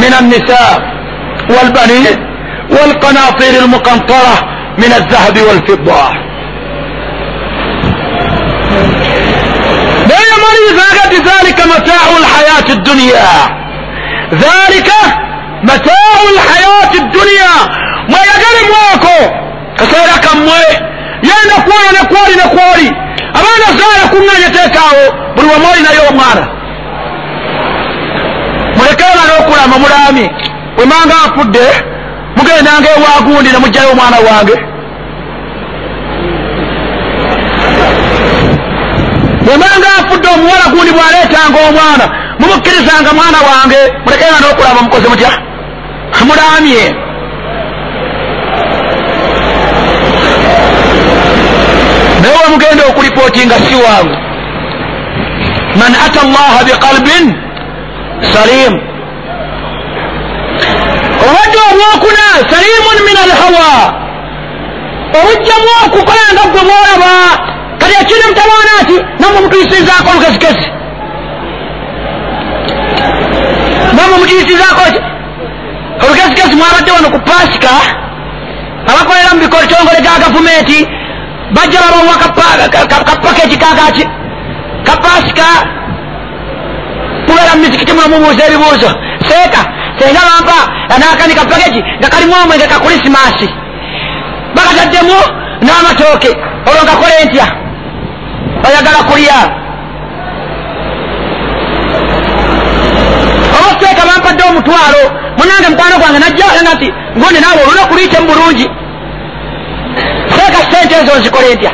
min 0.02 0.12
annisa 0.19 0.62
walbanin 1.56 2.06
walqanatir 2.75 3.54
almuqantara 3.62 4.36
min 4.78 4.91
alzahabi 4.99 5.41
walfidda 5.49 6.04
naye 10.10 10.34
maliriza 10.43 10.84
aga 10.91 11.04
nti 11.08 11.17
dhalika 11.30 11.63
mataau 11.73 12.13
lhayati 12.25 12.73
dduniya 12.80 13.30
dhalika 14.43 14.99
mataau 15.69 16.25
lhayati 16.38 16.97
dduniya 17.08 17.52
mweyagale 18.12 18.62
mwako 18.71 19.17
kaseera 19.78 20.15
kammwe 20.25 20.62
yenda 21.28 21.56
kwona 21.66 21.90
nekwoli 21.98 22.34
nekwoli 22.42 22.88
abaana 23.38 23.68
zaala 23.80 24.04
kuŋŋanya 24.12 24.50
teekaawo 24.56 25.04
buli 25.36 25.48
wamu 25.52 25.66
olinayo 25.72 26.02
omwana 26.10 26.44
mulekeranga 28.78 29.24
n'okulama 29.30 29.76
mulaami 29.84 30.26
wemanga 30.78 31.16
afudde 31.26 31.66
mugendanga 32.36 32.90
ewagundi 32.98 33.50
ne 33.52 33.58
mugjayo 33.64 33.92
omwana 33.92 34.18
wange. 34.28 34.56
Wemanga 39.48 39.88
afudde 40.00 40.28
omuwala 40.36 40.66
gundi 40.74 40.92
bwaleetanga 40.92 41.60
omwana 41.70 42.06
mumukkirizanga 42.40 43.12
mwana 43.18 43.40
wange 43.50 43.80
mulekeranga 44.06 44.40
n'okulama 44.42 44.82
mukoze 44.82 45.08
mutya? 45.10 45.32
Mulaamye 46.28 47.09
naye 52.22 52.36
wamugenda 52.44 52.84
okulipootinga 52.90 53.56
si 53.56 53.76
wangu 53.76 54.16
man 55.80 55.94
ata 56.06 56.22
llaha 56.34 56.64
biqalbin 56.68 57.26
salim. 58.34 58.74
Obudde 61.26 61.60
obwokuna 61.72 62.26
salimun 62.52 62.98
min 63.08 63.18
alhawa. 63.26 63.70
Obujjamu 65.18 65.70
okukola 65.86 66.24
nga 66.34 66.44
gwe 66.52 66.62
bwolaba 66.68 67.12
kati 67.80 67.96
akiri 68.02 68.24
mutabaana 68.30 68.72
ati 68.82 68.96
namwe 69.20 69.42
mutuyisizaako 69.42 70.10
olugezigezi 70.12 70.68
namwe 73.98 74.18
mutuyisizaako 74.22 74.82
olugezigezi 76.04 76.56
mwabadde 76.56 76.92
wano 76.92 77.10
ku 77.10 77.20
pasika 77.20 77.74
abakolera 78.90 79.30
mu 79.34 79.40
bitongole 79.44 80.02
ga 80.06 80.20
gavumenti 80.24 80.99
bajja 81.56 81.80
babawa 81.82 82.16
kapaketi 83.06 83.58
kakaki 83.58 84.08
kapasika 84.84 85.46
mubeera 87.28 87.56
mumizikiti 87.56 87.94
muno 87.94 88.08
mubuuza 88.10 88.46
ebibuuzo 88.48 88.90
seeka 89.28 89.62
senga 90.00 90.22
bampa 90.30 90.60
anakani 90.96 91.36
kapaketi 91.36 91.80
nga 92.00 92.10
kalimu 92.10 92.34
omwenge 92.44 92.68
ka 92.68 92.80
krisimasi 92.80 93.48
bakataddemu 94.56 95.18
n'amatooke 95.66 96.30
olwo 96.70 96.82
ngakole 96.84 97.16
ntya 97.26 97.48
oyagala 98.68 99.00
kulya 99.10 99.38
oba 103.58 103.70
seeka 103.80 104.04
bampadde 104.10 104.44
omutwalo 104.50 105.02
munange 105.38 105.68
mukwano 105.70 105.96
gwange 106.00 106.20
najjanga 106.20 106.74
nti 106.76 106.88
ngundi 107.18 107.40
naawe 107.42 107.62
olunaku 107.68 107.94
luyite 107.96 108.18
mu 108.20 108.28
bulungi 108.32 108.66
seeka 110.50 110.72
sente 110.72 110.96
ezo 110.96 111.20
nzikole 111.20 111.56
ntya 111.56 111.72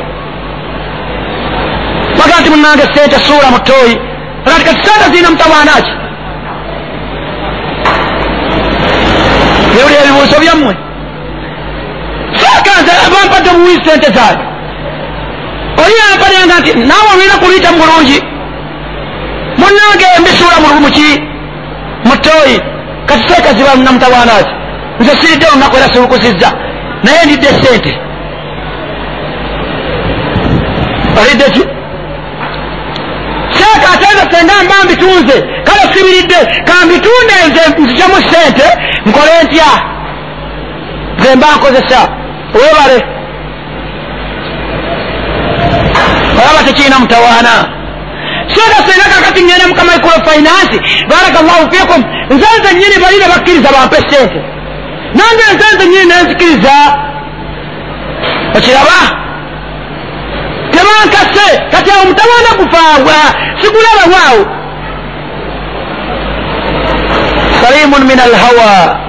baga 2.18 2.36
nti 2.42 2.50
munange 2.50 2.84
sente 2.96 3.18
suula 3.26 3.52
mutoyi 3.52 3.94
aga 4.46 4.56
nti 4.56 4.66
kati 4.66 4.82
sente 4.88 5.06
zirina 5.12 5.30
mutawaanaki 5.32 5.92
ewuli 9.80 9.96
ebibuuzo 10.02 10.38
byammwe? 10.44 10.74
Seeka 12.40 12.72
nze 12.82 12.94
bampadde 13.14 13.50
obuwii 13.54 13.80
sente 13.86 14.10
zange 14.18 14.44
oli 15.84 15.96
yampalenga 16.02 16.56
nti 16.60 16.72
naawe 16.90 17.10
olina 17.16 17.36
kuluyita 17.42 17.72
mu 17.72 17.78
bulungi 17.84 18.20
munange 19.62 20.08
mbisuula 20.22 20.58
muki 20.84 21.10
mutoyi 22.08 22.56
kati 23.08 23.24
seeka 23.30 23.54
ziba 23.54 23.76
namutawaanaki 23.76 24.54
nze 25.00 25.12
siridde 25.20 25.46
olunaku 25.48 25.76
era 25.78 25.88
sibukusizza 25.94 26.50
naye 27.04 27.26
ndidde 27.26 27.48
sente 27.64 28.05
olidde 31.22 31.46
ki? 31.56 31.64
Seeka 33.58 33.88
ate 33.94 34.08
nze 34.14 34.38
senga 34.38 34.54
mba 34.64 34.76
mbitunze 34.86 35.36
kale 35.68 35.84
sibiridde 35.94 36.40
kambitunde 36.68 37.36
nze 37.50 37.62
nzijemu 37.82 38.16
sente 38.32 38.68
nkole 39.06 39.44
ntya? 39.44 39.72
Nze 41.20 41.36
mba 41.36 41.48
nkozesa 41.56 42.00
webale 42.54 42.98
olaba 46.42 46.64
tekirina 46.68 47.00
mutawaana 47.00 47.54
seeka 48.54 48.78
senga 48.88 49.06
kakati 49.16 49.44
ngenda 49.44 49.68
mukama 49.68 49.92
microfinance 49.94 50.78
baraka 51.10 51.40
llahu 51.44 51.72
fikum. 51.72 52.04
Nze 52.30 52.48
nze 52.60 52.74
nyini 52.74 52.98
bali 53.04 53.18
ne 53.18 53.28
bakkiriza 53.34 53.70
bampe 53.72 53.96
sente. 53.96 54.40
Nange 55.18 55.46
nze 55.56 55.76
nze 55.76 55.88
nyini 55.88 56.06
nenzikiriza? 56.06 56.76
Okiraba 58.58 58.98
tebankase 60.86 61.62
kati 61.72 61.92
awo 61.92 62.06
mutawaana 62.06 62.52
gufaabwa 62.60 63.14
sigulaba 63.62 64.06
waawo 64.14 64.46
salimun 67.62 68.04
min 68.04 68.20
alhawa. 68.20 69.00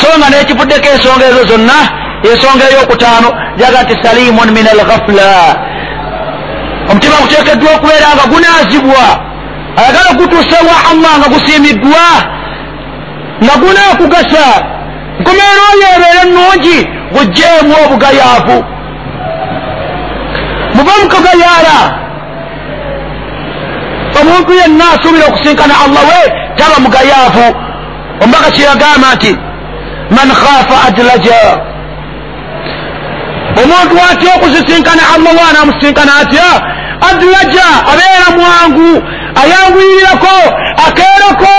So 0.00 0.18
nga 0.18 0.30
nekivuddeko 0.30 0.88
ensonga 0.94 1.26
ezo 1.26 1.44
zonna 1.44 1.78
ensonga 2.32 2.64
eyokutaano 2.70 3.28
jaga 3.56 3.82
nti 3.82 3.94
salimun 4.02 4.50
min 4.50 4.66
alghafula 4.68 5.56
omutima 6.90 7.16
guteekeddwa 7.22 7.70
okubeera 7.74 8.08
nga 8.14 8.26
gunaazibwa. 8.32 9.04
Ayagala 9.76 10.12
gutuuse 10.18 10.56
wa 10.68 10.76
allah 10.90 11.12
nga 11.18 11.28
gusiimiddwa 11.28 12.06
nga 13.44 13.54
gunaakugasa 13.62 14.46
nkomeera 15.20 15.62
oyo 15.72 15.86
ebeere 15.96 16.20
ennungi 16.26 16.99
gujjeemu 17.12 17.74
obugayaavu. 17.84 18.64
Muve 20.74 20.92
mukugayaala 21.02 21.78
omuntu 24.20 24.52
yenna 24.52 24.84
asuubira 24.94 25.26
okusinkana 25.26 25.74
allah 25.84 26.02
we 26.10 26.20
taba 26.56 26.78
mugayaavu. 26.84 27.46
Omubaka 28.22 28.50
kyeyagamba 28.50 29.14
nti 29.14 29.32
man 30.16 30.28
khaafa 30.40 30.76
adlaja. 30.88 31.42
Omuntu 33.62 33.94
atya 34.10 34.34
okuzisinkana 34.36 35.02
allah 35.14 35.32
we 35.36 35.42
anaamusinkana 35.50 36.12
atya? 36.22 36.48
Adlaja 37.10 37.66
abeera 37.92 38.28
mwangu 38.36 39.02
ayanguyirirako 39.42 40.36
akeerako 40.86 41.54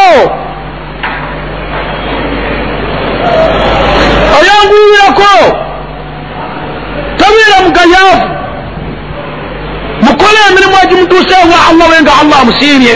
ayanguyirirako 4.37 5.33
tabeera 7.17 7.57
mugayaavu 7.65 8.27
mukole 10.01 10.39
emirimu 10.49 10.75
egimutuuseewa 10.83 11.57
allah 11.69 11.85
we 11.91 12.01
nga 12.01 12.11
allah 12.21 12.37
amusiimye. 12.41 12.95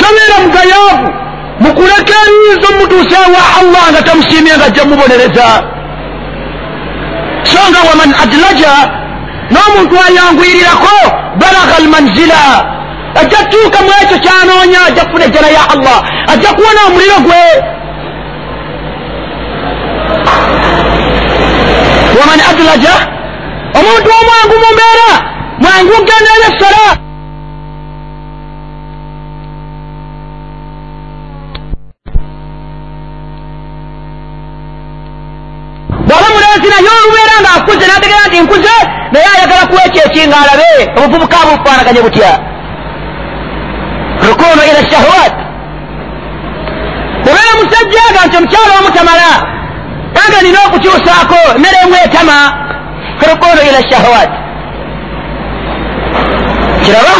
Tabeera 0.00 0.36
mugayaavu 0.44 1.08
mukuleka 1.60 2.14
ebiyinza 2.26 2.66
omutuuseewa 2.74 3.40
allah 3.60 3.84
nga 3.92 4.02
tamusiimye 4.02 4.52
nga 4.56 4.64
ajja 4.64 4.84
mubonereza. 4.84 5.48
So 7.50 7.58
nga 7.70 7.80
waman 7.88 8.10
adlaja 8.22 8.74
n'omuntu 9.52 9.94
ayanguyirirako 10.06 10.96
balaga 11.40 11.74
almanzila. 11.80 12.42
Ajja 13.20 13.38
tuuka 13.50 13.78
mu 13.84 13.90
ekyo 14.02 14.16
kyanoonya 14.24 14.80
ajja 14.88 15.02
kufuna 15.04 15.24
ejjala 15.24 15.48
ya 15.48 15.62
allah. 15.74 15.98
Ajja 16.32 16.50
kuwona 16.56 16.80
omuliro 16.88 17.18
gwe 17.26 17.42
waman 22.18 22.40
adlaja 22.50 22.94
omuntu 23.78 24.08
omwangu 24.18 24.54
mu 24.62 24.68
mbeera 24.74 25.10
mwangu 25.62 25.96
genda 26.08 26.30
ebessala 26.36 26.84
bwaba 36.06 36.28
mulenzi 36.34 36.68
naye 36.72 36.88
olubeera 36.98 37.36
ng'akuze 37.44 37.84
nategeera 37.90 38.26
nti 38.28 38.38
nkuze 38.44 38.76
naye 39.12 39.26
ayagala 39.34 39.62
kuwa 39.68 39.82
ekyo 39.86 40.02
ekinga 40.06 40.36
alabe 40.42 40.70
obuvubuka 40.98 41.36
bufaanaganye 41.48 42.00
butya? 42.06 42.30
Rukuunu 44.26 44.62
ila 44.70 44.82
shahwat. 44.90 45.34
Obeera 47.28 47.52
musajja 47.58 48.02
nga 48.12 48.22
nti 48.26 48.36
omukyalo 48.38 48.72
omutamala 48.80 49.28
nange 50.16 50.38
nina 50.42 50.58
okukyusaako 50.66 51.38
emmere 51.56 51.78
emu 51.84 51.96
etama 52.04 52.36
rukuunu 53.28 53.60
ila 53.68 53.80
shahwat. 53.90 54.30
Kiraba 56.84 57.16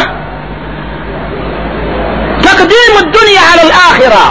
takdimu 2.44 2.98
dduniya 3.06 3.42
ala 3.52 3.62
al 3.68 3.72
akhira 3.88 4.24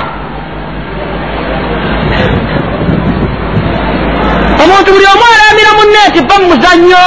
omuntu 4.63 4.89
buli 4.93 5.05
omu 5.13 5.25
alambira 5.33 5.71
munne 5.77 6.01
nti 6.09 6.19
va 6.27 6.35
mu 6.39 6.45
muzannyo. 6.51 7.05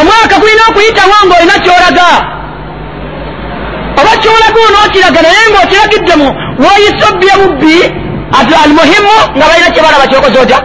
Omwaka 0.00 0.34
gulina 0.40 0.62
okuyitawo 0.70 1.16
ng'olina 1.26 1.56
kyolaga. 1.64 2.10
Oba 4.00 4.12
kyolaga 4.22 4.60
onookiraga 4.68 5.20
naye 5.22 5.42
ng'okiragidde 5.50 6.14
mu 6.20 6.28
woyisa 6.64 7.04
obbye 7.10 7.34
bubbi 7.40 8.01
ati 8.38 8.54
almuhimu 8.64 9.14
nga 9.36 9.46
balina 9.48 9.70
kyebalaba 9.70 10.06
kyokoze 10.06 10.38
otya? 10.38 10.58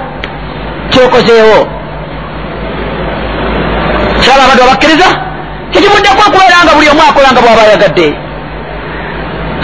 Kyokozeewo. 0.89 1.60
Kyaba 4.21 4.43
abadde 4.43 4.63
abakkiriza 4.63 5.10
kikimuddeku 5.71 6.21
okubeera 6.27 6.63
nga 6.63 6.73
buli 6.75 6.89
omu 6.89 7.01
akola 7.10 7.32
nga 7.32 7.41
bw'aba 7.41 7.62
ayagadde. 7.62 8.08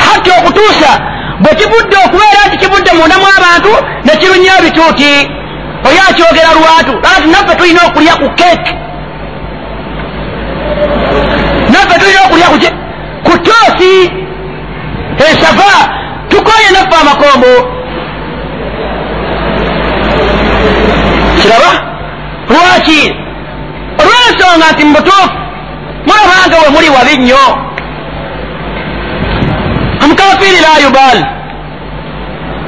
Hati 0.06 0.30
okutuusa 0.38 0.92
bwe 1.40 1.52
kivudde 1.60 1.98
okubeera 2.06 2.42
nti 2.48 2.58
kivudde 2.58 2.92
mundamu 2.98 3.26
abantu 3.38 3.72
ne 4.06 4.14
kirunya 4.20 4.54
ebituuti. 4.60 5.12
Oyo 5.88 6.02
akyogera 6.10 6.52
lwatu 6.58 6.94
ati 7.12 7.28
naffe 7.28 7.56
tulina 7.56 7.82
okulya 7.88 8.14
ku 8.22 8.28
keeki 8.40 8.74
naffe 11.74 11.96
tulina 12.00 12.22
okulya 12.26 12.48
ku 12.52 12.58
ku 13.26 13.34
toosi. 13.46 13.94
Esava 15.28 15.72
tukoye 16.30 16.68
naffe 16.76 16.96
amakombo 17.02 17.73
kiraba 21.44 21.72
lwaki 22.50 23.02
olw'ensonga 24.02 24.68
nti 24.74 24.84
mubutuufu 24.86 25.30
mulabanga 26.08 26.56
we 26.64 26.70
muli 26.76 26.90
wabi 26.96 27.14
nnyo 27.18 27.44
omukafiiri 30.04 30.60
la 30.66 30.74
yubal. 30.84 31.18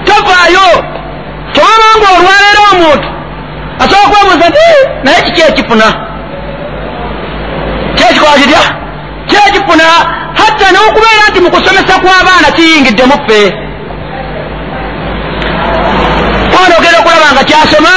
Tofaayo 0.08 0.68
kyobabanga 1.54 2.08
olwaleero 2.18 2.62
omuntu 2.74 3.08
asobola 3.84 4.10
kwebuuza 4.12 4.48
nti 4.50 4.68
naye 5.04 5.22
kiki 5.26 5.42
ekifuna 5.50 5.88
kyekikola 7.98 8.34
kitya 8.42 8.64
kyekifuna 9.30 9.84
hatta 10.40 10.68
n'okubeera 10.74 11.26
nti 11.30 11.40
mu 11.44 11.50
kusomesa 11.54 11.94
kw'abaana 12.04 12.48
kiyingidde 12.56 13.04
muffe 13.12 13.40
mwana 16.54 16.74
ogenda 16.78 17.00
okulaba 17.00 17.28
nga 17.34 17.44
kyasoma 17.50 17.94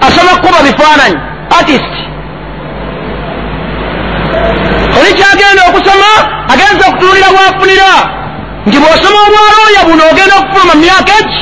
asoma 0.00 0.30
kukuba 0.40 0.62
bifaananyi 0.62 1.16
artist. 1.58 1.94
Oli 5.00 5.12
kyagenda 5.18 5.62
okusoma 5.68 6.10
agenza 6.52 6.84
okutunulira 6.88 7.28
bwafunira 7.34 7.90
nti 8.66 8.76
bw'osoma 8.82 9.18
obwalooya 9.26 9.82
buno 9.88 10.02
ogenda 10.10 10.34
okufuluma 10.40 10.74
mu 10.74 10.80
myaka 10.84 11.12
egi 11.20 11.40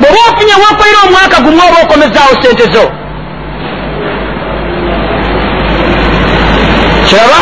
bw'oba 0.00 0.20
ofunye 0.30 0.54
wakoire 0.62 0.98
omwaka 1.06 1.36
gumu 1.44 1.60
oba 1.68 1.78
okomezaawo 1.84 2.32
sente 2.42 2.66
zo. 2.74 2.84
Kiraba? 7.08 7.40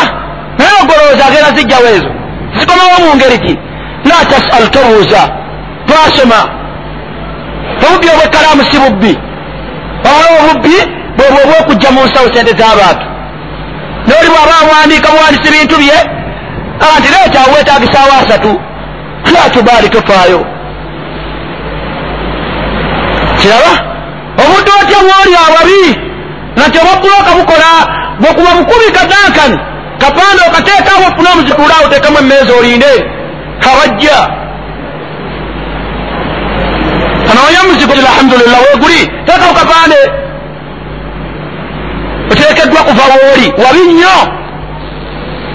Naye 0.57 0.71
ogolowooza 0.81 1.25
agenda 1.25 1.51
zijjawo 1.57 1.87
ezo. 1.95 2.11
Zikomawo 2.59 2.97
mu 3.03 3.15
ngeri 3.15 3.39
ki? 3.39 3.53
La 4.09 4.25
tasal 4.29 4.69
tobuuza 4.69 5.21
twasoma. 5.87 6.39
Obubbi 7.85 8.07
obwekkalaamu 8.13 8.63
si 8.71 8.77
bubbi 8.79 9.17
wala 10.05 10.25
obubbi 10.39 10.75
bwebwe 11.17 11.41
obwokujja 11.43 11.89
mu 11.91 12.01
nsawo 12.05 12.27
sente 12.33 12.53
z'abantu 12.59 13.05
noli 14.07 14.29
bw'aba 14.33 14.53
awandiika 14.61 15.09
buwandisi 15.13 15.49
bintu 15.55 15.75
bye 15.81 15.97
anti 16.95 17.09
leeta 17.13 17.41
weetagisaawo 17.53 18.13
asatu 18.21 18.51
latubaali 19.33 19.89
tofaayo 19.89 20.41
kiraba 23.39 23.71
obudde 24.43 24.71
otya 24.81 24.99
bwoli 25.05 25.33
ababi 25.47 25.81
nati 26.57 26.77
obwabuloka 26.79 27.31
bukola 27.37 27.69
bwekuba 28.19 28.51
bukubi 28.57 28.87
kadankani 28.97 29.57
kapande 30.01 30.41
okateekawo 30.47 31.03
ofune 31.07 31.29
omuzikula 31.33 31.75
oteekamu 31.85 32.17
emmeeza 32.19 32.53
olinde 32.59 32.93
kabajja 33.63 34.17
anoonya 37.35 37.63
muzigo 37.73 37.93
alhamdulillah 37.93 38.59
weguli 38.73 39.01
teekawo 39.25 39.53
kapande 39.53 39.99
oteekeddwa 42.31 42.81
kuva 42.83 43.03
wooli 43.13 43.53
wabi 43.65 43.79
nnyo 43.79 44.15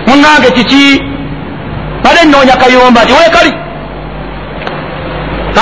munange 0.06 0.50
kiki 0.50 1.02
bale 2.04 2.24
nnoonya 2.24 2.56
kayumba 2.56 3.04
nti 3.04 3.12
weekali 3.12 3.52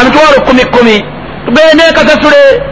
amitwalo 0.01 0.41
kumi 0.47 0.65
kumi. 0.65 1.05
Tugende 1.47 1.83
kasasule 1.95 2.63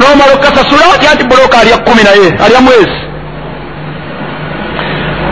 nomala 0.00 0.32
okukasasula 0.32 0.94
ati 0.94 1.06
anti 1.06 1.24
buloka 1.24 1.58
alya 1.58 1.78
kumi 1.78 2.02
naye 2.02 2.28
alya 2.44 2.60
mwezi. 2.60 2.98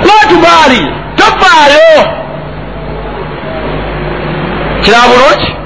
Latubaali 0.06 0.92
tofaayo 1.16 2.06
kirabulungi 4.82 5.56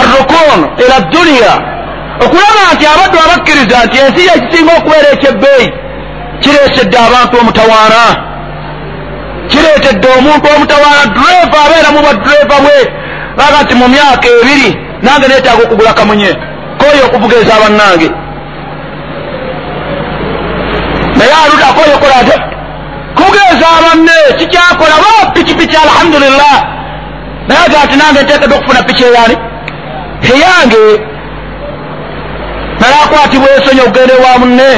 arrukun 0.00 0.60
era 0.84 0.96
duniya 1.12 1.54
okulaba 2.24 2.62
nti 2.74 2.84
abaddu 2.92 3.16
abakkiriza 3.24 3.78
nti 3.86 3.96
ensi 4.04 4.20
yekisinga 4.28 4.72
okubeera 4.78 5.08
ekyebbeeyi 5.14 5.66
kireesedde 6.42 6.96
abantu 7.06 7.34
omutawaana 7.40 8.02
kireetedde 9.50 10.08
omuntu 10.18 10.46
omutawaana 10.56 11.04
dureeva 11.14 11.58
abeera 11.64 11.88
mu 11.94 12.00
baddureeva 12.06 12.56
bwe 12.64 12.78
aga 13.44 13.58
nti 13.64 13.74
mu 13.80 13.86
myaka 13.94 14.26
ebiri 14.40 14.70
nange 15.02 15.26
neetaaga 15.28 15.62
okugula 15.64 15.92
kamunye 15.98 16.30
koyo 16.78 17.02
okuvuga 17.06 17.36
eza 17.42 17.62
bannange 17.62 18.08
naye 21.18 21.34
aluda 21.42 21.66
akoyo 21.70 21.94
okola 21.96 22.16
ate 22.22 22.36
kugeeza 23.16 23.68
banne 23.84 24.16
kikyakola 24.38 24.96
ba 25.04 25.30
pikipiki 25.34 25.76
alhamdulillah 25.76 26.56
naye 27.48 27.60
aga 27.66 27.84
nti 27.86 27.96
nange 27.96 28.20
nteekedde 28.22 28.54
okufuna 28.54 28.82
piki 28.88 29.04
eyani 29.04 29.36
eyange 30.32 30.84
naye 32.80 32.94
akwatibwa 33.04 33.48
ensonyi 33.56 33.80
okugenda 33.80 34.14
ewa 34.18 34.38
munne. 34.40 34.70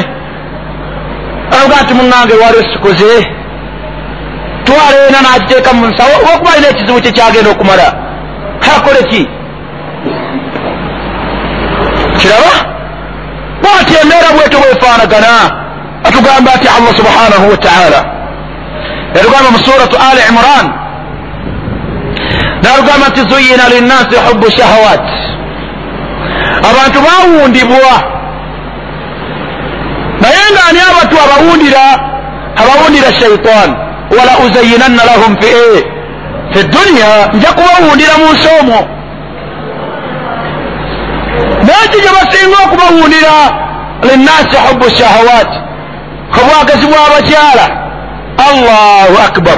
Aluga 1.55 1.81
nti 1.83 1.93
munnange 1.93 2.33
waliwo 2.41 2.63
sikoze 2.73 3.11
twala 4.65 4.97
ena 5.07 5.19
n'agiteeka 5.23 5.73
mu 5.73 5.85
nsawo 5.87 6.13
olwokuba 6.19 6.51
alina 6.53 6.67
ekizibu 6.69 7.01
kye 7.01 7.11
kyagenda 7.11 7.49
okumala. 7.51 7.87
Akole 8.77 9.01
ki? 9.09 9.21
Kiraba? 12.19 12.53
Bwati 13.61 13.93
embeera 14.01 14.29
bweto 14.35 14.57
bwefaanagana 14.61 15.33
atugamba 16.03 16.53
ati 16.53 16.67
allah 16.75 16.93
subhanahu 16.99 17.45
wataala 17.51 17.99
yatugamba 19.15 19.49
mu 19.51 19.59
suratu 19.65 19.95
ali 20.09 20.21
imran 20.29 20.65
natugamba 22.63 23.07
nti 23.09 23.21
zuyina 23.29 23.69
linnasi 23.69 24.15
hubu 24.27 24.51
shahawat. 24.51 25.01
Abantu 26.69 26.99
bawundibwa. 27.05 27.93
Naye 30.21 30.43
nga 30.51 30.61
ani 30.69 30.79
abatu 30.89 31.15
abawundira? 31.25 31.85
Abawundira 32.61 33.13
shaitan 33.19 33.69
wala 34.17 34.33
uzayinanna 34.45 35.03
lahum 35.05 35.37
fi 35.41 35.53
fi 36.53 36.59
duniya 36.67 37.27
nja 37.33 37.49
kubawundira 37.53 38.13
mu 38.17 38.33
nsi 38.33 38.47
omwo. 38.61 38.79
Naeki 41.67 41.97
gye 42.03 42.09
basinga 42.17 42.57
okubawundira 42.65 43.35
linnasi 44.03 44.57
hubu 44.67 44.89
shahawat. 44.89 45.49
Obwagazi 46.39 46.85
bw'abakyala 46.87 47.65
allahu 48.47 49.15
akbar 49.27 49.57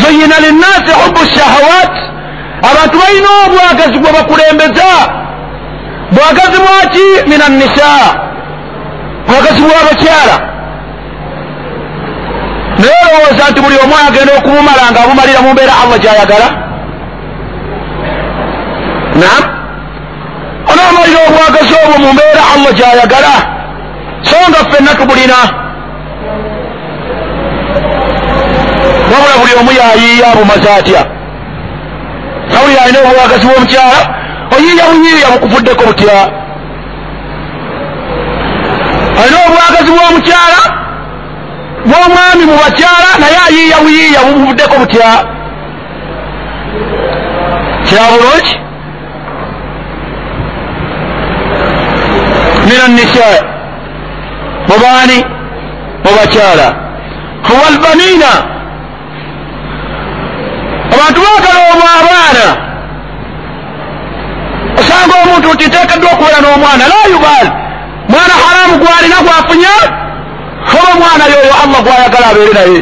zuyina 0.00 0.36
linnasi 0.44 0.92
hubu 1.00 1.20
shahawat 1.34 1.92
abantu 2.70 2.98
balina 3.02 3.28
obwagazi 3.46 3.98
bwe 4.02 4.10
bakulembeza 4.16 4.90
bwagazi 6.14 6.58
bwaki 6.64 7.06
min 7.30 7.40
annisa 7.46 7.90
bwagazi 9.28 9.60
bw'abakyala 9.66 10.36
naye 12.80 12.96
olowooza 13.08 13.44
nti 13.50 13.60
buli 13.64 13.76
omu 13.84 13.94
agenda 14.08 14.32
okubumala 14.38 14.82
nga 14.90 15.00
abumalira 15.04 15.40
mu 15.44 15.50
mbeera 15.52 15.72
allah 15.82 15.98
gyayagala 16.04 16.48
nam 19.20 19.42
onaamalira 20.70 21.20
obwagazi 21.28 21.72
obwo 21.84 21.96
mu 22.04 22.08
mbeera 22.14 22.42
allah 22.54 22.70
gyayagala 22.78 23.34
so 24.28 24.36
nga 24.50 24.60
ffenna 24.68 24.92
tubulina 24.98 25.38
wabula 29.10 29.34
buli 29.40 29.52
omu 29.60 29.70
yayiiya 29.80 30.26
abumaze 30.32 30.68
atya 30.78 31.02
nawuli 32.52 32.76
alina 32.82 32.98
obwagazi 33.10 33.46
bw'omukyala 33.46 34.00
oyiiya 34.56 34.84
buyiiya 34.90 35.28
bukuvuddeko 35.32 35.82
butya? 35.88 36.18
Alina 39.20 39.38
obwagazi 39.48 39.90
bw'omukyala 39.96 40.60
bw'omwami 41.88 42.44
mu 42.50 42.54
bakyala 42.62 43.10
naye 43.20 43.38
ayiiya 43.46 43.76
buyiiya 43.84 44.20
bubuvuddeko 44.26 44.74
butya? 44.82 45.10
Kya 47.86 48.02
bulungi 48.10 48.54
min 52.68 52.78
annisa 52.86 53.28
mubaani 54.68 55.18
mu 56.04 56.10
bakyala. 56.18 56.68
Walbanina 57.50 58.32
abantu 60.94 61.20
baagala 61.24 61.60
omwo 61.72 61.86
abaana 61.98 62.46
osanga 64.80 65.14
omuntu 65.22 65.48
nti 65.54 65.64
nteekeddwa 65.66 66.10
okubeera 66.12 66.38
n'omwana 66.42 66.84
la 66.92 66.98
yubaali 67.12 67.50
mwana 68.10 68.34
haramu 68.42 68.74
gwalina 68.82 69.18
gwafunya 69.24 69.74
oba 70.72 70.88
omwana 70.92 71.24
yoyo 71.32 71.52
allah 71.62 71.80
gwayagala 71.84 72.26
abeere 72.30 72.52
naye 72.58 72.80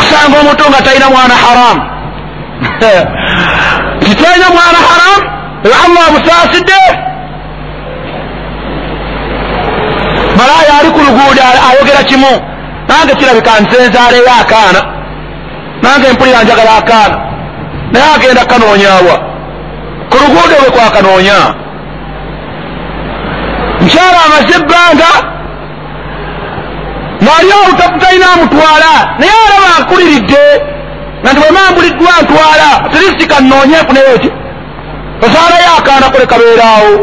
osanga 0.00 0.36
omuntu 0.40 0.62
nga 0.68 0.80
talina 0.84 1.08
mwana 1.14 1.34
haramu 1.44 1.82
titalina 4.02 4.48
mwana 4.56 4.78
haramu 4.88 5.22
eyo 5.64 5.74
allah 5.84 6.02
amusaasidde 6.08 6.80
malaaya 10.38 10.72
ali 10.80 10.90
ku 10.90 11.00
luguudo 11.06 11.42
ayogera 11.68 12.02
kimu 12.08 12.32
nange 12.88 13.14
kirabika 13.14 13.60
nzenzaaleyo 13.60 14.30
akaana 14.40 14.97
nange 15.82 16.12
mpulira 16.12 16.42
njagala 16.42 16.76
akaana. 16.78 17.18
Naye 17.92 18.04
agenda 18.16 18.44
kanoonyawa 18.44 19.14
ku 20.10 20.16
luguudo 20.20 20.54
bwe 20.60 20.70
kwakanoonya. 20.70 21.38
Mukyala 23.80 24.18
amaze 24.26 24.54
ebbanga 24.58 25.10
ngaali 27.22 27.50
awo 27.52 27.98
talina 28.00 28.26
amutwala 28.34 28.90
naye 29.18 29.32
alaba 29.46 29.68
nkuliridde 29.82 30.44
nga 31.22 31.30
nti 31.32 31.40
bwemambuliddwa 31.40 32.12
ntwala 32.22 32.68
tirisiti 32.90 33.26
kanoonye 33.26 33.76
nfuneyo 33.82 34.14
eti 34.14 34.30
osaalayo 35.24 35.70
akaana 35.78 36.06
kule 36.10 36.26
kabeeraawo. 36.26 36.94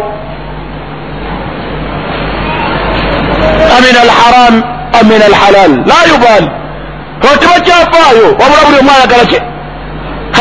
Amin 3.77 3.95
alharam 4.03 4.55
amin 4.99 5.21
alhalal 5.29 5.71
la 5.89 5.97
yubaali 7.21 7.39
tebakyafaayo 7.39 8.25
wabula 8.39 8.61
buli 8.65 8.77
omu 8.79 8.91
ayagala 8.97 9.25
ki? 9.25 9.39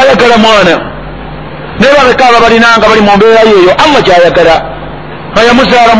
Ayagala 0.01 0.37
mwana. 0.39 0.75
Naye 1.81 1.93
babeka 1.99 2.25
aba 2.29 2.41
balinanga 2.41 2.89
bali 2.89 3.01
mu 3.01 3.17
mbeera 3.17 3.41
yeeyo 3.51 3.73
allah 3.85 4.01
kyayagala. 4.07 4.57
Nga 5.33 5.43
yamuzaala 5.49 5.93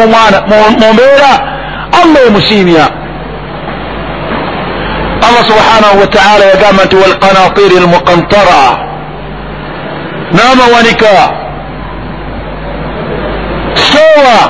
mu 0.81 0.93
mbeera 0.95 1.33
allah 2.01 2.21
emusiimya. 2.27 2.87
Allah 5.27 5.45
subhanahu 5.51 6.01
wataala 6.01 6.45
yagamba 6.53 6.85
nti 6.85 6.97
walqanatiri 6.97 7.77
almuqantara 7.83 8.63
n'amawanika. 10.37 11.15
Sowa 13.91 14.41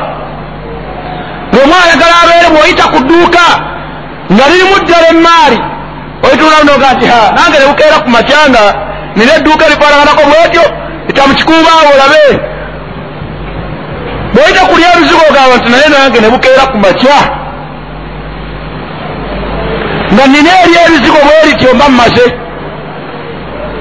ngaomwayagala 1.55 2.15
abeere 2.25 2.49
bw'oyita 2.55 2.85
ku 2.93 2.99
dduuka 3.05 3.47
nga 4.35 4.45
lirimu 4.51 4.77
ddala 4.83 5.09
emaari 6.25 6.33
oitunaoga 6.33 6.93
nti 6.95 7.07
ha 7.07 7.33
nange 7.37 7.59
nebukeera 7.59 7.99
ku 8.05 8.09
macyanga 8.11 8.75
nina 9.17 9.33
edduuka 9.37 9.69
lifaanaganako 9.69 10.23
bwetyo 10.31 10.63
ekyamukikuubaawo 11.09 11.89
olabe 11.95 12.25
bw'oyita 14.35 14.63
kulya 14.71 14.89
ebizigo 14.97 15.23
ogamba 15.31 15.57
nti 15.59 15.69
naye 15.71 15.89
nange 15.95 16.21
nebukeera 16.21 16.65
ku 16.73 16.77
makya 16.79 17.19
nga 20.13 20.25
nina 20.33 20.51
eri 20.63 20.75
ebizigo 20.87 21.19
bwerityo 21.27 21.75
mba 21.75 21.89
mmaze 21.89 22.27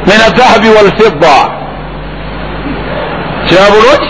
min 0.08 0.20
azahabi 0.28 0.70
walfidda 0.76 1.36
kya 3.48 3.64
bulungi 3.74 4.10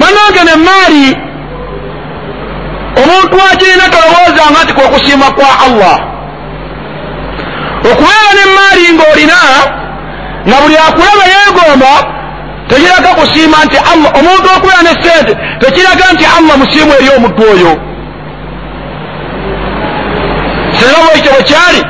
banange 0.00 0.40
nemaari 0.48 1.06
omuntu 3.00 3.36
agirina 3.52 3.86
tolowoozanga 3.94 4.58
nti 4.64 4.72
kwekusiima 4.72 5.28
kwa 5.36 5.50
allah 5.66 6.11
okubeera 7.90 8.30
nemaari 8.38 8.84
ng'olina 8.94 9.40
nga 10.46 10.56
buli 10.62 10.76
akulaba 10.86 11.24
yeegomba 11.34 11.92
tekiraga 12.68 13.10
kusiima 13.18 13.58
nti 13.64 13.76
allah 13.92 14.10
omuntu 14.18 14.46
okubeera 14.56 14.82
ne 14.82 14.94
sente 15.02 15.32
tekiraga 15.60 16.04
nti 16.14 16.24
allah 16.36 16.54
musiimu 16.62 16.92
eri 16.98 17.08
omuddu 17.16 17.42
oyo. 17.52 17.72
Singa 20.76 20.98
bwekyo 21.04 21.32
bwe 21.32 21.42
kyali 21.50 21.80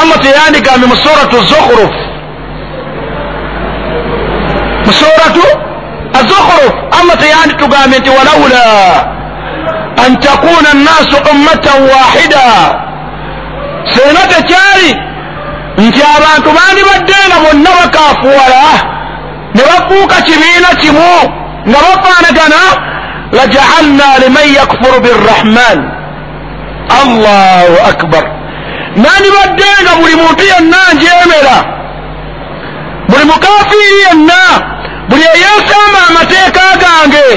allah 0.00 0.16
teyandigambye 0.22 0.86
mu 0.92 0.96
suratu 0.96 1.36
zukhruf. 1.50 1.94
Mu 4.86 4.92
suratu 5.00 5.44
azukhruf 6.18 6.74
allah 6.98 7.16
teyanditugambye 7.22 7.98
nti 7.98 8.10
walawula 8.10 8.64
an 10.04 10.20
takuna 10.20 10.68
annaasu 10.70 11.16
ummatan 11.32 11.82
wahida 11.92 12.46
singa 13.92 14.22
tekyali 14.32 15.11
nti 15.78 16.00
abantu 16.16 16.48
bandibadde 16.56 17.16
nga 17.28 17.38
bonna 17.44 17.70
bakaafuwala 17.80 18.64
ne 19.54 19.62
bafuuka 19.68 20.16
kibiina 20.26 20.68
kimu 20.80 21.12
nga 21.68 21.78
bafaanagana 21.86 22.60
lajaalna 23.32 24.06
liman 24.22 24.48
yakfuru 24.58 25.00
birrahman. 25.04 25.78
Allahu 27.02 27.74
akbar. 27.90 28.24
Nandibadde 28.96 29.68
nga 29.82 29.92
buli 30.00 30.14
muntu 30.16 30.42
yenna 30.52 30.80
njemera 30.94 31.56
buli 33.08 33.24
mukafiiri 33.24 34.00
yenna 34.08 34.40
buli 35.08 35.24
eyeesamba 35.34 35.98
amateeka 36.08 36.64
gange 36.82 37.28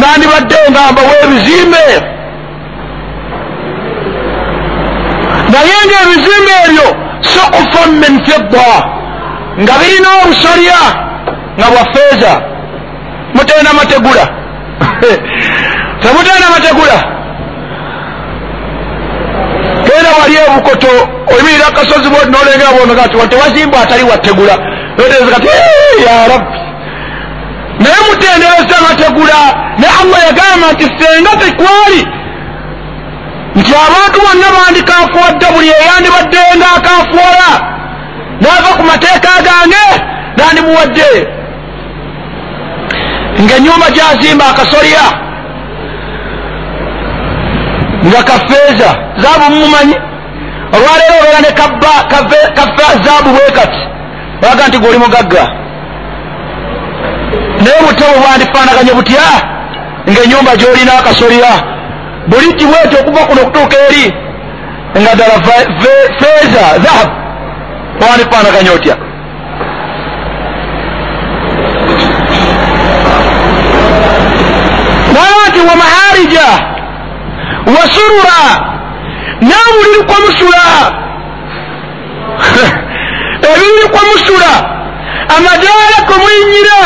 nandibadde 0.00 0.56
nga 0.70 0.82
mbawa 0.92 1.12
naye 5.52 5.76
ngaebizimbe 5.86 6.52
ebyo 6.66 6.86
sokufan 7.32 7.90
min 8.02 8.14
fidda 8.26 8.68
nga 9.62 9.72
birina 9.80 10.08
obusolya 10.22 10.80
nga 11.58 11.66
bwa 11.72 11.84
feeza 11.92 12.32
mutenda 13.34 13.72
mategula. 13.72 14.24
Temutenda 16.02 16.46
mategula. 16.54 16.96
Genda 19.86 20.10
wali 20.20 20.36
ebukoto 20.46 20.88
oyimirira 21.32 21.66
akasozi 21.66 22.08
bwoti 22.10 22.30
nolengera 22.30 22.72
bonoga 22.76 23.08
ti 23.08 23.28
tewazimbwa 23.28 23.80
atali 23.82 24.02
wategula 24.02 24.54
noteeza 24.98 25.30
kati 25.34 25.48
ya 26.06 26.28
rabbi. 26.28 26.58
Naye 27.82 28.00
mutendereza 28.08 28.76
mategula 28.88 29.38
ne 29.78 29.86
allah 30.00 30.18
yagamba 30.26 30.72
nti 30.72 30.84
senga 30.98 31.30
tekwali 31.30 32.21
nti 33.56 33.72
abantu 33.86 34.18
bonna 34.24 34.48
bandikafuwadde 34.56 35.46
buli 35.54 35.70
eyandibadde 35.80 36.42
nga 36.56 36.68
akafuola 36.76 37.48
naava 38.40 38.70
ku 38.76 38.82
mateeka 38.82 39.30
gange 39.46 39.84
nandimuwadde 40.36 41.10
ngaenyumba 43.42 43.86
gyazimba 43.96 44.44
akasolya 44.50 45.04
nga 48.08 48.22
kafeeza 48.28 48.90
zaba 49.22 49.50
mumumanyi 49.50 49.96
olwaleero 50.74 51.14
obeera 51.20 51.40
ne 51.40 51.50
kafazaabu 52.56 53.30
bwe 53.30 53.50
kati. 53.58 53.82
Olaga 54.42 54.68
nti 54.68 54.78
gweoli 54.78 54.98
mugagga. 54.98 55.44
Naye 57.62 57.76
obutabo 57.82 58.14
bwandifaanaganye 58.22 58.92
butya? 58.98 59.26
Ngaenyumba 60.10 60.56
gyolina 60.56 60.92
akasolira 60.98 61.71
buli 62.26 62.52
kibweti 62.54 62.96
okuva 63.00 63.26
kuno 63.26 63.40
okutuuka 63.42 63.76
eri 63.88 64.14
nga 65.00 65.14
ddala 65.14 65.36
feeza 66.18 66.64
zahabu 66.84 67.12
wandifaanaganye 68.00 68.70
otya? 68.70 68.96
Naba 75.14 75.42
nti 75.48 75.60
wa 75.60 75.76
maharija 75.82 76.48
wa 77.66 77.82
surura 77.94 78.40
nabuliri 79.40 80.02
kwa 80.06 80.20
musula. 80.20 80.64
Ebiriri 83.52 83.88
kwa 83.90 84.00
musula 84.00 84.52
amadaala 85.36 85.98
kumulinyira 86.06 86.82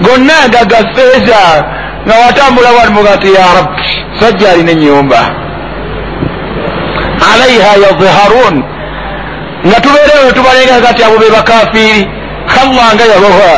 gonna 0.00 0.48
gaga 0.48 0.76
feeza 0.94 1.64
nga 2.06 2.14
watambula 2.26 2.68
walimuga 2.78 3.16
nti 3.16 3.34
ya 3.34 3.46
rabbi 3.56 3.82
sajja 4.20 4.50
alina 4.50 4.70
enyumba 4.70 5.20
alaiha 7.32 7.70
yadharun 7.84 8.64
nga 9.66 9.80
tubeerewo 9.80 10.24
netubalenga 10.26 10.80
kati 10.86 11.02
abo 11.04 11.18
be 11.18 11.30
bakafiiri 11.30 12.08
allah 12.62 12.86
nga 12.94 13.04
yaboha 13.12 13.52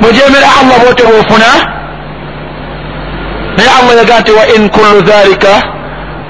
mujemera 0.00 0.48
allah 0.60 0.76
bwote 0.84 1.02
bwofuna 1.02 1.50
naye 3.56 3.70
allah 3.78 3.96
yaga 3.98 4.20
nti 4.20 4.32
wa 4.32 4.44
in 4.56 4.68
kullu 4.68 5.00
dhalika 5.02 5.76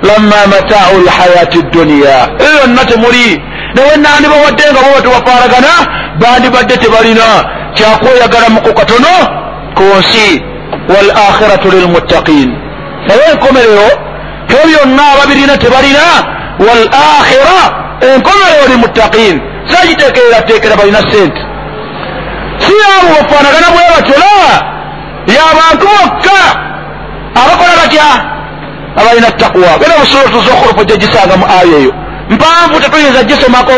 lamma 0.03 0.41
mataau 0.53 0.97
lhayati 1.07 1.63
dduniya 1.63 2.29
eyo 2.39 2.55
yonna 2.61 2.85
temuli. 2.85 3.43
Naye 3.75 3.97
nandibawadde 3.97 4.63
nga 4.73 4.81
bo 4.85 5.01
tebafaanagana 5.05 5.73
bandibadde 6.21 6.77
tebalina 6.77 7.27
kyakweyagalamuku 7.75 8.75
katono 8.75 9.13
ku 9.77 9.85
nsi 9.99 10.27
walakhiratu 10.95 11.69
lilmuttaqin 11.75 12.49
naye 13.09 13.23
enkomerero 13.33 13.89
kyo 14.49 14.59
byonna 14.69 15.03
ababirina 15.15 15.55
tebalina 15.63 16.07
walakhira 16.67 17.59
enkomerero 18.15 18.65
lilmuttaqin 18.71 19.35
sagiteekererateekera 19.73 20.77
balina 20.81 21.01
sente 21.13 21.41
si 22.65 22.73
abo 22.95 23.09
bafaanagana 23.17 23.69
bwe 23.75 23.85
batyola 23.95 24.33
yabantu 25.37 25.85
bokka 25.93 26.39
abakola 27.43 27.73
batya 27.83 28.09
abalina 29.01 29.31
takwa 29.41 29.71
genda 29.81 29.97
busuratu 30.01 30.39
zokhulufu 30.47 30.83
gyegisanga 30.89 31.37
mu 31.41 31.47
aya 31.59 31.77
eyo 31.83 31.93
mpanvu 32.31 32.81
tetuyinza 32.83 33.23
gisomako 33.31 33.77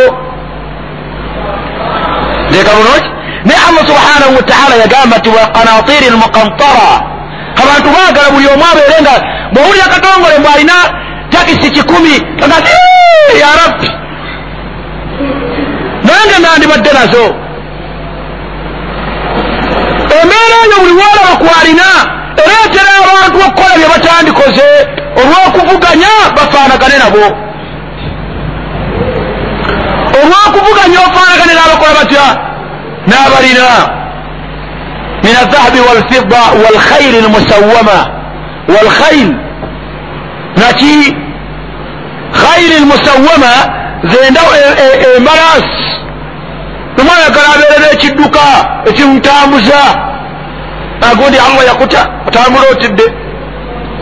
nteeka 2.48 2.70
bulungi 2.76 3.08
naye 3.48 3.60
allah 3.68 3.82
subhanahu 3.90 4.32
wataala 4.38 4.74
yagamba 4.82 5.18
nti 5.18 5.28
waqanatiri 5.36 6.08
lmuqantara 6.14 6.90
abantu 7.62 7.88
baagala 7.94 8.30
buli 8.34 8.46
omu 8.54 8.64
abeere 8.70 8.96
nga 9.02 9.14
bwowulira 9.52 9.86
katongole 9.92 10.38
mbw 10.38 10.48
alina 10.54 10.76
takisi 11.30 11.70
kikumi 11.70 12.14
aga 12.44 12.56
ya 13.40 13.50
rabbi. 13.60 13.88
Nange 16.06 16.36
nandibadde 16.42 16.90
nazo. 16.92 17.24
Embeera 20.18 20.56
eyo 20.64 20.76
buli 20.82 20.94
woolaba 21.00 21.32
kwalina 21.42 21.88
ereetera 22.42 22.90
abantu 23.00 23.36
okukola 23.46 23.74
bye 23.78 23.88
batandikoze 23.92 24.68
olw'okuvuganya 25.20 26.12
bafaanagane 26.36 26.96
nabo. 27.02 27.24
Olw'okuvuganya 30.18 30.98
ofaanagane 31.06 31.52
n'abakola 31.54 31.92
batya 31.98 32.47
n'abalina 33.08 33.68
min 35.24 35.34
alzahabi 35.42 35.80
walfidda 35.88 36.42
walkhayri 36.64 37.20
lmusawama 37.26 37.98
walkhayl 38.74 39.30
naki 40.56 41.16
khayri 42.42 42.76
lmusawama 42.82 43.52
zenda 44.04 44.40
embalasi 45.16 45.88
omwayagala 47.00 47.48
abeere 47.54 47.76
n'ekidduka 47.82 48.44
ekimutambuza 48.88 49.80
agundi 51.10 51.38
allah 51.46 51.66
yakuta 51.66 52.02
otambula 52.26 52.64
otidde 52.72 53.06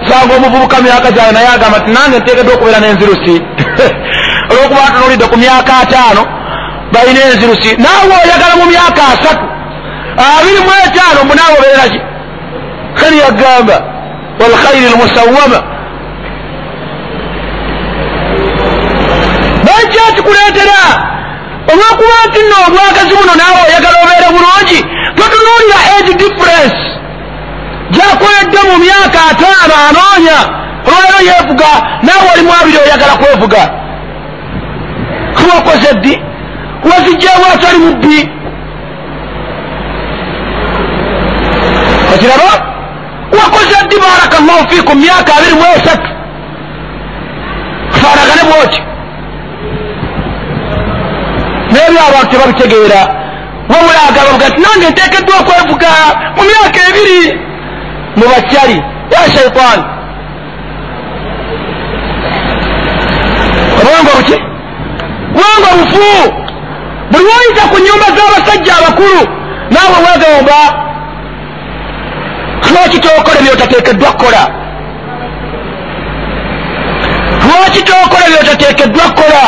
sanga 0.09 0.35
omuvubuka 0.37 0.83
myaka 0.83 1.11
zawe 1.11 1.33
naye 1.33 1.49
agamba 1.49 1.81
ti 1.81 1.91
nange 1.91 2.19
nteekeddwa 2.19 2.55
okubeera 2.55 2.81
n'enzirusi 2.81 3.35
olwokuba 4.51 4.93
tunuulidde 4.93 5.27
ku 5.33 5.37
myaka 5.37 5.73
ataano 5.83 6.23
balina 6.97 7.21
enzirusi 7.31 7.71
naawe 7.85 8.15
oyagala 8.25 8.55
mu 8.61 8.65
myaka 8.73 9.03
asatu. 9.13 9.45
Abiri 10.27 10.61
mu 10.67 10.73
etaano 10.87 11.21
mbu 11.25 11.35
naawe 11.39 11.55
obeeraki 11.61 12.01
kani 12.99 13.17
yagamba 13.25 13.77
walkhayri 14.41 14.87
lmusawama 14.93 15.59
bakyakikuleetera 19.67 20.81
olwokuba 21.73 22.17
nti 22.29 22.41
nno 22.45 22.57
obwagazi 22.67 23.13
buno 23.19 23.33
naawe 23.41 23.59
oyagala 23.69 23.97
obeere 24.05 24.29
bulungi 24.35 24.79
totunuulira 25.17 25.79
age 25.97 26.13
difference. 26.23 26.79
Gyakoledde 27.95 28.61
mu 28.69 28.75
myaka 28.85 29.19
ataano 29.31 29.75
anoonya 29.89 30.39
olwaleero 30.87 31.21
yeevuga 31.29 31.71
naawe 32.07 32.27
olimu 32.35 32.51
abiri 32.61 32.79
oyagala 32.85 33.15
kwevuga 33.21 33.63
kiwakoze 35.37 35.91
ddi 35.95 36.15
wazijjeewo 36.91 37.47
atali 37.55 37.78
mubbi 37.78 38.18
okiraba 42.14 42.51
wakoze 43.39 43.76
ddi 43.87 43.97
baraka 44.05 44.37
llahu 44.47 44.68
fiikum 44.70 44.99
myaka 44.99 45.32
abiri 45.39 45.55
mu 45.55 45.64
esatu 45.76 46.09
kufaanagane 47.93 48.43
bwoti 48.51 48.80
nebyo 51.72 52.01
abantu 52.09 52.26
tebabitegeera 52.30 53.01
wabula 53.70 54.01
agabavuga 54.09 54.47
nti 54.49 54.61
nange 54.64 54.87
nteekeddwa 54.91 55.34
okwevuga 55.41 55.91
mu 56.37 56.43
myaka 56.49 56.78
ebiri 56.89 57.20
mu 58.18 58.24
bakyali 58.32 58.76
ya 59.12 59.20
shaitan 59.34 59.78
obwanga 63.80 64.12
buki 64.18 64.37
bwanga 65.37 65.70
bufu 65.78 66.07
buli 67.11 67.25
woyita 67.31 67.63
ku 67.71 67.77
nyumba 67.87 68.07
z'abasajja 68.17 68.73
abakulu 68.79 69.23
naawe 69.73 69.99
wegomba 70.07 70.59
lwaki 72.73 72.99
tokola 73.01 73.41
byotateekeddwa 73.45 74.11
kukola 74.13 74.43
lwaki 77.47 77.83
tokola 77.83 78.27
byotateekeddwa 78.33 79.05
kukola 79.05 79.45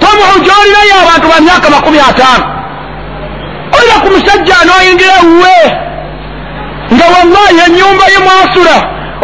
tomuhu 0.00 0.36
gyolinayo 0.44 0.94
abantu 1.02 1.26
ba 1.28 1.40
myaka 1.40 1.70
makumi 1.70 1.98
ataano. 2.10 2.46
Olira 3.76 3.96
ku 4.02 4.08
musajja 4.14 4.54
anoyingira 4.62 5.14
ewuwe 5.22 5.56
nga 6.94 7.06
wallahi 7.14 7.56
enyumba 7.66 8.04
ye 8.12 8.18
mwasula 8.26 8.76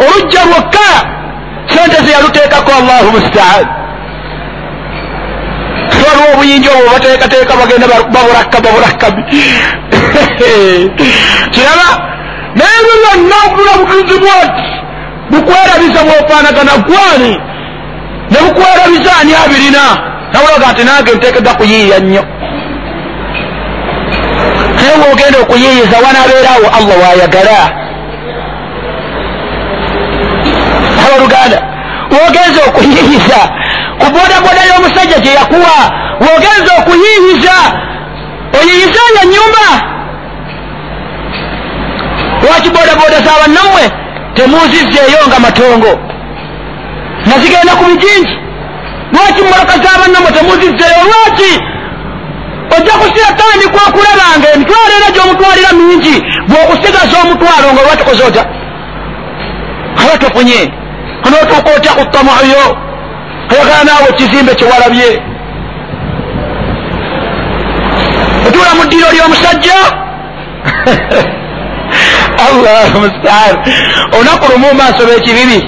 olujja 0.03 0.41
lwokka 0.49 0.89
sente 1.73 1.97
ze 2.05 2.11
yaluteekako 2.11 2.71
allahu 2.79 3.07
mustaan 3.15 3.65
waliwo 6.07 6.33
obuyinja 6.33 6.69
obwo 6.71 6.89
bateekateeka 6.93 7.53
bagenda 7.55 7.87
baburakka 7.87 8.57
baburakkabi 8.65 9.21
kiraba 11.53 11.89
naye 12.57 12.79
bwe 12.85 12.95
byonna 13.01 13.35
obulula 13.45 13.73
butuzi 13.79 14.15
bwoti 14.23 14.67
bukwerabiza 15.31 15.99
bwofaanagana 16.07 16.73
gwani 16.87 17.33
ne 18.31 18.37
bukwerabiza 18.45 19.11
ani 19.21 19.33
abirina 19.43 19.83
nabulaga 20.33 20.71
nti 20.71 20.83
nange 20.83 21.11
nteekedwa 21.11 21.53
kuyiiya 21.53 21.99
nnyo 21.99 22.23
naye 24.75 24.93
bwogenda 25.01 25.37
okuyiiyiza 25.39 25.97
wanaabeerawo 26.05 26.67
allah 26.77 26.95
wayagala 27.03 27.59
abaluganda 31.03 31.59
wogenza 32.13 32.59
okuyiiyiza 32.67 33.39
ku 33.99 34.05
bodaboda 34.13 34.61
y'omusajja 34.69 35.17
gye 35.23 35.33
yakuwa 35.39 35.75
wogenza 36.25 36.71
okuyiiyiza 36.79 37.55
oyiyiza 38.59 38.99
yo 39.15 39.23
nyumba 39.33 39.65
lwaki 42.43 42.69
bodaboda 42.75 43.17
z'abannammwe 43.25 43.83
temuuzizzeeyo 44.35 45.21
nga 45.27 45.39
matongo? 45.39 45.91
Nazigenda 47.25 47.73
ku 47.79 47.83
bijinji 47.89 48.35
lwaki 49.13 49.41
mumoloka 49.41 49.75
z'abannammwe 49.83 50.31
temuzizzeeyo 50.31 51.01
lwaki? 51.09 51.51
Ojja 52.75 52.93
kusiga 52.99 53.31
tandika 53.39 53.79
okulaba 53.87 54.25
nga 54.37 54.47
emitwalo 54.53 54.91
era 54.97 55.09
gy'omutwalira 55.15 55.71
mingi 55.79 56.15
bw'okusigaza 56.49 57.15
omutwalo 57.23 57.67
nga 57.73 57.81
olwa 57.81 57.95
tukoze 57.99 58.23
ota 58.29 58.43
aba 60.01 60.17
tofunye 60.17 60.59
onootuuka 61.25 61.69
otya 61.75 61.91
ku 61.97 62.03
tamuyo 62.13 62.63
oyagala 63.53 63.83
naawe 63.83 64.07
ekizimbe 64.09 64.55
kyewalabye 64.55 65.09
otuula 68.47 68.71
mu 68.77 68.83
ddiiro 68.85 69.09
ly'omusajja 69.15 69.77
allahu 72.47 72.99
mustaan 72.99 73.55
olunaku 74.13 74.45
lumu 74.51 74.73
maaso 74.73 75.05
bekibibi. 75.07 75.59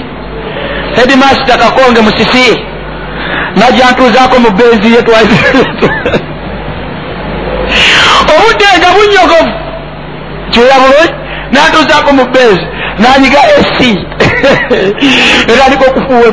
Hedimasta 0.96 1.58
kakonge 1.58 2.00
musisi. 2.00 2.62
Najantuuzaako 3.56 4.38
mu 4.38 4.50
benzi 4.50 4.92
ye 4.94 4.98
obudde 8.32 8.66
nga 8.78 8.88
bunyogovu. 8.94 9.52
Kiwera 10.50 10.76
bulungi 10.82 11.14
natuuzaako 11.52 12.12
mu 12.12 12.24
benzi. 12.24 12.66
Nanyiga 12.98 13.40
esi 13.58 13.90
etandika 15.52 15.84
okufuuwa 15.90 16.28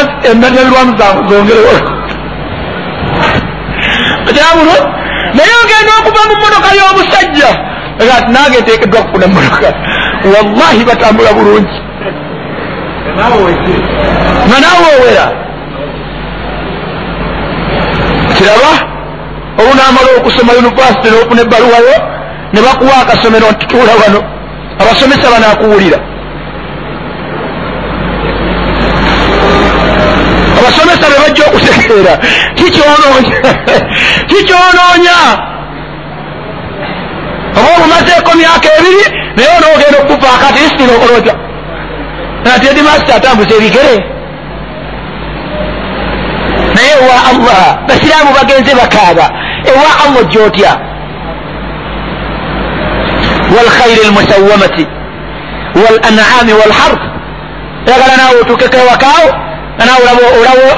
ebugumu 0.00 0.26
embalirwamu 0.30 0.98
zaamu 0.98 1.28
zongerewo 1.28 1.74
kyabulu 4.34 4.76
naye 5.34 5.54
ogenda 5.62 5.92
okuva 5.98 6.22
mu 6.28 6.34
motoka 6.42 6.68
y'omusajja 6.78 7.50
ati 8.16 8.30
nange 8.32 8.60
nteekeddwa 8.60 9.02
kufuna 9.02 9.26
motoka 9.26 9.68
wallahi 10.32 10.84
batambula 10.84 11.32
bulungi 11.32 11.78
nga 14.46 14.56
naawe 14.62 14.88
owera 14.98 15.26
kiraba 18.36 18.72
olunamala 19.58 20.08
okusoma 20.18 20.52
univesity 20.52 21.08
nofuna 21.10 21.42
ebbaluwayo 21.42 21.94
ne 22.52 22.60
bakuwa 22.60 22.96
akasomero 23.02 23.50
ntituula 23.50 23.92
wano 24.00 24.20
abasomesa 24.80 25.30
banakuwulira 25.32 25.98
abasomesa 30.98 31.08
be 31.08 31.18
bajja 31.22 31.44
okutegeera 31.46 32.14
kikyonoonya 32.54 33.36
kikyonoonya 34.26 35.18
oba 37.56 37.68
obumazeeko 37.76 38.30
myaka 38.36 38.68
ebiri 38.78 39.04
naye 39.36 39.48
onoogenda 39.58 39.98
okuvaako 40.02 40.44
ati 40.48 40.64
isitira 40.64 40.92
okolotya 40.96 41.34
ati 42.54 42.66
edimasita 42.68 43.14
atambuza 43.14 43.54
ebigere. 43.56 43.96
Naye 46.74 46.92
ewa 47.02 47.16
allah 47.30 47.78
basiraamu 47.88 48.30
bagenze 48.38 48.74
bakaaba. 48.74 49.26
Ewa 49.70 49.90
allah 50.04 50.24
gyotya 50.32 50.72
walkhairi 53.56 54.00
almusawamati 54.06 54.86
walanami 55.74 56.52
walharf 56.60 57.00
oyagala 57.86 58.16
naawe 58.16 58.40
otuukeko 58.40 58.76
ewakaawo 58.76 59.47
nanawe 59.78 60.02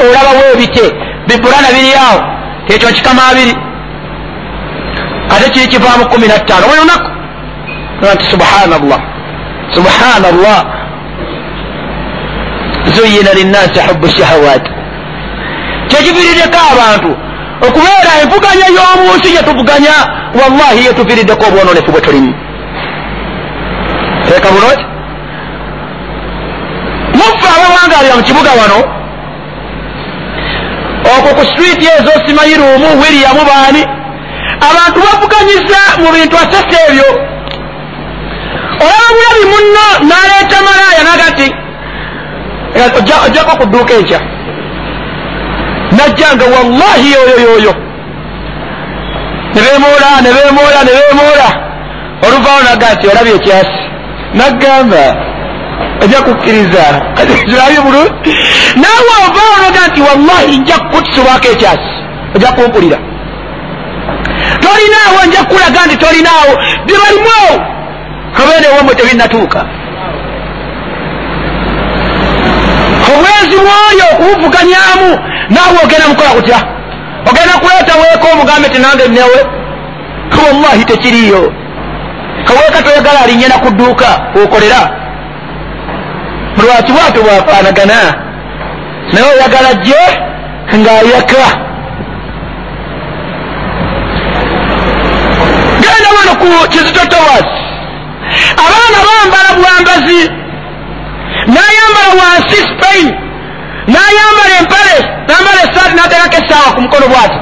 olabawo 0.05 0.43
ebite 0.55 0.85
bipulana 1.27 1.69
biri 1.75 1.93
awo 2.07 2.21
kyekyo 2.67 2.91
nkikama 2.91 3.23
abiri. 3.31 3.55
Ate 5.31 5.51
kiri 5.51 5.67
kivaamu 5.67 6.09
kumi 6.09 6.27
nattaano 6.29 6.67
buli 6.67 6.81
lunaku? 6.81 7.11
Nti 8.15 8.25
subhana 8.31 8.77
llah 8.79 9.01
subhana 9.75 10.29
llah 10.43 10.65
zuyina 12.95 13.33
linnasi 13.35 13.81
hubu 13.89 14.09
shahawat. 14.09 14.65
Kyekiviiriddeko 15.89 16.59
abantu. 16.73 17.17
Okubeera 17.67 18.13
enfuganya 18.23 18.67
y'omunsi 18.77 19.33
gyetuvuganya 19.35 19.95
wallahi 20.41 20.87
yetuviiriddeko 20.87 21.47
obwononefu 21.47 21.93
bwe 21.93 22.01
tulimu. 22.01 22.35
Teeka 24.29 24.49
buloti 24.51 24.90
muffe 27.91 27.97
abawangalira 27.97 28.17
mu 28.17 28.23
kibuga 28.23 28.51
wano. 28.51 28.79
Okwo 31.17 31.31
ku 31.35 31.45
switi 31.57 31.87
ezo 31.87 32.13
simayiruumu 32.27 33.01
wiriyamu 33.01 33.43
baani 33.49 33.83
abantu 34.71 34.99
bavuganyiza 35.05 35.81
mu 35.99 36.09
bintu 36.13 36.37
asasa 36.37 36.79
ebyo. 36.89 37.09
Olaba 38.81 39.11
bulabi 39.15 39.45
munno 39.53 39.87
naleeta 40.09 40.59
malaaya 40.67 41.03
nagati 41.11 41.47
ojjako 43.27 43.57
ku 43.59 43.67
dduuka 43.67 43.95
enkya. 43.95 44.21
Najjanga 45.97 46.45
wallahi 46.45 47.13
yoyo 47.13 47.37
yoyo 47.47 47.73
ne 49.55 49.61
bemoola 49.67 50.11
ne 50.23 50.31
bemoola 50.37 50.81
ne 50.87 50.93
bemoola 50.99 51.49
oluvaawo 52.25 52.61
naga 52.63 52.95
nti 52.95 53.07
olabye 53.09 53.35
ekyasi. 53.35 53.81
Nagamba 54.35 55.30
ojja 56.03 56.23
kukkiriza. 56.23 56.85
Kirabye 57.49 57.81
bulungi 57.81 58.33
naawe 58.83 59.13
ovaawo 59.27 59.57
naga 59.63 59.89
nti 59.89 60.01
wallahi 60.01 60.59
nja 60.59 60.79
kukutisubako 60.79 61.49
ekyasi. 61.53 61.93
Ojja 62.35 62.53
kumpulira. 62.53 62.99
Tolinaawo 64.61 65.27
nja 65.29 65.45
kukulaga 65.45 65.87
nti 65.87 65.97
tolinaawo 65.97 66.53
byebalimu 66.87 67.65
kabeera 68.37 68.67
ewomwe 68.73 68.95
tebinnatuuka. 68.95 69.61
Obwezi 73.11 73.57
bwoyo 73.65 74.07
okubuvuganyamu 74.13 75.09
naawe 75.51 75.79
ogenda 75.85 76.09
mukola 76.09 76.31
kutya? 76.31 76.59
Ogenda 77.31 77.55
kuleeta 77.61 77.95
weeka 78.01 78.33
omugambe 78.33 78.69
ti 78.69 78.79
nange 78.79 79.09
newe 79.09 79.61
wallahi 80.47 80.85
tekiriyo 80.85 81.53
kaweeka 82.45 82.83
toyagala 82.83 83.21
alinyena 83.25 83.59
ku 83.59 83.71
dduuka 83.71 84.21
okolera 84.45 84.81
lwaki 86.61 86.93
bwato 86.93 87.23
bwafaanagana? 87.23 87.95
Naye 89.13 89.27
oyagala 89.35 89.75
jje 89.75 90.03
ng'ayaka. 90.75 91.47
Genda 95.83 96.09
wano 96.17 96.33
ku 96.41 96.69
kizito 96.69 97.07
towas 97.07 97.47
abaana 98.63 98.99
bambala 99.07 99.51
bwambazi 99.59 100.21
nayambala 101.55 102.11
wansi 102.21 102.57
spain. 102.71 103.07
Nayambala 103.95 104.53
empale 104.61 104.97
nambala 105.29 105.59
esaati 105.65 105.95
nateekako 105.97 106.37
essaawa 106.45 106.75
ku 106.75 106.81
mukono 106.81 107.07
bwati. 107.09 107.37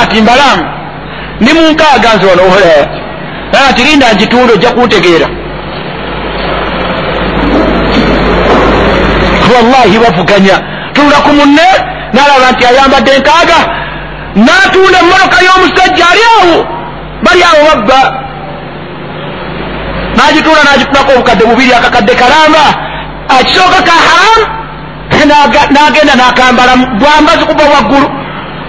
Kati 0.00 0.20
mbalamu. 0.22 0.64
Ndi 1.40 1.52
munkaaga 1.52 2.14
nzi 2.14 2.26
wano 2.26 2.42
ati 3.70 3.82
linda 3.82 4.12
njitunda 4.12 4.52
ojja 4.52 4.70
kuntegeera 4.72 5.26
wallahi 9.54 9.98
bavuganya 9.98 10.56
tunula 10.92 11.16
ku 11.26 11.30
munne 11.38 11.68
nalaba 12.12 12.50
nti 12.52 12.64
ayambadde 12.66 13.10
enkaaga 13.18 13.58
natunda 14.46 14.98
emmotoka 15.02 15.38
y'omusajja 15.46 16.04
ali 16.12 16.22
awo. 16.36 16.56
Bali 17.24 17.42
awo 17.48 17.60
babba 17.68 18.00
nagitunda 20.16 20.62
nagifunako 20.64 21.10
obukadde 21.12 21.44
bubiri 21.44 21.72
akakadde 21.74 22.14
kalamba 22.14 22.64
akisooka 23.38 23.78
ka 23.88 23.94
haramu 24.06 24.42
nagenda 25.74 26.14
nakambala 26.16 26.72
bwambazi 27.00 27.44
kuba 27.48 27.64
waggulu 27.74 28.08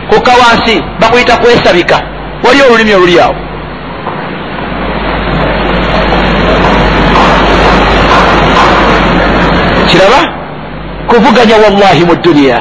kukka 0.09 0.31
wansi 0.41 0.83
bakuyita 0.99 1.37
kwesabika. 1.37 1.97
Wali 2.43 2.61
olulimi 2.61 2.93
oluli 2.93 3.19
awo. 3.19 3.35
Kiraba 9.87 10.36
kuvuganya 11.09 11.55
wallahi 11.63 12.03
mu 12.05 12.15
duniya 12.15 12.59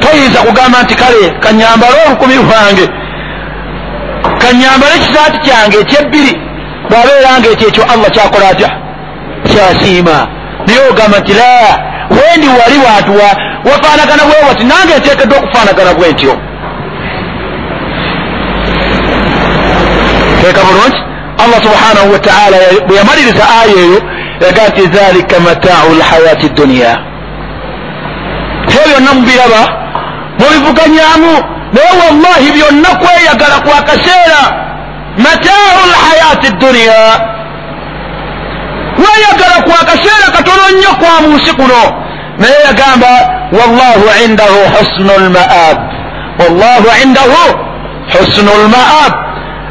toyinza 0.00 0.38
kugamba 0.46 0.82
nti 0.82 0.94
kale 0.94 1.30
kanyambale 1.40 1.94
olukumi 2.06 2.34
lwange 2.34 2.86
kanyambale 4.38 4.94
ekisaati 4.98 5.38
kyange 5.44 5.76
ekyebbiri 5.82 6.32
bwabeera 6.90 7.30
nga 7.38 7.48
ekyo 7.54 7.68
ekyo 7.68 7.84
allah 7.92 8.10
kyakola 8.14 8.48
atya? 8.48 8.70
Kyasiima. 9.50 10.16
Naye 10.66 10.80
ogamba 10.90 11.18
nti 11.18 11.32
la 11.40 11.50
wendi 12.16 12.48
wali 12.58 12.78
watuwa 12.86 13.28
wafaanagana 13.68 14.22
bwe 14.28 14.48
wati 14.48 14.64
nange 14.64 14.92
nteekeddwa 14.98 15.38
okufaanagana 15.38 15.94
bwe 15.94 16.08
ntyo. 16.12 16.34
Teeka 20.42 20.60
bulungi? 20.66 21.00
Allah 21.42 21.58
subhanahu 21.66 22.12
wataala 22.12 22.56
bwe 22.86 22.96
yamaliriza 22.96 23.44
aya 23.60 23.76
eyo 23.84 23.98
yaga 24.40 24.68
nti 24.68 24.86
dhalika 24.86 25.40
mataau 25.40 25.88
lhayati 26.00 26.48
duniya 26.48 26.92
ebyo 28.68 28.82
byonna 28.88 29.12
mubiraba 29.14 29.62
mubivuganyamu 30.38 31.32
naye 31.72 31.90
wallahi 32.00 32.48
byonna 32.56 32.88
kweyagala 33.02 33.56
kwa 33.66 33.82
kaseera 33.82 34.42
mataau 35.24 35.80
lhayati 35.92 36.48
duniya 36.52 37.00
weyagala 39.04 39.56
kwa 39.66 39.84
kaseera 39.86 40.26
katono 40.36 40.62
nnyo 40.72 40.88
kwa 41.00 41.20
mu 41.22 41.36
nsi 41.36 41.52
kuno 41.52 41.82
naye 42.38 42.54
yagamba 42.66 43.08
wallahu 43.58 44.24
indahu 44.24 44.58
husnu 44.78 45.12
lmaab 45.26 45.76
wallahu 46.40 47.02
indahu 47.02 47.42
husnu 48.12 48.50
lmaab 48.64 49.12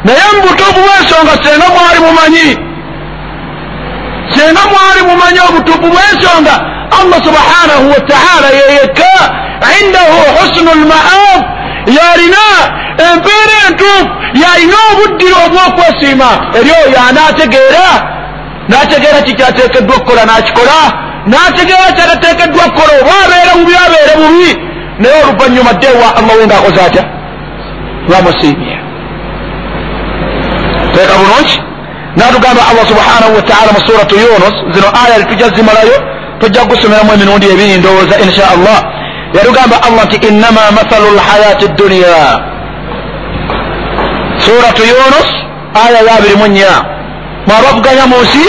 naye 0.04 0.20
mubutuufu 0.36 0.80
bw'ensonga 0.80 1.34
senga 1.44 1.66
mwali 1.74 2.00
mumanyi 2.06 2.65
senga 4.34 4.60
mwali 4.70 5.00
mumanyi 5.08 5.40
obutuufu 5.48 5.86
bw'ensonga 5.92 6.54
allah 7.00 7.18
subhanahu 7.28 7.84
wataala 7.94 8.48
yeyeka. 8.60 9.12
Indahu 9.80 10.16
husnu 10.36 10.70
lmaab 10.74 11.42
yalina 11.98 12.44
empeera 13.08 13.56
entuufu 13.68 14.10
yalina 14.42 14.76
obuddiro 14.92 15.36
obwokwesiima 15.46 16.30
eri 16.58 16.70
oyo 16.70 16.98
anaategeera 17.08 17.88
nategeera 18.68 19.22
kikyateekeddwa 19.22 19.96
okukola 19.96 20.24
nakikola? 20.26 20.78
Nategeera 21.26 21.92
kyatateekeddwa 21.96 22.64
okukola? 22.66 22.92
Oba 23.00 23.14
abeere 23.24 23.52
bubi 23.58 23.74
abeere 23.86 24.14
bubi. 24.20 24.50
Naye 24.98 25.22
oluvanyuma 25.22 25.72
ddeewa 25.72 26.16
allah 26.18 26.36
we 26.38 26.46
ngaakoze 26.46 26.80
atya? 26.86 27.04
Bamusiimye. 28.08 28.76
Teeka 30.94 31.14
bulungi 31.20 31.56
natugamba 32.16 32.62
allah 32.70 32.84
subhanahu 32.92 33.32
wataala 33.36 33.70
mu 33.76 33.80
suratu 33.86 34.14
yunus 34.16 34.56
zino 34.74 34.88
aya 35.04 35.24
tujja 35.24 35.48
zimalayo 35.56 35.96
tujja 36.40 36.60
kusomeramu 36.64 37.12
emirundi 37.12 37.46
ebiri 37.52 37.78
ndowooza 37.78 38.16
insha 38.24 38.44
allah 38.54 38.78
yatugamba 39.36 39.76
allah 39.86 40.04
nti 40.04 40.16
innama 40.28 40.60
mathalu 40.78 41.06
lhayati 41.18 41.68
dduniya 41.68 42.18
suratu 44.44 44.82
yunus 44.82 45.28
aya 45.86 46.00
yabiri 46.08 46.34
mu 46.40 46.46
nnya. 46.46 46.74
Mwabavuganya 47.46 48.06
mu 48.06 48.16
nsi 48.22 48.44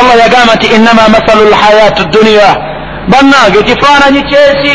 allah 0.00 0.14
yagamba 0.22 0.54
nti 0.54 0.66
innama 0.66 1.02
mathalu 1.08 1.44
lhayati 1.52 2.02
dduniya 2.04 2.50
bannange 3.10 3.58
ekifaananyi 3.62 4.22
kyesi 4.30 4.74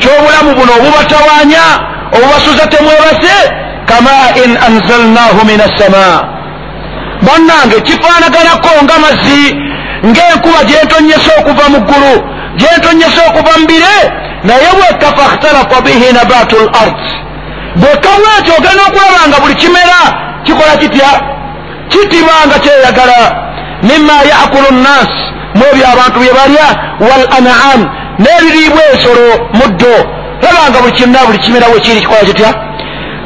kyobulamu 0.00 0.50
buno 0.58 0.72
obubatawanya 0.78 1.64
obubasuza 2.16 2.64
temwebase 2.72 3.34
kama 3.86 4.14
in 4.44 4.50
anzalnahu 4.66 5.40
min 5.46 5.60
assama 5.60 6.31
bannange 7.26 7.76
kifaanaganako 7.86 8.70
nga 8.84 8.96
mazzi 9.04 9.42
ng'enkuba 10.08 10.60
gyentonyesa 10.68 11.30
okuva 11.40 11.64
mu 11.72 11.78
ggulu 11.86 12.14
gyentonyesa 12.58 13.20
okuva 13.28 13.52
mu 13.58 13.66
bire 13.70 13.96
naye 14.44 14.68
bwekka 14.76 15.08
fakhtalafa 15.16 15.76
bihi 15.84 16.08
nabatu 16.12 16.56
l 16.66 16.68
ard 16.82 17.00
bwekabwekyo 17.80 18.52
ogenda 18.58 18.82
okulaba 18.88 19.20
nga 19.28 19.38
buli 19.42 19.54
kimera 19.54 20.00
kikola 20.44 20.76
kitya? 20.76 21.10
Kitibanga 21.88 22.58
kyeyagala. 22.64 23.20
Mima 23.82 24.12
yakulu 24.30 24.68
nnas 24.72 25.10
mu 25.54 25.64
ebyo 25.72 25.84
abantu 25.92 26.16
bye 26.20 26.32
balya 26.38 26.68
wal 27.00 27.24
anam 27.38 27.80
n'ebiriibwa 28.18 28.82
ensolo 28.92 29.26
muddo. 29.58 29.94
Laba 30.42 30.70
nga 30.70 30.80
buli 30.80 30.92
kimera 30.92 31.26
buli 31.26 31.38
kimera 31.38 31.66
wekiri 31.66 32.00
kikola 32.00 32.24
kitya? 32.28 32.50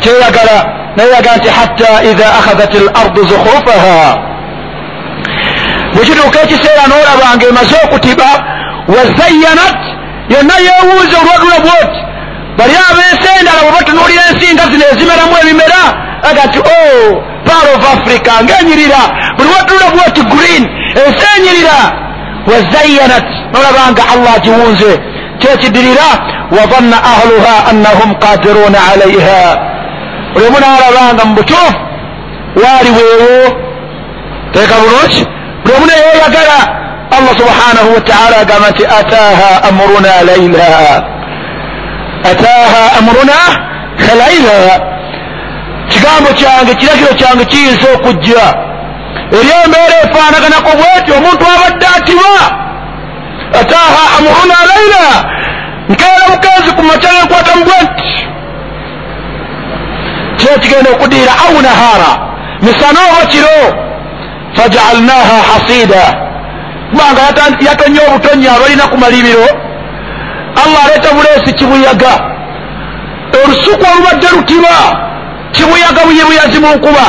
Kyeyagala 0.00 0.56
naye 0.96 1.10
yagaa 1.16 1.36
nti 1.36 1.48
hatta 1.48 1.90
idha 2.10 2.26
akhadhat 2.38 2.74
l 2.74 2.88
ardu 3.02 3.20
zukhrufaha 3.30 4.18
bwekituuka 5.94 6.38
ekiseera 6.44 6.82
n'olaba 6.88 7.26
nga 7.36 7.46
emaze 7.50 7.76
okutiba 7.84 8.28
wazayyanat 8.94 9.78
yonna 10.34 10.54
yeewuuza 10.66 11.16
olwadula 11.22 11.58
bwoti 11.64 12.00
bali 12.58 12.74
ab'ensi 12.90 13.28
endala 13.38 13.60
bwe 13.64 13.72
batunuulira 13.76 14.22
ensi 14.30 14.46
nga 14.54 14.64
zino 14.70 14.84
ezimeramu 14.92 15.34
ebimera 15.42 15.82
aga 16.28 16.42
nti 16.48 16.58
o 16.76 16.78
part 17.46 17.66
of 17.74 17.82
africa 17.94 18.32
ng'enyirira 18.44 19.02
buli 19.36 19.48
watunula 19.54 19.86
bwoti 19.94 20.22
green 20.32 20.64
ensi 21.02 21.24
enyirira 21.36 21.78
wazayyanat 22.50 23.26
nolaba 23.52 23.82
nga 23.92 24.02
allah 24.14 24.32
agiwunze 24.38 24.90
kyekidirira 25.40 26.08
wadanna 26.56 26.96
ahluha 27.12 27.54
annahum 27.70 28.10
qadiruna 28.24 28.78
alaiha 28.92 29.40
buli 30.36 30.46
omu 30.48 30.58
naalabanga 30.60 31.24
mu 31.24 31.34
butuufu 31.34 31.74
waali 32.62 32.90
bwewo 32.90 33.56
teeka 34.52 34.74
bulungi. 34.82 35.26
Buli 35.64 35.74
omu 35.76 35.86
neyeyagala 35.86 36.58
allah 37.16 37.32
subhanahu 37.40 37.94
wataala 37.94 38.36
agamba 38.42 38.70
nti 38.70 38.84
ataaha 38.98 39.50
amruna 39.68 40.12
laila 40.28 40.68
ataaha 42.30 42.82
amruna 42.98 43.38
laila 44.20 44.80
kigambo 45.88 46.30
kyange 46.38 46.74
kiragiro 46.74 47.14
kyange 47.14 47.44
kiyinza 47.44 47.88
okujja. 47.94 48.44
Eri 49.38 49.50
embeera 49.64 49.96
efaanaganako 50.04 50.70
bweti 50.80 51.10
omuntu 51.18 51.44
abadde 51.54 51.86
atiba 51.96 52.32
ataaha 53.60 54.02
amruna 54.18 54.56
laila 54.70 55.04
nkeera 55.88 56.24
bukenzi 56.32 56.70
ku 56.76 56.82
makya 56.82 57.10
nenkwata 57.12 57.52
mubwenti 57.58 58.26
kyo 60.36 60.58
kigenda 60.60 60.90
okudiira 60.90 61.32
au 61.44 61.62
nahara. 61.62 62.12
Misana 62.62 63.00
oba 63.08 63.26
kiro. 63.26 63.58
Fajaalnaha 64.54 65.36
hasida. 65.50 66.04
Kubanga 66.90 67.22
yatonye 67.60 68.00
obutonyi 68.08 68.48
abalina 68.48 68.88
ku 68.88 68.96
malibiro 68.98 69.46
allah 70.62 70.80
aleeta 70.84 71.14
buleesi 71.14 71.52
kibuyaga. 71.54 72.14
Olusuku 73.44 73.84
olubadde 73.92 74.28
lutiba 74.36 74.76
kibuyaga 75.52 76.00
buyibuyazi 76.06 76.58
mu 76.60 76.68
nkuba. 76.76 77.06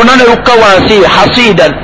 Ona 0.00 0.16
ne 0.16 0.24
lukka 0.30 0.52
wansi 0.52 1.04
hasidan 1.04 1.74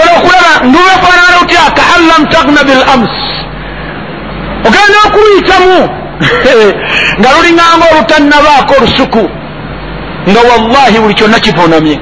ola 0.00 0.12
okulaba 0.18 0.52
ndubefaanana 0.64 1.36
otya? 1.42 1.64
Kaan 1.78 2.02
lam 2.08 2.22
tagna 2.32 2.64
bil 2.64 2.82
ams. 2.94 3.14
Ogenda 4.66 4.98
okuluyitamu 5.06 5.78
nga 7.18 7.28
lulinganga 7.34 7.86
olutannabaako 7.92 8.74
olusuku 8.78 9.24
nga 10.30 10.40
wallahi 10.48 10.98
buli 11.00 11.14
kyonna 11.14 11.38
kivunamye 11.40 11.96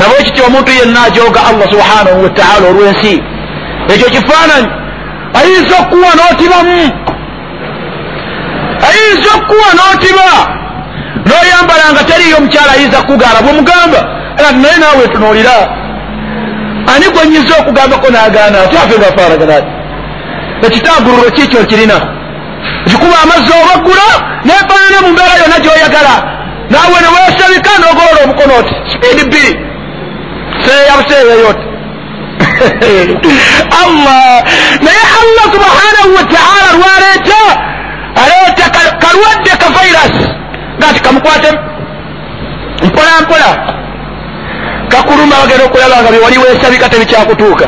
nabwe 0.00 0.24
kiti 0.24 0.42
omuntu 0.42 0.72
yenna 0.72 1.04
ajoga 1.04 1.40
allah 1.50 1.66
subhanahu 1.70 2.22
wataala 2.24 2.64
olwensi. 2.70 3.22
Ekyo 3.92 4.08
kifaananyi. 4.14 4.68
Ayinza 5.38 5.74
okuwa 5.82 6.10
n'otibamu 6.16 6.80
ayinza 8.86 9.30
okuwa 9.36 9.68
n'otiba? 9.76 10.28
N'oyambala 11.26 11.84
nga 11.92 12.02
teriyo 12.08 12.36
omukyala 12.36 12.72
ayinza 12.72 13.02
kugaana 13.02 13.42
bwemugamba 13.44 14.00
naye 14.62 14.76
naawe 14.80 15.08
tunuulira. 15.12 15.56
Ani 16.92 17.06
gwe 17.12 17.26
nyiza 17.26 17.54
okugambako 17.60 18.06
n'agaana 18.10 18.58
ate 18.64 18.76
afe 18.78 18.94
nga 18.98 19.10
faaraganati 19.16 19.83
ekitagululo 20.66 21.30
kikyo 21.30 21.64
kirina. 21.64 21.98
Kikuba 22.88 23.16
amazzi 23.22 23.50
obagula 23.62 24.06
nefaanane 24.44 24.98
mu 25.04 25.08
mbeera 25.12 25.34
yonna 25.42 25.58
gyoyagala. 25.64 26.14
Naawe 26.70 26.96
neweesabika 27.04 27.70
n'ogolola 27.80 28.20
omukono 28.24 28.52
oti 28.60 28.74
sipiidi 28.90 29.24
bbiri 29.28 29.52
seeyabuseeyeyoti 30.64 31.66
allah 33.82 34.42
naye 34.84 35.04
allah 35.20 35.44
subhanahu 35.54 36.10
wataala 36.18 36.70
lwaleeta 36.78 37.42
aleeta 38.22 38.66
kalwadde 39.02 39.52
ka 39.60 39.68
virus. 39.76 40.16
Ngati 40.78 41.00
kamukwate 41.00 41.50
mpola 42.82 43.20
mpola 43.22 43.48
kakuluma 44.88 45.36
bagenda 45.40 45.64
okulaba 45.64 46.02
nga 46.02 46.10
byewali 46.10 46.38
weesabika 46.38 46.88
tebikyakutuuka. 46.88 47.66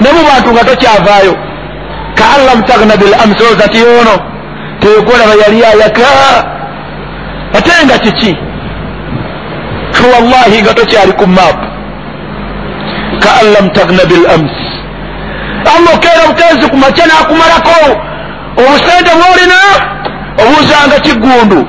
Ne 0.00 0.12
mu 0.12 0.22
bantu 0.28 0.52
nga 0.52 0.64
tokyavaayo 0.64 1.34
ka 2.18 2.24
allah 2.36 2.52
mutagna 2.56 2.96
bil 2.96 3.14
amsoza 3.24 3.68
ti 3.68 3.80
ono 3.82 4.16
tekolaba 4.80 5.34
yali 5.42 5.64
ayaka 5.64 6.10
ate 7.58 7.72
nga 7.84 7.98
kiki 7.98 8.32
wallahi 10.12 10.62
nga 10.62 10.74
tokyali 10.74 11.12
ku 11.20 11.26
map 11.26 11.58
ka 13.22 13.30
an 13.40 13.46
lam 13.54 13.66
tagna 13.72 14.04
bil 14.06 14.26
ams 14.34 14.54
allah 15.66 15.92
okeera 15.96 16.24
butenzi 16.30 16.66
ku 16.70 16.76
makya 16.76 17.06
nakumalako 17.06 17.78
obusente 18.60 19.10
bwolina 19.18 19.60
obuuzanga 20.40 20.96
kigundu 21.00 21.60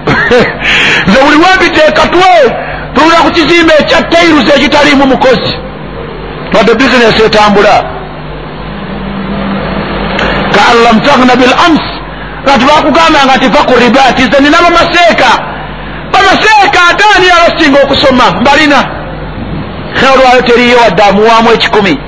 nze 1.07 1.19
buli 1.25 1.37
wembiteekatwe 1.43 2.31
tulina 2.93 3.19
ku 3.25 3.29
kizimbe 3.31 3.73
ekya 3.79 4.01
tairusi 4.01 4.51
ekitaliimu 4.55 5.05
mukozi 5.05 5.53
wadde 6.53 6.73
bizinesi 6.79 7.21
etambula 7.25 7.96
an 10.69 10.75
lam 10.85 10.97
tagna 11.01 11.35
bil 11.35 11.53
ams 11.67 11.85
nga 12.43 12.53
tibakugambanga 12.59 13.33
nti 13.37 13.47
va 13.55 13.61
ku 13.67 13.73
ribaati 13.79 14.23
ze 14.31 14.37
nina 14.41 14.57
bamaseeka 14.65 15.31
ate 16.89 17.03
ani 17.15 17.27
abasinga 17.37 17.79
okusoma 17.83 18.23
mbalina 18.41 18.79
olwayo 20.13 20.41
teriyo 20.41 20.77
wadde 20.83 21.03
amuwaamu 21.03 21.49
ekikumi 21.53 21.99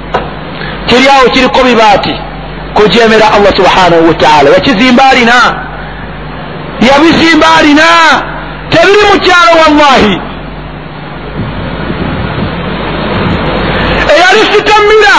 kiri 0.88 1.08
awo 1.10 1.30
kiriko 1.30 1.64
bibaati 1.64 2.14
kujemera 2.74 3.26
allah 3.36 3.52
subhanahu 3.56 4.08
wataala 4.08 4.50
yakizimba 4.50 5.04
alina 5.10 5.34
yabizimba 6.88 7.48
alina 7.60 7.84
tebiri 8.70 9.04
mukyalo 9.14 9.52
wallahi 9.62 10.22
eyali 14.16 14.42
sitamira 14.54 15.18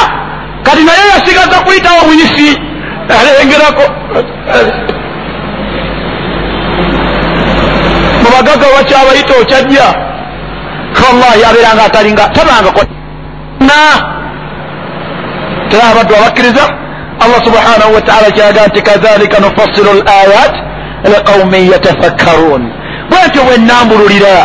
kati 0.62 0.82
naye 0.84 1.08
yasigaza 1.14 1.60
kuyitawo 1.64 2.00
buyisi 2.06 2.69
alengerako 3.18 3.84
mubagaga 8.22 8.66
wakyabayita 8.76 9.34
okyajja 9.42 9.86
wallahi 11.02 11.44
abeeranga 11.50 11.84
atalinga 11.84 12.28
tabangako 12.28 12.80
bonna 13.60 13.82
tera 15.70 15.84
abaddu 15.92 16.14
abakkiriza 16.16 16.64
allah 17.24 17.40
subhanahu 17.44 17.94
wataala 17.94 18.30
kiraga 18.30 18.66
nti 18.66 18.82
kadhalika 18.82 19.38
nufassilu 19.38 19.90
l 19.98 20.02
ayat 20.22 20.54
liqaumin 21.04 21.70
yatafakkarun. 21.72 22.62
Bwentyo 23.10 23.42
bwe 23.44 23.56
nnambululira 23.58 24.36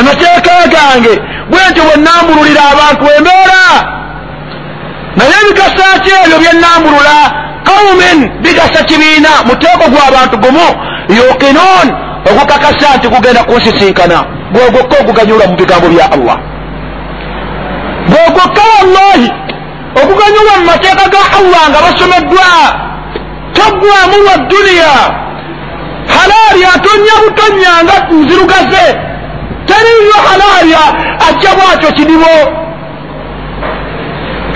amateeka 0.00 0.52
gange 0.74 1.14
bwentyo 1.50 1.82
bwe 1.84 1.96
nnambululira 1.96 2.62
abantu 2.72 3.04
embeera 3.18 3.64
naye 5.16 5.34
ebigasa 5.42 5.86
ki 6.02 6.10
ebyo 6.24 6.38
bye 6.42 6.52
nnambulula 6.52 7.16
qaumin 7.70 8.18
bigasa 8.42 8.84
kibiina 8.84 9.28
muteeko 9.46 9.84
gw'abantu 9.92 10.36
gumu 10.44 10.66
yuqinun 11.18 11.86
ogukakasa 12.30 12.88
nti 12.96 13.08
gugenda 13.08 13.42
kunsisinkana. 13.44 14.18
Gwogwokka 14.52 14.96
oguganyula 15.02 15.44
mu 15.50 15.54
bigambo 15.60 15.86
bya 15.88 16.06
allah. 16.14 16.36
Gwogwokka 18.10 18.62
wallahi 18.72 19.28
okuganyulwa 20.00 20.54
mu 20.58 20.64
mateeka 20.70 21.04
ga 21.14 21.22
allah 21.38 21.62
nga 21.70 21.80
basomeddwa 21.86 22.48
toggwamu 23.56 24.16
lwa 24.24 24.36
duniya 24.50 24.94
halaali 26.14 26.62
atonya 26.74 27.14
butonya 27.22 27.72
nga 27.84 27.96
nzirugaze 28.14 28.86
teriyo 29.68 30.16
halaali 30.28 30.74
ajja 31.28 31.50
bwatyo 31.58 31.90
kidibo 31.92 32.34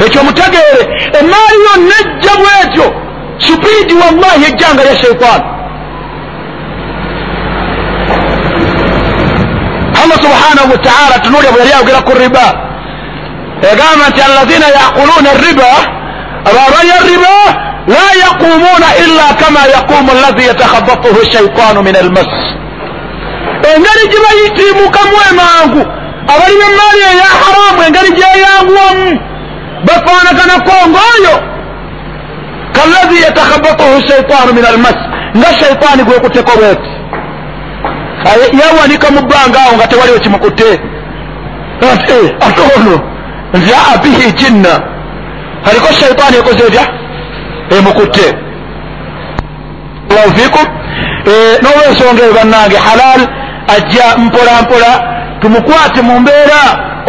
ekyo 0.07 0.21
mutegeere 0.25 0.83
emaali 1.21 1.59
yonna 1.67 1.95
ejja 2.03 2.33
bwetyo 2.41 3.04
supiidi 3.39 3.95
wallahi 3.95 4.45
ejjanga 4.49 4.82
ya 4.82 4.97
sheitaani 4.97 5.45
allah 10.03 10.16
subhanahu 10.26 10.70
wataala 10.72 11.18
tunulya 11.22 11.51
bwe 11.53 11.61
yali 11.61 11.72
ayogera 11.72 12.01
ku 12.03 12.12
riba 12.18 12.47
yagamba 13.68 14.05
nti 14.11 14.20
alazina 14.20 14.66
yaquluuna 14.80 15.30
riba 15.47 15.70
ababalya 16.51 16.97
riba 17.11 17.37
la 17.97 18.07
yaqumuuna 18.24 18.89
illa 19.05 19.26
kama 19.41 19.61
yaqumu 19.76 20.11
allazi 20.12 20.47
yatakhabatuhu 20.49 21.20
shaitaanu 21.32 21.82
min 21.82 21.97
almas. 21.97 22.30
Engeri 23.74 24.05
gibayitimukamu 24.12 25.16
emangu 25.30 25.82
abali 26.32 26.55
bemaali 26.62 27.03
eya 27.12 27.28
haramu 27.41 27.80
engeri 27.87 28.11
gyeyanguwamu 28.18 29.20
bafaanaganako 29.87 30.72
ngaoyo 30.93 31.35
kalazi 32.77 33.22
yatakhabatuhu 33.22 34.01
shaitaanu 34.09 34.53
min 34.53 34.64
almas 34.64 34.97
nga 35.39 35.51
shaitaani 35.61 36.03
gwekuteko 36.05 36.53
bweti 36.59 36.91
yawanika 38.61 39.11
mu 39.11 39.20
bbanga 39.22 39.59
awo 39.64 39.72
nga 39.77 39.87
tewaliwo 39.87 40.18
kimukutte 40.18 40.81
ate 42.47 42.62
ono 42.77 43.01
nzaa 43.55 43.97
bihi 44.03 44.33
jinna 44.33 44.75
aliko 45.70 45.93
shaitaani 46.01 46.37
ekoze 46.37 46.64
etya 46.66 46.85
emukutte 47.79 48.27
allahu 50.11 50.31
fikum 50.39 50.66
n'olwensonga 51.62 52.22
eyo 52.25 52.33
bannange 52.39 52.77
halal 52.87 53.20
ajja 53.75 54.05
mpola 54.18 54.53
mpola 54.62 54.91
tumukwate 55.41 56.01
mu 56.03 56.20
mbeera 56.20 56.61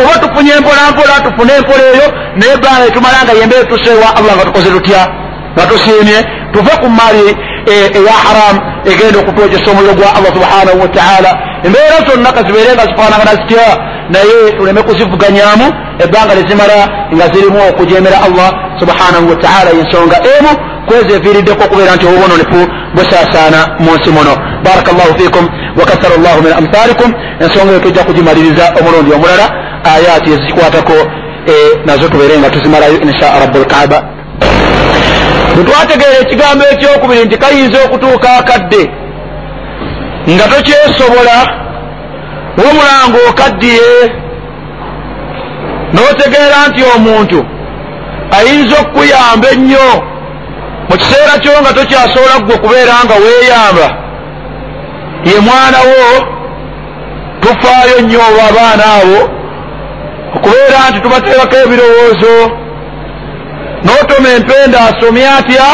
oba 0.01 0.13
tufunye 0.21 0.53
mpola 0.59 0.81
mpola 0.91 1.13
tufune 1.25 1.53
empola 1.59 1.83
eyo 1.93 2.07
naye 2.35 2.53
ebbanga 2.53 2.85
etumala 2.87 3.17
nga 3.23 3.33
yembeera 3.39 3.63
tuseewa 3.65 4.07
allah 4.17 4.35
nga 4.35 4.45
tukoze 4.45 4.69
tutya 4.69 5.24
nga 5.55 5.65
tusiimye 5.69 6.17
tuve 6.53 6.73
ku 6.81 6.89
maali 6.89 7.27
eya 7.73 8.15
haramu 8.25 8.59
egenda 8.91 9.19
okutwogesa 9.19 9.71
omuliro 9.71 9.93
gwa 9.93 10.15
allah 10.17 10.31
subhanahu 10.37 10.81
wataala 10.81 11.31
embeera 11.65 11.97
zonna 12.07 12.31
kazibeere 12.35 12.71
nga 12.75 12.85
zifaanagana 12.89 13.33
zitya? 13.39 13.67
Naye 14.09 14.51
tuleme 14.57 14.81
kuzivuganyamu 14.83 15.65
ebbanga 16.03 16.35
lezimala 16.35 16.77
nga 17.15 17.25
zirimu 17.33 17.59
okujemera 17.69 18.17
allah 18.27 18.49
subhanahu 18.79 19.29
wataala 19.31 19.69
ensonga 19.79 20.17
emu 20.35 20.51
kwezi 20.87 21.13
eviiriddeko 21.17 21.63
okubeera 21.65 21.95
nti 21.95 22.05
obubononefu 22.05 22.59
busaasaana 22.95 23.59
mu 23.83 23.91
nsi 23.97 24.09
muno. 24.17 24.33
Baraka 24.65 24.91
llahu 24.97 25.13
fikum 25.19 25.45
wakathara 25.79 26.15
llahu 26.23 26.39
min 26.45 26.53
amthalikum 26.59 27.09
ensonga 27.43 27.71
eyo 27.71 27.79
tujja 27.85 28.03
kugimaliriza 28.03 28.65
omulundi 28.79 29.13
omulala 29.17 29.45
ayaati 29.93 30.29
ezikwatako 30.35 30.97
nazo 31.85 32.09
tubeere 32.09 32.37
nga 32.39 32.49
tuzimalayo 32.49 33.01
insha 33.01 33.39
rabu 33.39 33.65
lkaaba 35.55 35.63
bwe 35.63 35.63
twategeera 35.63 36.19
ekigambo 36.21 36.63
ekyokubiri 36.73 37.25
nti 37.25 37.37
kayinza 37.37 37.77
okutuuka 37.85 38.29
akadde. 38.39 38.83
Nga 40.29 40.45
tokyesobola 40.47 41.37
womulanga 42.57 43.17
okaddiye 43.29 43.91
n'otegeera 45.93 46.57
nti 46.69 46.81
omuntu 46.95 47.39
ayinza 48.37 48.75
okukuyamba 48.81 49.47
ennyo. 49.53 49.87
Mu 50.89 50.95
kiseera 50.97 51.39
kyo 51.41 51.61
nga 51.61 51.73
tokyasobola 51.73 52.35
ggwe 52.39 52.55
okubeera 52.55 52.95
nga 53.05 53.15
weeyamba 53.23 53.87
ye 55.25 55.39
mwana 55.39 55.79
wo 55.89 56.05
tufaayo 57.41 58.01
nnyo 58.01 58.19
olwo 58.27 58.41
abaana 58.49 58.85
abo 58.99 59.19
okubeera 60.35 60.79
nti 60.89 60.99
tubateerako 60.99 61.55
ebirowoozo 61.63 62.64
n'otema 63.85 64.29
empenda 64.37 64.79
asomye 64.89 65.27
atya 65.37 65.67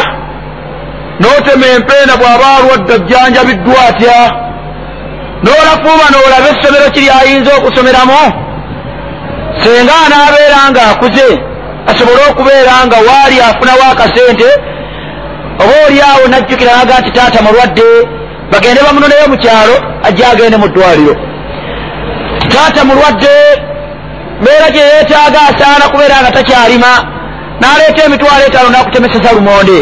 n'otema 1.21 1.65
empenda 1.75 2.13
bw'aba 2.21 2.47
alwadde 2.57 2.93
ajjanjabiddwa 2.99 3.81
atya 3.89 4.17
n'olafuuba 5.43 6.05
n'olaba 6.11 6.47
essomero 6.53 6.87
kiri 6.95 7.09
ayinza 7.19 7.51
okusomeramu. 7.57 8.21
Senga 9.61 9.95
anaabeera 10.05 10.59
nga 10.71 10.81
akuze 10.91 11.27
asobole 11.89 12.21
okubeera 12.29 12.73
nga 12.85 12.97
waali 13.07 13.35
afunawo 13.47 13.83
akasente 13.91 14.49
oba 15.61 15.73
oli 15.85 15.97
awo 16.09 16.23
najjukira 16.31 16.71
naga 16.77 16.99
nti 16.99 17.11
taata 17.11 17.43
mulwadde 17.45 17.87
bagende 18.51 18.79
bamunoneyo 18.85 19.27
mu 19.31 19.37
kyalo 19.43 19.75
ajje 20.07 20.23
agende 20.25 20.57
mu 20.57 20.67
ddwaliro. 20.67 21.15
Taata 22.51 22.81
mulwadde 22.85 23.33
mbeera 24.41 24.67
gye 24.73 24.83
yeetaaga 24.91 25.39
asaana 25.49 25.85
kubeera 25.91 26.21
nga 26.21 26.31
takyalima 26.31 26.91
n'aleeta 27.61 28.03
emitwalo 28.05 28.43
etaano 28.47 28.69
n'akutemeseza 28.69 29.31
lumonde. 29.37 29.77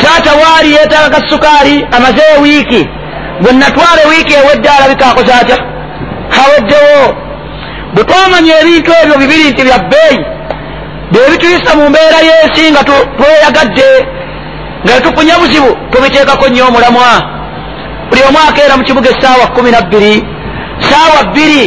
Taata 0.00 0.32
waali 0.42 0.72
yeetaaga 0.76 1.10
kasukaali 1.14 1.86
amazeeyo 1.96 2.40
wiiki 2.42 2.82
bwe 3.40 3.52
natwala 3.52 4.02
wiiki 4.10 4.34
ewedde 4.34 4.68
alabika 4.68 5.06
akoze 5.06 5.32
atya? 5.32 5.58
Aweddewo 6.42 7.02
bwe 7.94 8.04
twamanya 8.04 8.60
ebintu 8.60 8.90
ebyo 9.02 9.16
bibiri 9.18 9.50
nti 9.50 9.62
bya 9.66 9.78
bbeeyi 9.78 10.18
bye 11.12 11.30
bituyisa 11.30 11.70
mu 11.78 11.88
mbeera 11.90 12.18
y'ensi 12.28 12.64
nga 12.72 12.82
tweyagadde 13.18 13.90
nga 14.84 14.92
tetufunye 14.94 15.34
buzibu 15.40 15.70
tubiteekako 15.90 16.48
nnyo 16.48 16.66
omulamwa. 16.68 17.12
Buli 18.08 18.22
omu 18.28 18.38
akeera 18.48 18.76
mu 18.76 18.84
kibuga 18.84 19.10
essaawa 19.10 19.46
kumi 19.54 19.70
nabbiri 19.70 20.14
saawa 20.88 21.20
bbiri 21.30 21.64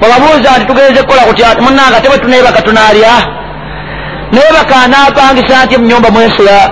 bwebabuuza 0.00 0.50
nti 0.56 0.66
tugenze 0.66 1.02
kukola 1.02 1.22
kutya 1.22 1.48
munanga 1.60 2.00
tebwe 2.00 2.18
tuneebaka 2.18 2.62
tunaalya 4.30 4.50
neebaka 4.50 4.76
anaapangisa 4.84 5.64
nti 5.64 5.78
munyumba 5.78 6.10
mwensula 6.10 6.70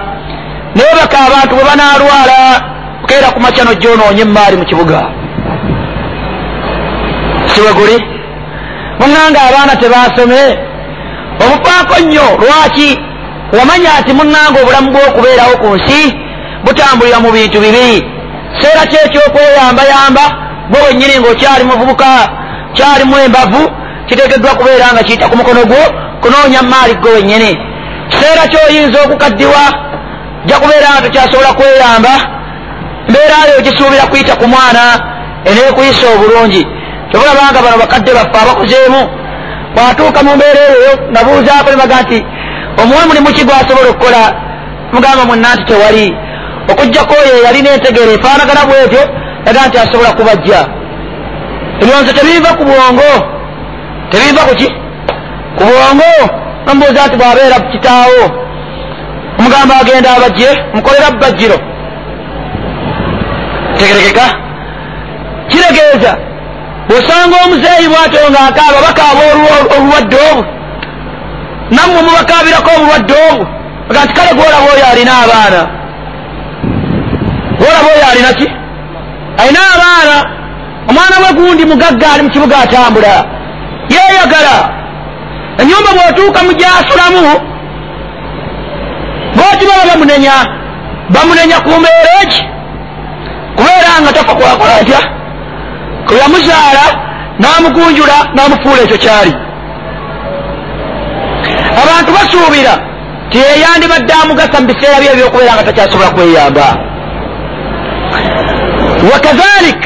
neebaka 0.74 1.18
abantu 1.26 1.54
bwe 1.54 1.64
banaalwala 1.64 2.62
keera 3.06 3.30
ku 3.32 3.40
makya 3.40 3.64
nojjoonoonye 3.64 4.22
emaali 4.22 4.56
mu 4.56 4.64
kibuga 4.64 5.00
siwe 7.54 7.72
guli 7.72 7.96
munanga 9.00 9.40
abaana 9.48 9.76
tebasome 9.76 10.58
obufaako 11.44 11.94
nnyo 12.00 12.22
lwaki 12.40 12.98
wamanya 13.58 14.00
nti 14.00 14.12
munanga 14.12 14.60
obulamu 14.62 14.90
bw'okubeerawo 14.92 15.56
ku 15.62 15.66
nsi 15.76 16.00
butambulira 16.64 17.18
mu 17.20 17.30
bintu 17.32 17.60
bibiri 17.60 18.04
seera 18.60 18.82
kyekyokweyambayamba 18.90 20.24
gwe 20.70 20.80
wennyini 20.86 21.18
ng'okyali 21.20 21.64
muvubuka 21.64 22.10
kyalimu 22.74 23.16
embavu 23.18 23.62
kiteekeddwa 24.08 24.54
kubeera 24.54 24.86
nga 24.92 25.02
kiyita 25.02 25.28
ku 25.28 25.36
mukono 25.36 25.64
gwo 25.64 25.82
kunoonya 26.22 26.62
maali 26.62 26.94
gwe 26.94 27.10
wennyini. 27.12 27.58
Kiseera 28.08 28.42
kyoyinza 28.50 28.98
okukaddiwa 29.02 29.64
jja 30.46 30.56
kubeera 30.60 30.88
nga 30.92 31.02
tukyasobola 31.02 31.52
kweyamba 31.58 32.14
mbeerayo 33.08 33.52
ogisuubira 33.58 34.06
kuyita 34.10 34.36
ku 34.36 34.46
mwana 34.48 34.82
eneekuyisa 35.44 36.06
obulungi. 36.14 36.66
Tobulabanga 37.10 37.62
bano 37.64 37.76
bakadde 37.82 38.10
baffe 38.18 38.38
abakuzeemu 38.42 39.00
bwatuuka 39.74 40.22
mu 40.22 40.36
mbeera 40.36 40.60
eyo 40.74 40.92
nga 41.10 41.20
buuzaako 41.24 41.68
nebaga 41.70 42.02
nti 42.02 42.18
omuwe 42.80 43.02
mulimu 43.08 43.30
ki 43.36 43.44
gwasobola 43.44 43.88
okukola? 43.90 44.22
Mugamba 44.92 45.24
mwenna 45.24 45.54
nti 45.54 45.64
tewali. 45.64 46.06
Okugjako 46.70 47.14
oyo 47.22 47.34
eyalina 47.38 47.70
entegeera 47.74 48.12
efaanagana 48.12 48.62
bwetyo 48.68 49.02
yaga 49.46 49.66
nti 49.66 49.76
asobola 49.78 50.12
kubajja. 50.18 50.60
Ebyonso 51.80 52.12
tebiva 52.12 52.50
ku 52.58 52.64
bwongo 52.68 53.37
tebiva 54.10 54.42
ku 54.48 54.54
ki 54.60 54.68
ku 55.56 55.62
bwongo 55.68 56.10
nomubuuza 56.66 57.06
nti 57.06 57.16
bwabeera 57.20 57.56
kitaawo 57.72 58.22
omugamba 59.38 59.74
agenda 59.80 60.08
abajje 60.16 60.48
mukolera 60.74 61.08
bajjiro 61.22 61.58
tegerekeka 63.78 64.26
kiregeeza 65.50 66.12
bwosanga 66.88 67.36
omuzeeyi 67.44 67.86
bwatyo 67.92 68.20
ng'akaaba 68.32 68.78
bakaaba 68.86 69.20
olulwadde 69.76 70.18
obwo 70.30 70.42
nammwe 71.74 72.00
mubakabirako 72.06 72.70
omulwadde 72.76 73.14
obwo 73.28 73.44
aga 73.90 74.00
nti 74.04 74.12
kale 74.16 74.30
gwolaba 74.36 74.66
oyo 74.74 74.84
alina 74.92 75.12
abaana 75.24 75.60
gwolaba 77.58 77.88
oyo 77.94 78.04
alina 78.12 78.30
ki 78.38 78.46
alina 79.40 79.60
abaana 79.74 80.16
omwana 80.88 81.16
we 81.22 81.30
gundi 81.38 81.62
mugagga 81.70 82.06
ali 82.12 82.22
mu 82.22 82.30
kibuga 82.30 82.56
atambula 82.64 83.37
yeeyagala. 83.94 84.56
Enyumba 85.60 85.90
bw'otuuka 85.96 86.40
mu 86.46 86.52
gyasulamu 86.60 87.22
booti 89.36 89.64
baba 89.68 89.84
bamunenya 89.90 90.36
bamunenya 91.14 91.58
ku 91.64 91.70
mbeera 91.80 92.12
eki? 92.22 92.42
Kubeera 93.56 93.92
nga 94.02 94.12
tafa 94.12 94.34
kwakola 94.38 94.74
atya 94.80 95.00
kweyamuzaala 96.06 96.84
n'amugunjula 97.40 98.16
n'amufuula 98.34 98.80
ekyo 98.86 98.98
kyali. 99.04 99.32
Abantu 101.82 102.10
basuubira 102.16 102.74
ti 103.30 103.38
eyandibadde 103.38 104.12
amugasa 104.22 104.60
mu 104.60 104.66
biseera 104.70 105.00
bye 105.00 105.10
ebyokubeera 105.12 105.54
nga 105.54 105.66
takyasobola 105.68 106.10
kweyamba. 106.16 106.66
Wakazalik 109.12 109.82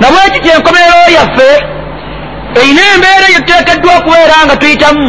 nabweki 0.00 0.38
kyenkomerero 0.44 1.04
yaffe 1.16 1.50
erina 2.56 2.82
embeera 2.94 3.26
eyo 3.28 3.40
tuteekeddwa 3.40 3.92
okubeera 3.98 4.36
nga 4.46 4.56
tuyitamu. 4.56 5.08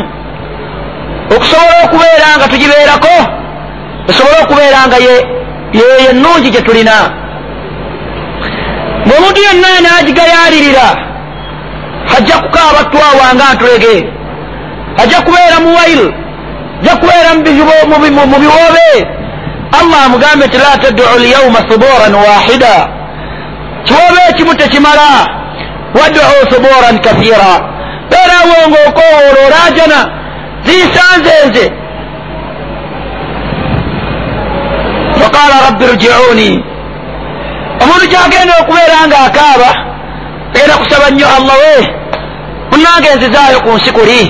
Okusobola 1.36 1.76
okubeera 1.86 2.28
nga 2.38 2.48
tugibeerako 2.48 3.16
esobole 4.10 4.38
okubeera 4.44 4.88
nga 4.88 4.98
yeyo 4.98 6.10
ennungi 6.10 6.50
gye 6.50 6.62
tulina. 6.62 6.98
Ngaomuntu 9.06 9.40
yenna 9.48 9.70
naagigayaalirira 9.84 10.88
ajja 12.18 12.36
kukaaba 12.44 12.82
twawanga 12.92 13.54
ntulege. 13.54 13.96
Ajja 15.02 15.22
kubeera 15.22 15.58
mu 15.64 15.70
wail 15.78 16.02
ajja 16.82 16.96
kubeera 16.96 17.30
mu 17.36 18.38
biwoobe 18.44 18.90
allah 19.80 20.06
amugambe 20.06 20.48
nti 20.48 20.58
la 20.58 20.78
taddu 20.78 21.04
lyauma 21.20 21.62
thuburan 21.62 22.14
wahida. 22.16 22.90
Kiwoobe 23.84 24.22
ekimu 24.30 24.56
tekimala 24.56 25.39
waddu 25.98 26.20
thuburan 26.50 27.00
kathira. 27.00 27.52
Beerawo 28.10 28.70
ngaokowoola 28.70 29.40
olaajana 29.48 30.00
ziisanze 30.66 31.34
nze 31.48 31.72
faqala 35.20 35.56
rabbi 35.66 35.86
rjiuni. 35.86 36.64
Omuntu 37.82 38.08
kyagenda 38.12 38.54
okubeera 38.62 39.08
nga 39.08 39.18
akaaba 39.28 39.70
agenda 40.54 40.78
kusaba 40.78 41.10
nnyo 41.10 41.28
allah 41.38 41.56
we 41.64 41.88
munange 42.72 43.10
nzizaayo 43.16 43.60
ku 43.60 43.70
nsi 43.70 43.92
kuli 43.92 44.22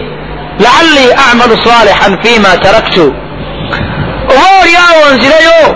laalli 0.63 1.05
amalu 1.31 1.57
salihan 1.65 2.13
fima 2.23 2.57
taraktu. 2.57 3.13
Oba 4.31 4.45
oli 4.61 4.73
awo 4.87 5.13
nzireyo. 5.13 5.75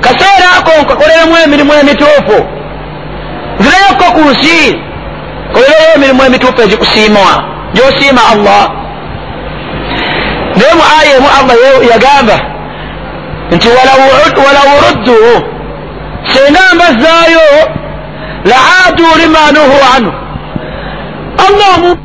Kaseera 0.00 0.48
ako 0.58 0.70
nkakoleremu 0.82 1.36
emirimu 1.44 1.72
emituufu 1.72 2.61
nzireyokko 3.60 4.04
ku 4.14 4.20
nsi 4.30 4.58
kolereyo 5.52 5.94
emirimu 5.96 6.22
emituufu 6.24 6.62
egikusiimwa 6.62 7.30
gyosiima 7.74 8.20
allah. 8.32 8.62
Naye 10.56 10.74
mu 10.78 10.84
aya 10.98 11.16
emu 11.16 11.28
allah 11.38 11.56
yagamba 11.92 12.36
nti 13.52 13.68
walaw 13.68 14.70
ruddu 14.84 15.16
senga 16.32 16.62
mbazaayo 16.74 17.46
laadu 18.50 19.06
lima 19.22 19.42
nuhu 19.52 19.76
anhu. 19.96 20.12
Allah 21.46 21.96